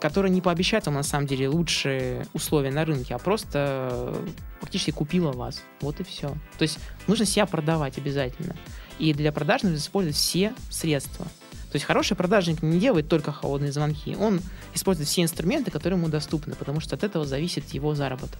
которая 0.00 0.30
не 0.30 0.40
пообещает 0.40 0.86
вам 0.86 0.96
на 0.96 1.02
самом 1.02 1.26
деле 1.26 1.48
лучшие 1.48 2.26
условия 2.34 2.70
на 2.70 2.84
рынке, 2.84 3.14
а 3.14 3.18
просто 3.18 4.14
практически 4.60 4.90
купила 4.90 5.32
вас. 5.32 5.62
Вот 5.80 6.00
и 6.00 6.04
все. 6.04 6.28
То 6.58 6.62
есть 6.62 6.78
нужно 7.06 7.24
себя 7.24 7.46
продавать 7.46 7.98
обязательно. 7.98 8.56
И 8.98 9.12
для 9.14 9.32
продаж 9.32 9.62
нужно 9.62 9.76
использовать 9.76 10.16
все 10.16 10.52
средства. 10.70 11.26
То 11.74 11.76
есть 11.76 11.86
хороший 11.86 12.16
продажник 12.16 12.62
не 12.62 12.78
делает 12.78 13.08
только 13.08 13.32
холодные 13.32 13.72
звонки, 13.72 14.14
он 14.14 14.40
использует 14.74 15.08
все 15.08 15.22
инструменты, 15.22 15.72
которые 15.72 15.98
ему 15.98 16.08
доступны, 16.08 16.54
потому 16.54 16.78
что 16.78 16.94
от 16.94 17.02
этого 17.02 17.24
зависит 17.24 17.68
его 17.70 17.96
заработок. 17.96 18.38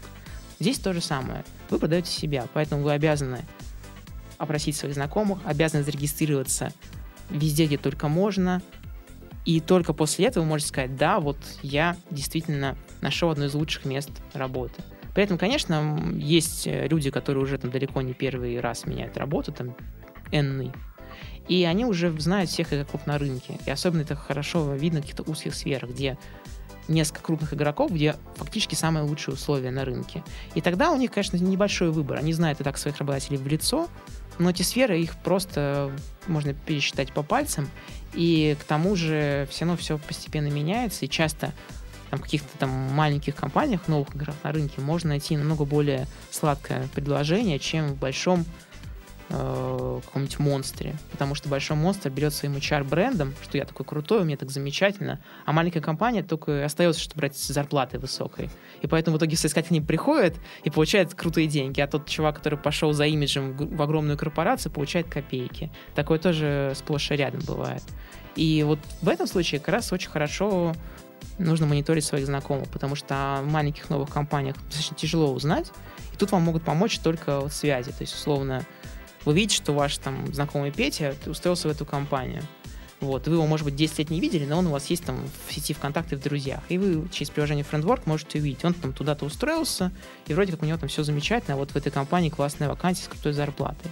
Здесь 0.61 0.79
то 0.79 0.93
же 0.93 1.01
самое. 1.01 1.45
Вы 1.71 1.79
продаете 1.79 2.11
себя, 2.11 2.47
поэтому 2.53 2.83
вы 2.83 2.93
обязаны 2.93 3.41
опросить 4.39 4.77
своих 4.77 4.95
знакомых, 4.95 5.39
обязаны 5.45 5.83
зарегистрироваться 5.83 6.73
везде, 7.31 7.67
где 7.67 7.79
только 7.79 8.09
можно, 8.09 8.63
и 9.45 9.61
только 9.61 9.93
после 9.93 10.27
этого 10.27 10.45
вы 10.45 10.51
можете 10.51 10.71
сказать, 10.71 10.97
да, 10.97 11.21
вот 11.21 11.39
я 11.63 11.97
действительно 12.11 12.77
нашел 13.01 13.31
одно 13.31 13.47
из 13.47 13.55
лучших 13.55 13.85
мест 13.85 14.11
работы. 14.33 14.83
При 15.15 15.23
этом, 15.23 15.39
конечно, 15.39 16.13
есть 16.17 16.67
люди, 16.67 17.11
которые 17.11 17.45
уже 17.45 17.59
там 17.59 17.71
далеко 17.71 18.03
не 18.03 18.15
первый 18.15 18.59
раз 18.61 18.87
меняют 18.87 19.17
работу, 19.17 19.53
там, 19.53 19.77
энный 20.33 20.73
и 21.49 21.65
они 21.65 21.85
уже 21.85 22.11
знают 22.21 22.51
всех 22.51 22.73
игроков 22.73 23.07
на 23.07 23.19
рынке. 23.19 23.59
И 23.67 23.71
особенно 23.71 24.03
это 24.03 24.17
хорошо 24.17 24.75
видно 24.75 25.01
в 25.01 25.03
каких-то 25.03 25.31
узких 25.31 25.55
сферах, 25.55 25.91
где 25.91 26.19
несколько 26.89 27.23
крупных 27.23 27.55
игроков, 27.55 27.91
где 27.91 28.17
фактически 28.37 28.75
самые 28.75 29.05
лучшие 29.05 29.35
условия 29.35 29.71
на 29.71 29.85
рынке. 29.85 30.23
И 30.55 30.61
тогда 30.61 30.91
у 30.91 30.97
них, 30.97 31.11
конечно, 31.13 31.37
небольшой 31.37 31.91
выбор. 31.91 32.19
Они 32.19 32.33
знают 32.33 32.61
и 32.61 32.65
так 32.65 32.79
своих 32.79 32.99
работодателей 32.99 33.39
в 33.39 33.47
лицо, 33.47 33.89
но 34.39 34.51
эти 34.51 34.63
сферы 34.63 35.01
их 35.01 35.17
просто 35.17 35.91
можно 36.27 36.55
пересчитать 36.55 37.13
по 37.13 37.23
пальцам. 37.23 37.69
И 38.15 38.57
к 38.61 38.65
тому 38.65 38.97
же 38.97 39.49
все 39.51 39.65
равно 39.65 39.77
все 39.77 39.99
постепенно 39.99 40.49
меняется, 40.49 41.05
и 41.05 41.09
часто 41.09 41.53
там, 42.11 42.21
каких-то 42.21 42.59
там 42.59 42.71
маленьких 42.71 43.35
компаниях, 43.35 43.89
новых 43.89 44.15
играх 44.15 44.37
на 44.45 44.53
рынке 44.53 44.81
можно 44.81 45.11
найти 45.11 45.37
намного 45.37 45.65
более 45.65 46.07
сладкое 46.31 46.89
предложение, 46.95 47.59
чем 47.59 47.89
в 47.89 47.97
большом 47.97 48.45
э, 49.31 50.01
каком-нибудь 50.05 50.39
монстре, 50.39 50.97
потому 51.11 51.35
что 51.35 51.49
большой 51.49 51.77
монстр 51.77 52.11
берет 52.11 52.33
своим 52.33 52.57
HR-брендом, 52.57 53.35
что 53.43 53.59
я 53.59 53.65
такой 53.65 53.87
крутой, 53.87 54.23
у 54.23 54.25
меня 54.25 54.37
так 54.37 54.51
замечательно, 54.51 55.21
а 55.45 55.53
маленькая 55.53 55.81
компания 55.81 56.23
только 56.23 56.65
остается, 56.65 57.01
что 57.01 57.17
брать 57.17 57.37
зарплаты 57.37 57.99
высокой. 57.99 58.51
И 58.83 58.87
поэтому 58.87 59.17
в 59.17 59.19
итоге 59.19 59.37
соискатели 59.37 59.75
не 59.75 59.81
приходят 59.81 60.37
и 60.63 60.71
получают 60.71 61.15
крутые 61.15 61.47
деньги, 61.47 61.81
а 61.81 61.87
тот 61.87 62.09
чувак, 62.09 62.37
который 62.37 62.59
пошел 62.59 62.93
за 62.93 63.07
имиджем 63.07 63.57
в 63.57 63.83
огромную 63.83 64.19
корпорацию, 64.19 64.73
получает 64.73 65.09
копейки. 65.09 65.73
Такое 65.95 66.19
тоже 66.19 66.73
сплошь 66.75 67.11
и 67.11 67.17
рядом 67.17 67.41
бывает. 67.47 67.83
И 68.37 68.63
вот 68.65 68.79
в 69.01 69.09
этом 69.09 69.27
случае 69.27 69.61
как 69.61 69.69
раз 69.69 69.93
очень 69.93 70.11
хорошо 70.11 70.75
нужно 71.39 71.67
мониторить 71.67 72.05
своих 72.05 72.27
знакомых, 72.27 72.69
потому 72.69 72.95
что 72.95 73.41
в 73.43 73.51
маленьких 73.51 73.91
новых 73.91 74.11
компаниях 74.11 74.57
достаточно 74.67 74.97
тяжело 74.97 75.33
узнать, 75.33 75.73
и 76.13 76.17
тут 76.17 76.31
вам 76.33 76.43
могут 76.43 76.63
помочь 76.63 76.99
только 76.99 77.49
связи. 77.49 77.91
То 77.91 78.03
есть, 78.03 78.15
условно, 78.15 78.65
вы 79.25 79.35
видите, 79.35 79.57
что 79.57 79.73
ваш 79.73 79.97
там 79.99 80.33
знакомый 80.33 80.71
Петя 80.71 81.15
устроился 81.27 81.69
в 81.69 81.71
эту 81.71 81.85
компанию. 81.85 82.43
Вот, 83.01 83.27
вы 83.29 83.35
его, 83.35 83.47
может 83.47 83.67
быть, 83.67 83.77
10 83.77 83.99
лет 83.99 84.11
не 84.11 84.21
видели, 84.21 84.47
но 84.47 84.59
он 84.59 84.67
у 84.69 84.71
вас 84.71 84.87
есть 84.87 85.05
там 85.05 85.19
в 85.47 85.53
сети 85.53 85.75
ВКонтакте 85.75 86.17
в 86.17 86.21
друзьях. 86.21 86.61
И 86.69 86.79
вы 86.79 87.07
через 87.11 87.31
приложение 87.31 87.65
Friendwork 87.71 88.03
можете 88.07 88.39
увидеть. 88.39 88.65
Он 88.65 88.73
там 88.73 88.93
туда-то 88.93 89.27
устроился, 89.27 89.93
и 90.27 90.33
вроде 90.33 90.53
как 90.53 90.63
у 90.63 90.67
него 90.67 90.79
там 90.79 90.89
все 90.89 91.03
замечательно, 91.03 91.55
а 91.55 91.59
вот 91.59 91.73
в 91.73 91.77
этой 91.77 91.93
компании 91.93 92.31
классная 92.31 92.69
вакансия 92.69 93.05
с 93.05 93.09
крутой 93.09 93.33
зарплатой. 93.33 93.91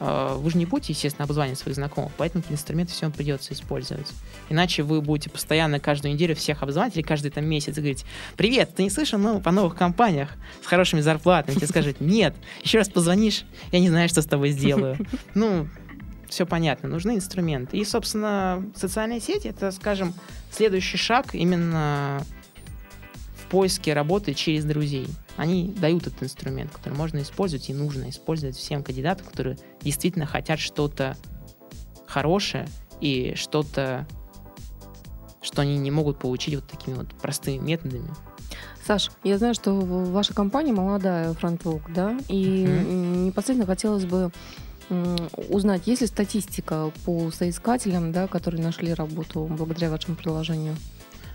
А, 0.00 0.34
вы 0.36 0.50
же 0.50 0.56
не 0.56 0.64
будете, 0.64 0.94
естественно, 0.94 1.24
обзванивать 1.24 1.58
своих 1.58 1.76
знакомых, 1.76 2.10
поэтому 2.16 2.42
эти 2.42 2.52
инструменты 2.52 2.92
все 2.92 3.10
придется 3.10 3.52
использовать. 3.52 4.06
Иначе 4.48 4.82
вы 4.82 5.02
будете 5.02 5.28
постоянно 5.28 5.78
каждую 5.78 6.14
неделю 6.14 6.34
всех 6.34 6.62
обзванивать 6.62 6.96
или 6.96 7.02
каждый 7.02 7.30
там 7.30 7.44
месяц 7.44 7.74
говорить, 7.74 8.06
привет, 8.36 8.74
ты 8.74 8.82
не 8.82 8.90
слышал 8.90 9.18
ну, 9.18 9.40
по 9.40 9.50
новых 9.50 9.76
компаниях 9.76 10.30
с 10.62 10.66
хорошими 10.66 11.02
зарплатами? 11.02 11.54
Тебе 11.54 11.66
скажут, 11.66 12.00
нет, 12.00 12.34
еще 12.62 12.78
раз 12.78 12.88
позвонишь, 12.88 13.44
я 13.72 13.80
не 13.80 13.90
знаю, 13.90 14.08
что 14.08 14.22
с 14.22 14.26
тобой 14.26 14.50
сделаю. 14.50 14.96
Ну, 15.34 15.68
все 16.28 16.46
понятно, 16.46 16.88
нужны 16.88 17.16
инструменты. 17.16 17.76
И, 17.76 17.84
собственно, 17.84 18.64
социальные 18.74 19.20
сети— 19.20 19.48
это, 19.48 19.70
скажем, 19.70 20.14
следующий 20.50 20.96
шаг 20.96 21.34
именно 21.34 22.24
в 23.36 23.50
поиске 23.50 23.92
работы 23.92 24.34
через 24.34 24.64
друзей 24.64 25.08
они 25.40 25.68
дают 25.68 26.06
этот 26.06 26.22
инструмент, 26.22 26.70
который 26.70 26.92
можно 26.92 27.22
использовать 27.22 27.70
и 27.70 27.74
нужно 27.74 28.10
использовать 28.10 28.56
всем 28.56 28.82
кандидатам, 28.82 29.26
которые 29.26 29.56
действительно 29.80 30.26
хотят 30.26 30.60
что-то 30.60 31.16
хорошее 32.06 32.68
и 33.00 33.32
что-то, 33.36 34.06
что 35.40 35.62
они 35.62 35.78
не 35.78 35.90
могут 35.90 36.18
получить 36.18 36.56
вот 36.56 36.66
такими 36.66 36.94
вот 36.94 37.14
простыми 37.14 37.56
методами. 37.56 38.10
Саш, 38.86 39.10
я 39.24 39.38
знаю, 39.38 39.54
что 39.54 39.72
ваша 39.72 40.34
компания 40.34 40.74
молодая, 40.74 41.32
Фронтвок, 41.32 41.90
да, 41.90 42.18
и 42.28 42.66
mm-hmm. 42.66 43.24
непосредственно 43.24 43.66
хотелось 43.66 44.04
бы 44.04 44.30
узнать, 45.48 45.86
есть 45.86 46.02
ли 46.02 46.06
статистика 46.06 46.92
по 47.06 47.30
соискателям, 47.30 48.12
да, 48.12 48.26
которые 48.26 48.62
нашли 48.62 48.92
работу 48.92 49.44
благодаря 49.44 49.88
вашему 49.88 50.16
приложению 50.16 50.76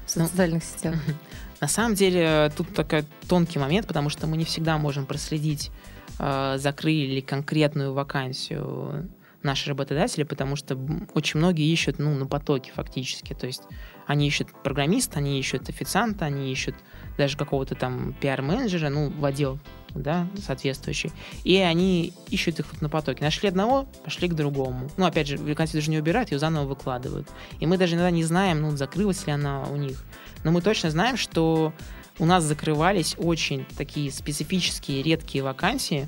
в 0.05 0.15
ну, 0.15 0.27
социальных 0.27 0.63
сетях? 0.63 0.95
На 1.61 1.67
самом 1.67 1.95
деле 1.95 2.51
тут 2.55 2.73
такой 2.73 3.05
тонкий 3.27 3.59
момент, 3.59 3.87
потому 3.87 4.09
что 4.09 4.27
мы 4.27 4.37
не 4.37 4.45
всегда 4.45 4.77
можем 4.77 5.05
проследить, 5.05 5.71
э, 6.19 6.55
закрыли 6.57 7.15
ли 7.15 7.21
конкретную 7.21 7.93
вакансию 7.93 9.09
наши 9.45 9.69
работодатели, 9.69 10.23
потому 10.23 10.55
что 10.55 10.77
очень 11.13 11.39
многие 11.39 11.71
ищут 11.71 11.99
ну, 11.99 12.13
на 12.15 12.25
потоке 12.25 12.71
фактически. 12.73 13.33
То 13.33 13.47
есть 13.47 13.63
они 14.05 14.27
ищут 14.27 14.49
программиста, 14.63 15.19
они 15.19 15.39
ищут 15.39 15.69
официанта, 15.69 16.25
они 16.25 16.51
ищут 16.51 16.75
даже 17.17 17.37
какого-то 17.37 17.75
там 17.75 18.13
пиар-менеджера, 18.19 18.89
ну, 18.89 19.09
в 19.09 19.23
отдел 19.23 19.59
да, 19.93 20.27
соответствующий. 20.43 21.11
И 21.43 21.55
они 21.57 22.13
ищут 22.29 22.59
их 22.59 22.65
вот 22.71 22.81
на 22.81 22.89
потоке. 22.89 23.23
Нашли 23.23 23.47
одного, 23.47 23.87
пошли 24.03 24.27
к 24.27 24.33
другому. 24.33 24.89
Ну, 24.97 25.05
опять 25.05 25.27
же, 25.27 25.37
вакансию 25.37 25.81
даже 25.81 25.89
не 25.89 25.97
убирают, 25.97 26.31
ее 26.31 26.39
заново 26.39 26.65
выкладывают. 26.65 27.29
И 27.59 27.65
мы 27.65 27.77
даже 27.77 27.95
иногда 27.95 28.11
не 28.11 28.23
знаем, 28.23 28.61
ну, 28.61 28.71
закрылась 28.71 29.25
ли 29.25 29.31
она 29.31 29.63
у 29.63 29.77
них. 29.77 30.03
Но 30.43 30.51
мы 30.51 30.61
точно 30.61 30.91
знаем, 30.91 31.15
что 31.15 31.73
у 32.19 32.25
нас 32.25 32.43
закрывались 32.43 33.15
очень 33.17 33.65
такие 33.77 34.11
специфические, 34.11 35.01
редкие 35.01 35.43
вакансии, 35.43 36.07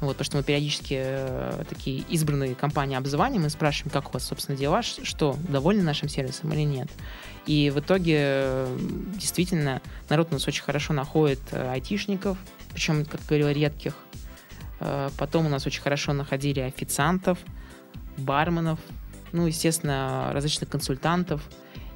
вот, 0.00 0.16
потому 0.16 0.24
что 0.24 0.36
мы 0.36 0.42
периодически 0.42 0.98
э, 0.98 1.64
такие 1.68 2.04
избранные 2.08 2.54
компании 2.54 2.96
обзваниваем 2.96 3.46
и 3.46 3.50
спрашиваем, 3.50 3.92
как 3.92 4.10
у 4.10 4.12
вас, 4.12 4.24
собственно, 4.24 4.58
дела, 4.58 4.82
что, 4.82 5.36
довольны 5.48 5.82
нашим 5.82 6.08
сервисом 6.08 6.52
или 6.52 6.62
нет. 6.62 6.88
И 7.46 7.70
в 7.70 7.80
итоге 7.80 8.66
действительно 9.14 9.82
народ 10.08 10.28
у 10.30 10.34
нас 10.34 10.46
очень 10.48 10.62
хорошо 10.62 10.92
находит 10.92 11.40
э, 11.52 11.70
айтишников, 11.70 12.38
причем, 12.72 13.04
как 13.04 13.20
говорила, 13.26 13.52
редких. 13.52 13.94
Э, 14.80 15.10
потом 15.16 15.46
у 15.46 15.48
нас 15.48 15.66
очень 15.66 15.82
хорошо 15.82 16.12
находили 16.12 16.60
официантов, 16.60 17.38
барменов, 18.16 18.78
ну, 19.32 19.46
естественно, 19.46 20.30
различных 20.32 20.68
консультантов 20.68 21.42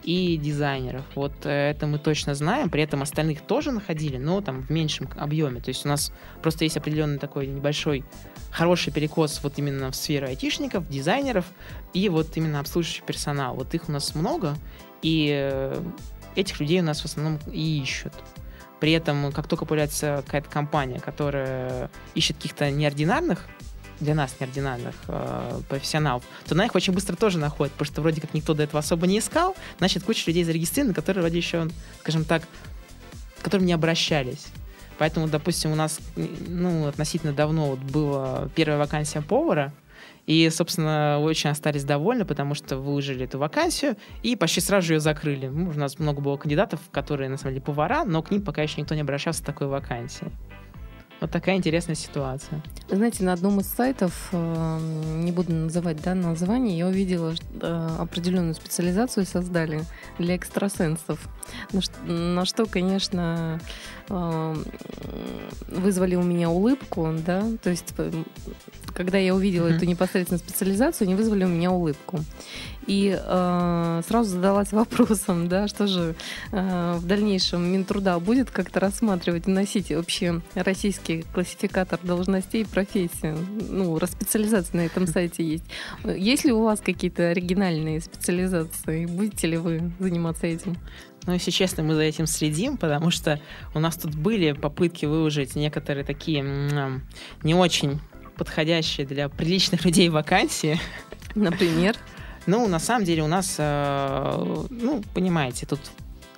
и 0.02 0.36
дизайнеров. 0.36 1.04
Вот 1.14 1.32
э, 1.44 1.70
это 1.70 1.86
мы 1.86 1.98
точно 1.98 2.34
знаем, 2.34 2.70
при 2.70 2.82
этом 2.82 3.02
остальных 3.02 3.42
тоже 3.42 3.72
находили, 3.72 4.16
но 4.16 4.40
там 4.40 4.62
в 4.62 4.70
меньшем 4.70 5.08
объеме. 5.16 5.60
То 5.60 5.68
есть 5.68 5.84
у 5.84 5.88
нас 5.88 6.12
просто 6.42 6.64
есть 6.64 6.76
определенный 6.76 7.18
такой 7.18 7.46
небольшой 7.46 8.04
хороший 8.50 8.92
перекос 8.92 9.40
вот 9.42 9.58
именно 9.58 9.90
в 9.90 9.96
сферу 9.96 10.26
айтишников, 10.26 10.88
дизайнеров 10.88 11.44
и 11.92 12.08
вот 12.08 12.36
именно 12.36 12.60
обслуживающий 12.60 13.02
персонал. 13.04 13.54
Вот 13.54 13.74
их 13.74 13.88
у 13.88 13.92
нас 13.92 14.14
много, 14.14 14.56
и 15.02 15.30
э, 15.32 15.82
этих 16.36 16.60
людей 16.60 16.80
у 16.80 16.84
нас 16.84 17.00
в 17.00 17.04
основном 17.04 17.38
и 17.52 17.80
ищут. 17.82 18.12
При 18.80 18.92
этом, 18.92 19.32
как 19.32 19.48
только 19.48 19.64
появляется 19.64 20.22
какая-то 20.24 20.48
компания, 20.48 21.00
которая 21.00 21.90
ищет 22.14 22.36
каких-то 22.36 22.70
неординарных 22.70 23.46
для 24.00 24.14
нас 24.14 24.36
неординарных 24.40 24.94
э, 25.08 25.60
профессионалов, 25.68 26.24
то 26.46 26.54
она 26.54 26.66
их 26.66 26.74
очень 26.74 26.92
быстро 26.92 27.16
тоже 27.16 27.38
находит, 27.38 27.72
потому 27.72 27.86
что 27.86 28.00
вроде 28.00 28.20
как 28.20 28.34
никто 28.34 28.54
до 28.54 28.62
этого 28.62 28.78
особо 28.80 29.06
не 29.06 29.18
искал, 29.18 29.56
значит, 29.78 30.04
куча 30.04 30.24
людей 30.26 30.44
зарегистрированы, 30.44 30.94
которые 30.94 31.22
вроде 31.22 31.38
еще, 31.38 31.68
скажем 32.00 32.24
так, 32.24 32.42
к 33.38 33.44
которым 33.44 33.66
не 33.66 33.72
обращались. 33.72 34.46
Поэтому, 34.98 35.28
допустим, 35.28 35.72
у 35.72 35.76
нас 35.76 36.00
ну, 36.16 36.86
относительно 36.86 37.32
давно 37.32 37.70
вот 37.70 37.78
была 37.78 38.48
первая 38.54 38.78
вакансия 38.78 39.22
повара, 39.22 39.72
и, 40.26 40.50
собственно, 40.50 41.18
очень 41.20 41.48
остались 41.48 41.84
довольны, 41.84 42.26
потому 42.26 42.54
что 42.54 42.76
выложили 42.76 43.24
эту 43.24 43.38
вакансию 43.38 43.96
и 44.22 44.36
почти 44.36 44.60
сразу 44.60 44.88
же 44.88 44.94
ее 44.94 45.00
закрыли. 45.00 45.46
Ну, 45.46 45.70
у 45.70 45.72
нас 45.72 45.98
много 45.98 46.20
было 46.20 46.36
кандидатов, 46.36 46.80
которые, 46.92 47.30
на 47.30 47.38
самом 47.38 47.54
деле, 47.54 47.64
повара, 47.64 48.04
но 48.04 48.22
к 48.22 48.30
ним 48.30 48.42
пока 48.42 48.62
еще 48.62 48.80
никто 48.80 48.94
не 48.94 49.00
обращался 49.00 49.40
с 49.40 49.42
такой 49.42 49.68
вакансией. 49.68 50.30
Вот 51.20 51.30
такая 51.30 51.56
интересная 51.56 51.96
ситуация. 51.96 52.62
Знаете, 52.88 53.24
на 53.24 53.32
одном 53.32 53.60
из 53.60 53.66
сайтов, 53.66 54.28
э, 54.32 54.78
не 55.16 55.32
буду 55.32 55.52
называть 55.52 56.00
да, 56.02 56.14
название, 56.14 56.78
я 56.78 56.86
увидела 56.86 57.34
э, 57.60 57.88
определенную 57.98 58.54
специализацию 58.54 59.26
создали 59.26 59.84
для 60.18 60.36
экстрасенсов. 60.36 61.18
На 62.04 62.44
что, 62.44 62.66
конечно, 62.66 63.60
вызвали 65.68 66.14
у 66.14 66.22
меня 66.22 66.50
улыбку, 66.50 67.12
да, 67.26 67.44
то 67.62 67.70
есть 67.70 67.94
когда 68.94 69.18
я 69.18 69.34
увидела 69.34 69.68
mm-hmm. 69.68 69.76
эту 69.76 69.84
непосредственно 69.84 70.38
специализацию, 70.38 71.06
они 71.06 71.14
вызвали 71.14 71.44
у 71.44 71.48
меня 71.48 71.70
улыбку. 71.70 72.20
И 72.88 73.16
э, 73.16 74.02
сразу 74.08 74.30
задалась 74.30 74.72
вопросом, 74.72 75.46
да, 75.48 75.68
что 75.68 75.86
же 75.86 76.14
э, 76.52 76.94
в 76.98 77.06
дальнейшем 77.06 77.70
Минтруда 77.70 78.18
будет 78.18 78.50
как-то 78.50 78.80
рассматривать, 78.80 79.44
вносить 79.44 79.90
вообще 79.90 80.40
российский 80.54 81.24
классификатор 81.34 82.00
должностей 82.02 82.62
и 82.62 82.64
профессий. 82.64 83.34
Ну, 83.68 83.98
специализация 84.06 84.78
на 84.78 84.86
этом 84.86 85.06
сайте 85.06 85.44
есть. 85.44 85.64
Есть 86.04 86.44
ли 86.44 86.52
у 86.52 86.62
вас 86.62 86.80
какие-то 86.80 87.28
оригинальные 87.28 88.00
специализации? 88.00 89.04
Будете 89.04 89.48
ли 89.48 89.58
вы 89.58 89.92
заниматься 89.98 90.46
этим? 90.46 90.76
Ну, 91.28 91.34
если 91.34 91.50
честно, 91.50 91.82
мы 91.82 91.94
за 91.94 92.04
этим 92.04 92.26
следим, 92.26 92.78
потому 92.78 93.10
что 93.10 93.38
у 93.74 93.80
нас 93.80 93.98
тут 93.98 94.14
были 94.14 94.52
попытки 94.52 95.04
выложить 95.04 95.56
некоторые 95.56 96.02
такие 96.02 96.42
не 97.42 97.54
очень 97.54 98.00
подходящие 98.38 99.06
для 99.06 99.28
приличных 99.28 99.84
людей 99.84 100.08
вакансии. 100.08 100.80
Например? 101.34 101.96
Ну, 102.46 102.66
на 102.66 102.78
самом 102.78 103.04
деле 103.04 103.22
у 103.22 103.26
нас, 103.26 103.56
э, 103.58 104.64
ну, 104.70 105.04
понимаете, 105.12 105.66
тут 105.66 105.80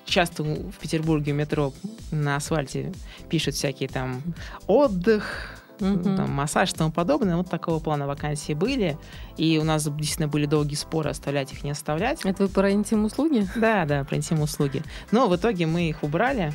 часто 0.07 0.43
в 0.43 0.72
Петербурге 0.80 1.34
метро 1.34 1.72
на 2.11 2.34
асфальте 2.34 2.93
пишут 3.28 3.55
всякие 3.55 3.88
там 3.88 4.20
отдых, 4.66 5.59
угу. 5.81 6.16
там, 6.16 6.31
массаж 6.31 6.72
и 6.72 6.74
тому 6.74 6.93
подобное. 6.93 7.37
Вот 7.37 7.49
такого 7.49 7.81
плана 7.81 8.07
вакансии 8.07 8.53
были. 8.53 8.99
И 9.37 9.59
у 9.59 9.64
нас 9.64 9.85
действительно 9.85 10.28
были 10.28 10.47
долгие 10.47 10.76
споры, 10.76 11.11
оставлять 11.11 11.53
их, 11.53 11.64
не 11.64 11.70
оставлять. 11.70 12.20
Это 12.24 12.45
вы 12.45 12.49
про 12.49 12.72
интим-услуги? 12.72 13.47
Да, 13.57 13.85
да, 13.85 14.05
про 14.05 14.16
интим-услуги. 14.16 14.83
Но 15.11 15.28
в 15.28 15.37
итоге 15.37 15.66
мы 15.66 15.89
их 15.89 16.03
убрали. 16.03 16.53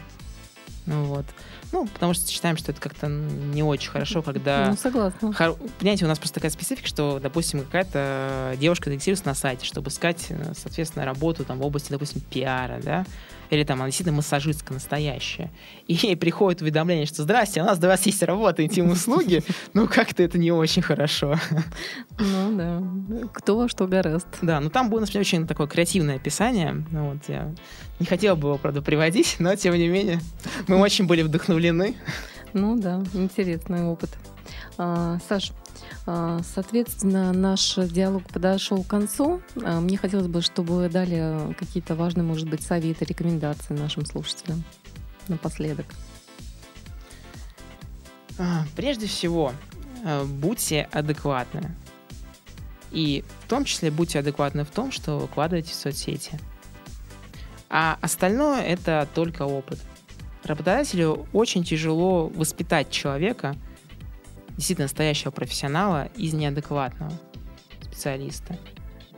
Ну 0.85 1.05
вот. 1.05 1.25
Ну, 1.71 1.87
потому 1.87 2.13
что 2.13 2.29
считаем, 2.29 2.57
что 2.57 2.71
это 2.71 2.79
как-то 2.79 3.07
не 3.07 3.63
очень 3.63 3.89
хорошо, 3.89 4.21
когда... 4.21 4.69
Ну, 4.69 4.77
согласна. 4.77 5.33
Хор... 5.33 5.55
Понимаете, 5.79 6.05
у 6.05 6.07
нас 6.07 6.19
просто 6.19 6.35
такая 6.35 6.51
специфика, 6.51 6.87
что, 6.87 7.19
допустим, 7.21 7.61
какая-то 7.61 8.55
девушка 8.57 8.85
зарегистрируется 8.85 9.25
на 9.27 9.33
сайте, 9.33 9.65
чтобы 9.65 9.89
искать, 9.89 10.31
соответственно, 10.55 11.05
работу 11.05 11.43
там 11.43 11.57
в 11.57 11.65
области, 11.65 11.91
допустим, 11.91 12.21
пиара, 12.21 12.79
да, 12.81 13.05
или 13.49 13.63
там 13.63 13.79
она 13.79 13.87
действительно 13.87 14.17
массажистка 14.17 14.73
настоящая, 14.73 15.51
и 15.87 15.93
ей 15.93 16.15
приходит 16.17 16.61
уведомление, 16.61 17.05
что 17.05 17.23
«Здрасте, 17.23 17.61
у 17.61 17.65
нас 17.65 17.79
для 17.79 17.89
вас 17.89 18.05
есть 18.05 18.21
работа, 18.23 18.63
интим-услуги», 18.63 19.43
ну, 19.73 19.87
как-то 19.87 20.23
это 20.23 20.37
не 20.37 20.51
очень 20.51 20.81
хорошо. 20.81 21.35
Ну, 22.19 22.57
да. 22.57 23.27
Кто 23.33 23.57
во 23.57 23.69
что 23.69 23.87
гораст. 23.87 24.27
Да, 24.41 24.59
ну 24.59 24.69
там 24.69 24.89
было, 24.89 25.01
например, 25.01 25.21
очень 25.21 25.47
такое 25.47 25.67
креативное 25.67 26.15
описание, 26.15 26.85
ну, 26.91 27.11
вот 27.11 27.19
я 27.27 27.53
не 27.99 28.05
хотела 28.05 28.35
бы 28.35 28.49
его, 28.49 28.57
правда, 28.57 28.81
приводить, 28.81 29.37
но, 29.39 29.55
тем 29.55 29.75
не 29.75 29.87
менее, 29.87 30.19
мы 30.67 30.77
очень 30.77 31.05
были 31.07 31.21
вдохновлены. 31.21 31.95
Ну 32.53 32.77
да, 32.77 33.03
интересный 33.13 33.83
опыт. 33.83 34.09
А, 34.77 35.17
Саш, 35.27 35.51
а, 36.05 36.41
соответственно, 36.43 37.31
наш 37.31 37.75
диалог 37.75 38.23
подошел 38.29 38.83
к 38.83 38.87
концу. 38.87 39.41
А, 39.63 39.79
мне 39.79 39.97
хотелось 39.97 40.27
бы, 40.27 40.41
чтобы 40.41 40.75
вы 40.75 40.89
дали 40.89 41.53
какие-то 41.53 41.95
важные, 41.95 42.23
может 42.23 42.49
быть, 42.49 42.61
советы, 42.61 43.05
рекомендации 43.05 43.73
нашим 43.73 44.05
слушателям 44.05 44.63
напоследок. 45.27 45.87
Прежде 48.75 49.07
всего, 49.07 49.53
будьте 50.25 50.89
адекватны. 50.91 51.73
И 52.91 53.23
в 53.43 53.49
том 53.49 53.63
числе 53.63 53.91
будьте 53.91 54.19
адекватны 54.19 54.65
в 54.65 54.69
том, 54.69 54.91
что 54.91 55.19
выкладываете 55.19 55.71
в 55.71 55.75
соцсети. 55.75 56.37
А 57.69 57.97
остальное 58.01 58.61
это 58.61 59.07
только 59.15 59.43
опыт. 59.43 59.79
Работодателю 60.43 61.25
очень 61.31 61.63
тяжело 61.63 62.27
воспитать 62.27 62.91
человека– 62.91 63.55
действительно 64.55 64.85
настоящего 64.85 65.31
профессионала 65.31 66.09
из 66.15 66.33
неадекватного 66.33 67.11
специалиста. 67.81 68.57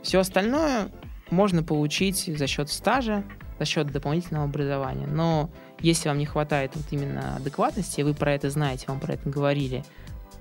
Все 0.02 0.20
остальное 0.20 0.88
можно 1.30 1.62
получить 1.62 2.24
за 2.26 2.46
счет 2.46 2.70
стажа, 2.70 3.24
за 3.58 3.64
счет 3.64 3.90
дополнительного 3.90 4.46
образования. 4.46 5.06
Но 5.06 5.50
если 5.80 6.08
вам 6.08 6.18
не 6.18 6.26
хватает 6.26 6.72
вот 6.74 6.84
именно 6.90 7.36
адекватности, 7.36 8.02
вы 8.02 8.14
про 8.14 8.34
это 8.34 8.50
знаете, 8.50 8.84
вам 8.88 9.00
про 9.00 9.14
это 9.14 9.28
говорили, 9.28 9.84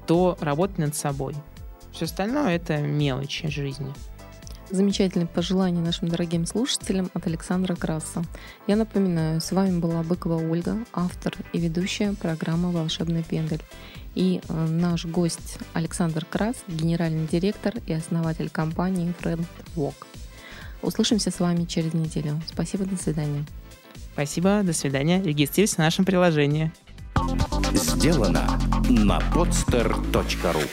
то 0.05 0.37
работайте 0.39 0.81
над 0.81 0.95
собой. 0.95 1.35
Все 1.91 2.05
остальное 2.05 2.55
это 2.55 2.77
мелочи 2.77 3.47
жизни. 3.49 3.93
Замечательные 4.69 5.27
пожелания 5.27 5.79
нашим 5.79 6.09
дорогим 6.09 6.45
слушателям 6.45 7.09
от 7.13 7.25
Александра 7.25 7.75
Краса. 7.75 8.23
Я 8.67 8.75
напоминаю, 8.75 9.39
с 9.39 9.51
вами 9.53 9.79
была 9.79 10.03
Быкова 10.03 10.35
Ольга, 10.35 10.77
автор 10.93 11.33
и 11.53 11.59
ведущая 11.59 12.13
программы 12.13 12.71
«Волшебный 12.71 13.23
пендель». 13.23 13.61
И 14.17 14.41
э, 14.49 14.65
наш 14.65 15.05
гость 15.05 15.59
Александр 15.73 16.25
Крас, 16.25 16.55
генеральный 16.67 17.27
директор 17.27 17.75
и 17.85 17.93
основатель 17.93 18.49
компании 18.49 19.13
Friend 19.21 19.45
Walk. 19.75 19.93
Услышимся 20.81 21.29
с 21.29 21.39
вами 21.39 21.65
через 21.65 21.93
неделю. 21.93 22.41
Спасибо, 22.51 22.85
до 22.85 22.97
свидания. 22.97 23.45
Спасибо, 24.13 24.63
до 24.63 24.73
свидания. 24.73 25.21
Регистрируйтесь 25.21 25.75
в 25.75 25.77
нашем 25.77 26.03
приложении. 26.03 26.71
Сделано 27.73 28.59
на 28.89 29.19
podster.ru 29.19 30.63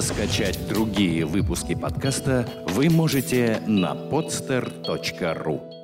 Скачать 0.00 0.68
другие 0.68 1.24
выпуски 1.24 1.74
подкаста 1.74 2.48
вы 2.68 2.90
можете 2.90 3.60
на 3.66 3.92
podster.ru 3.94 5.83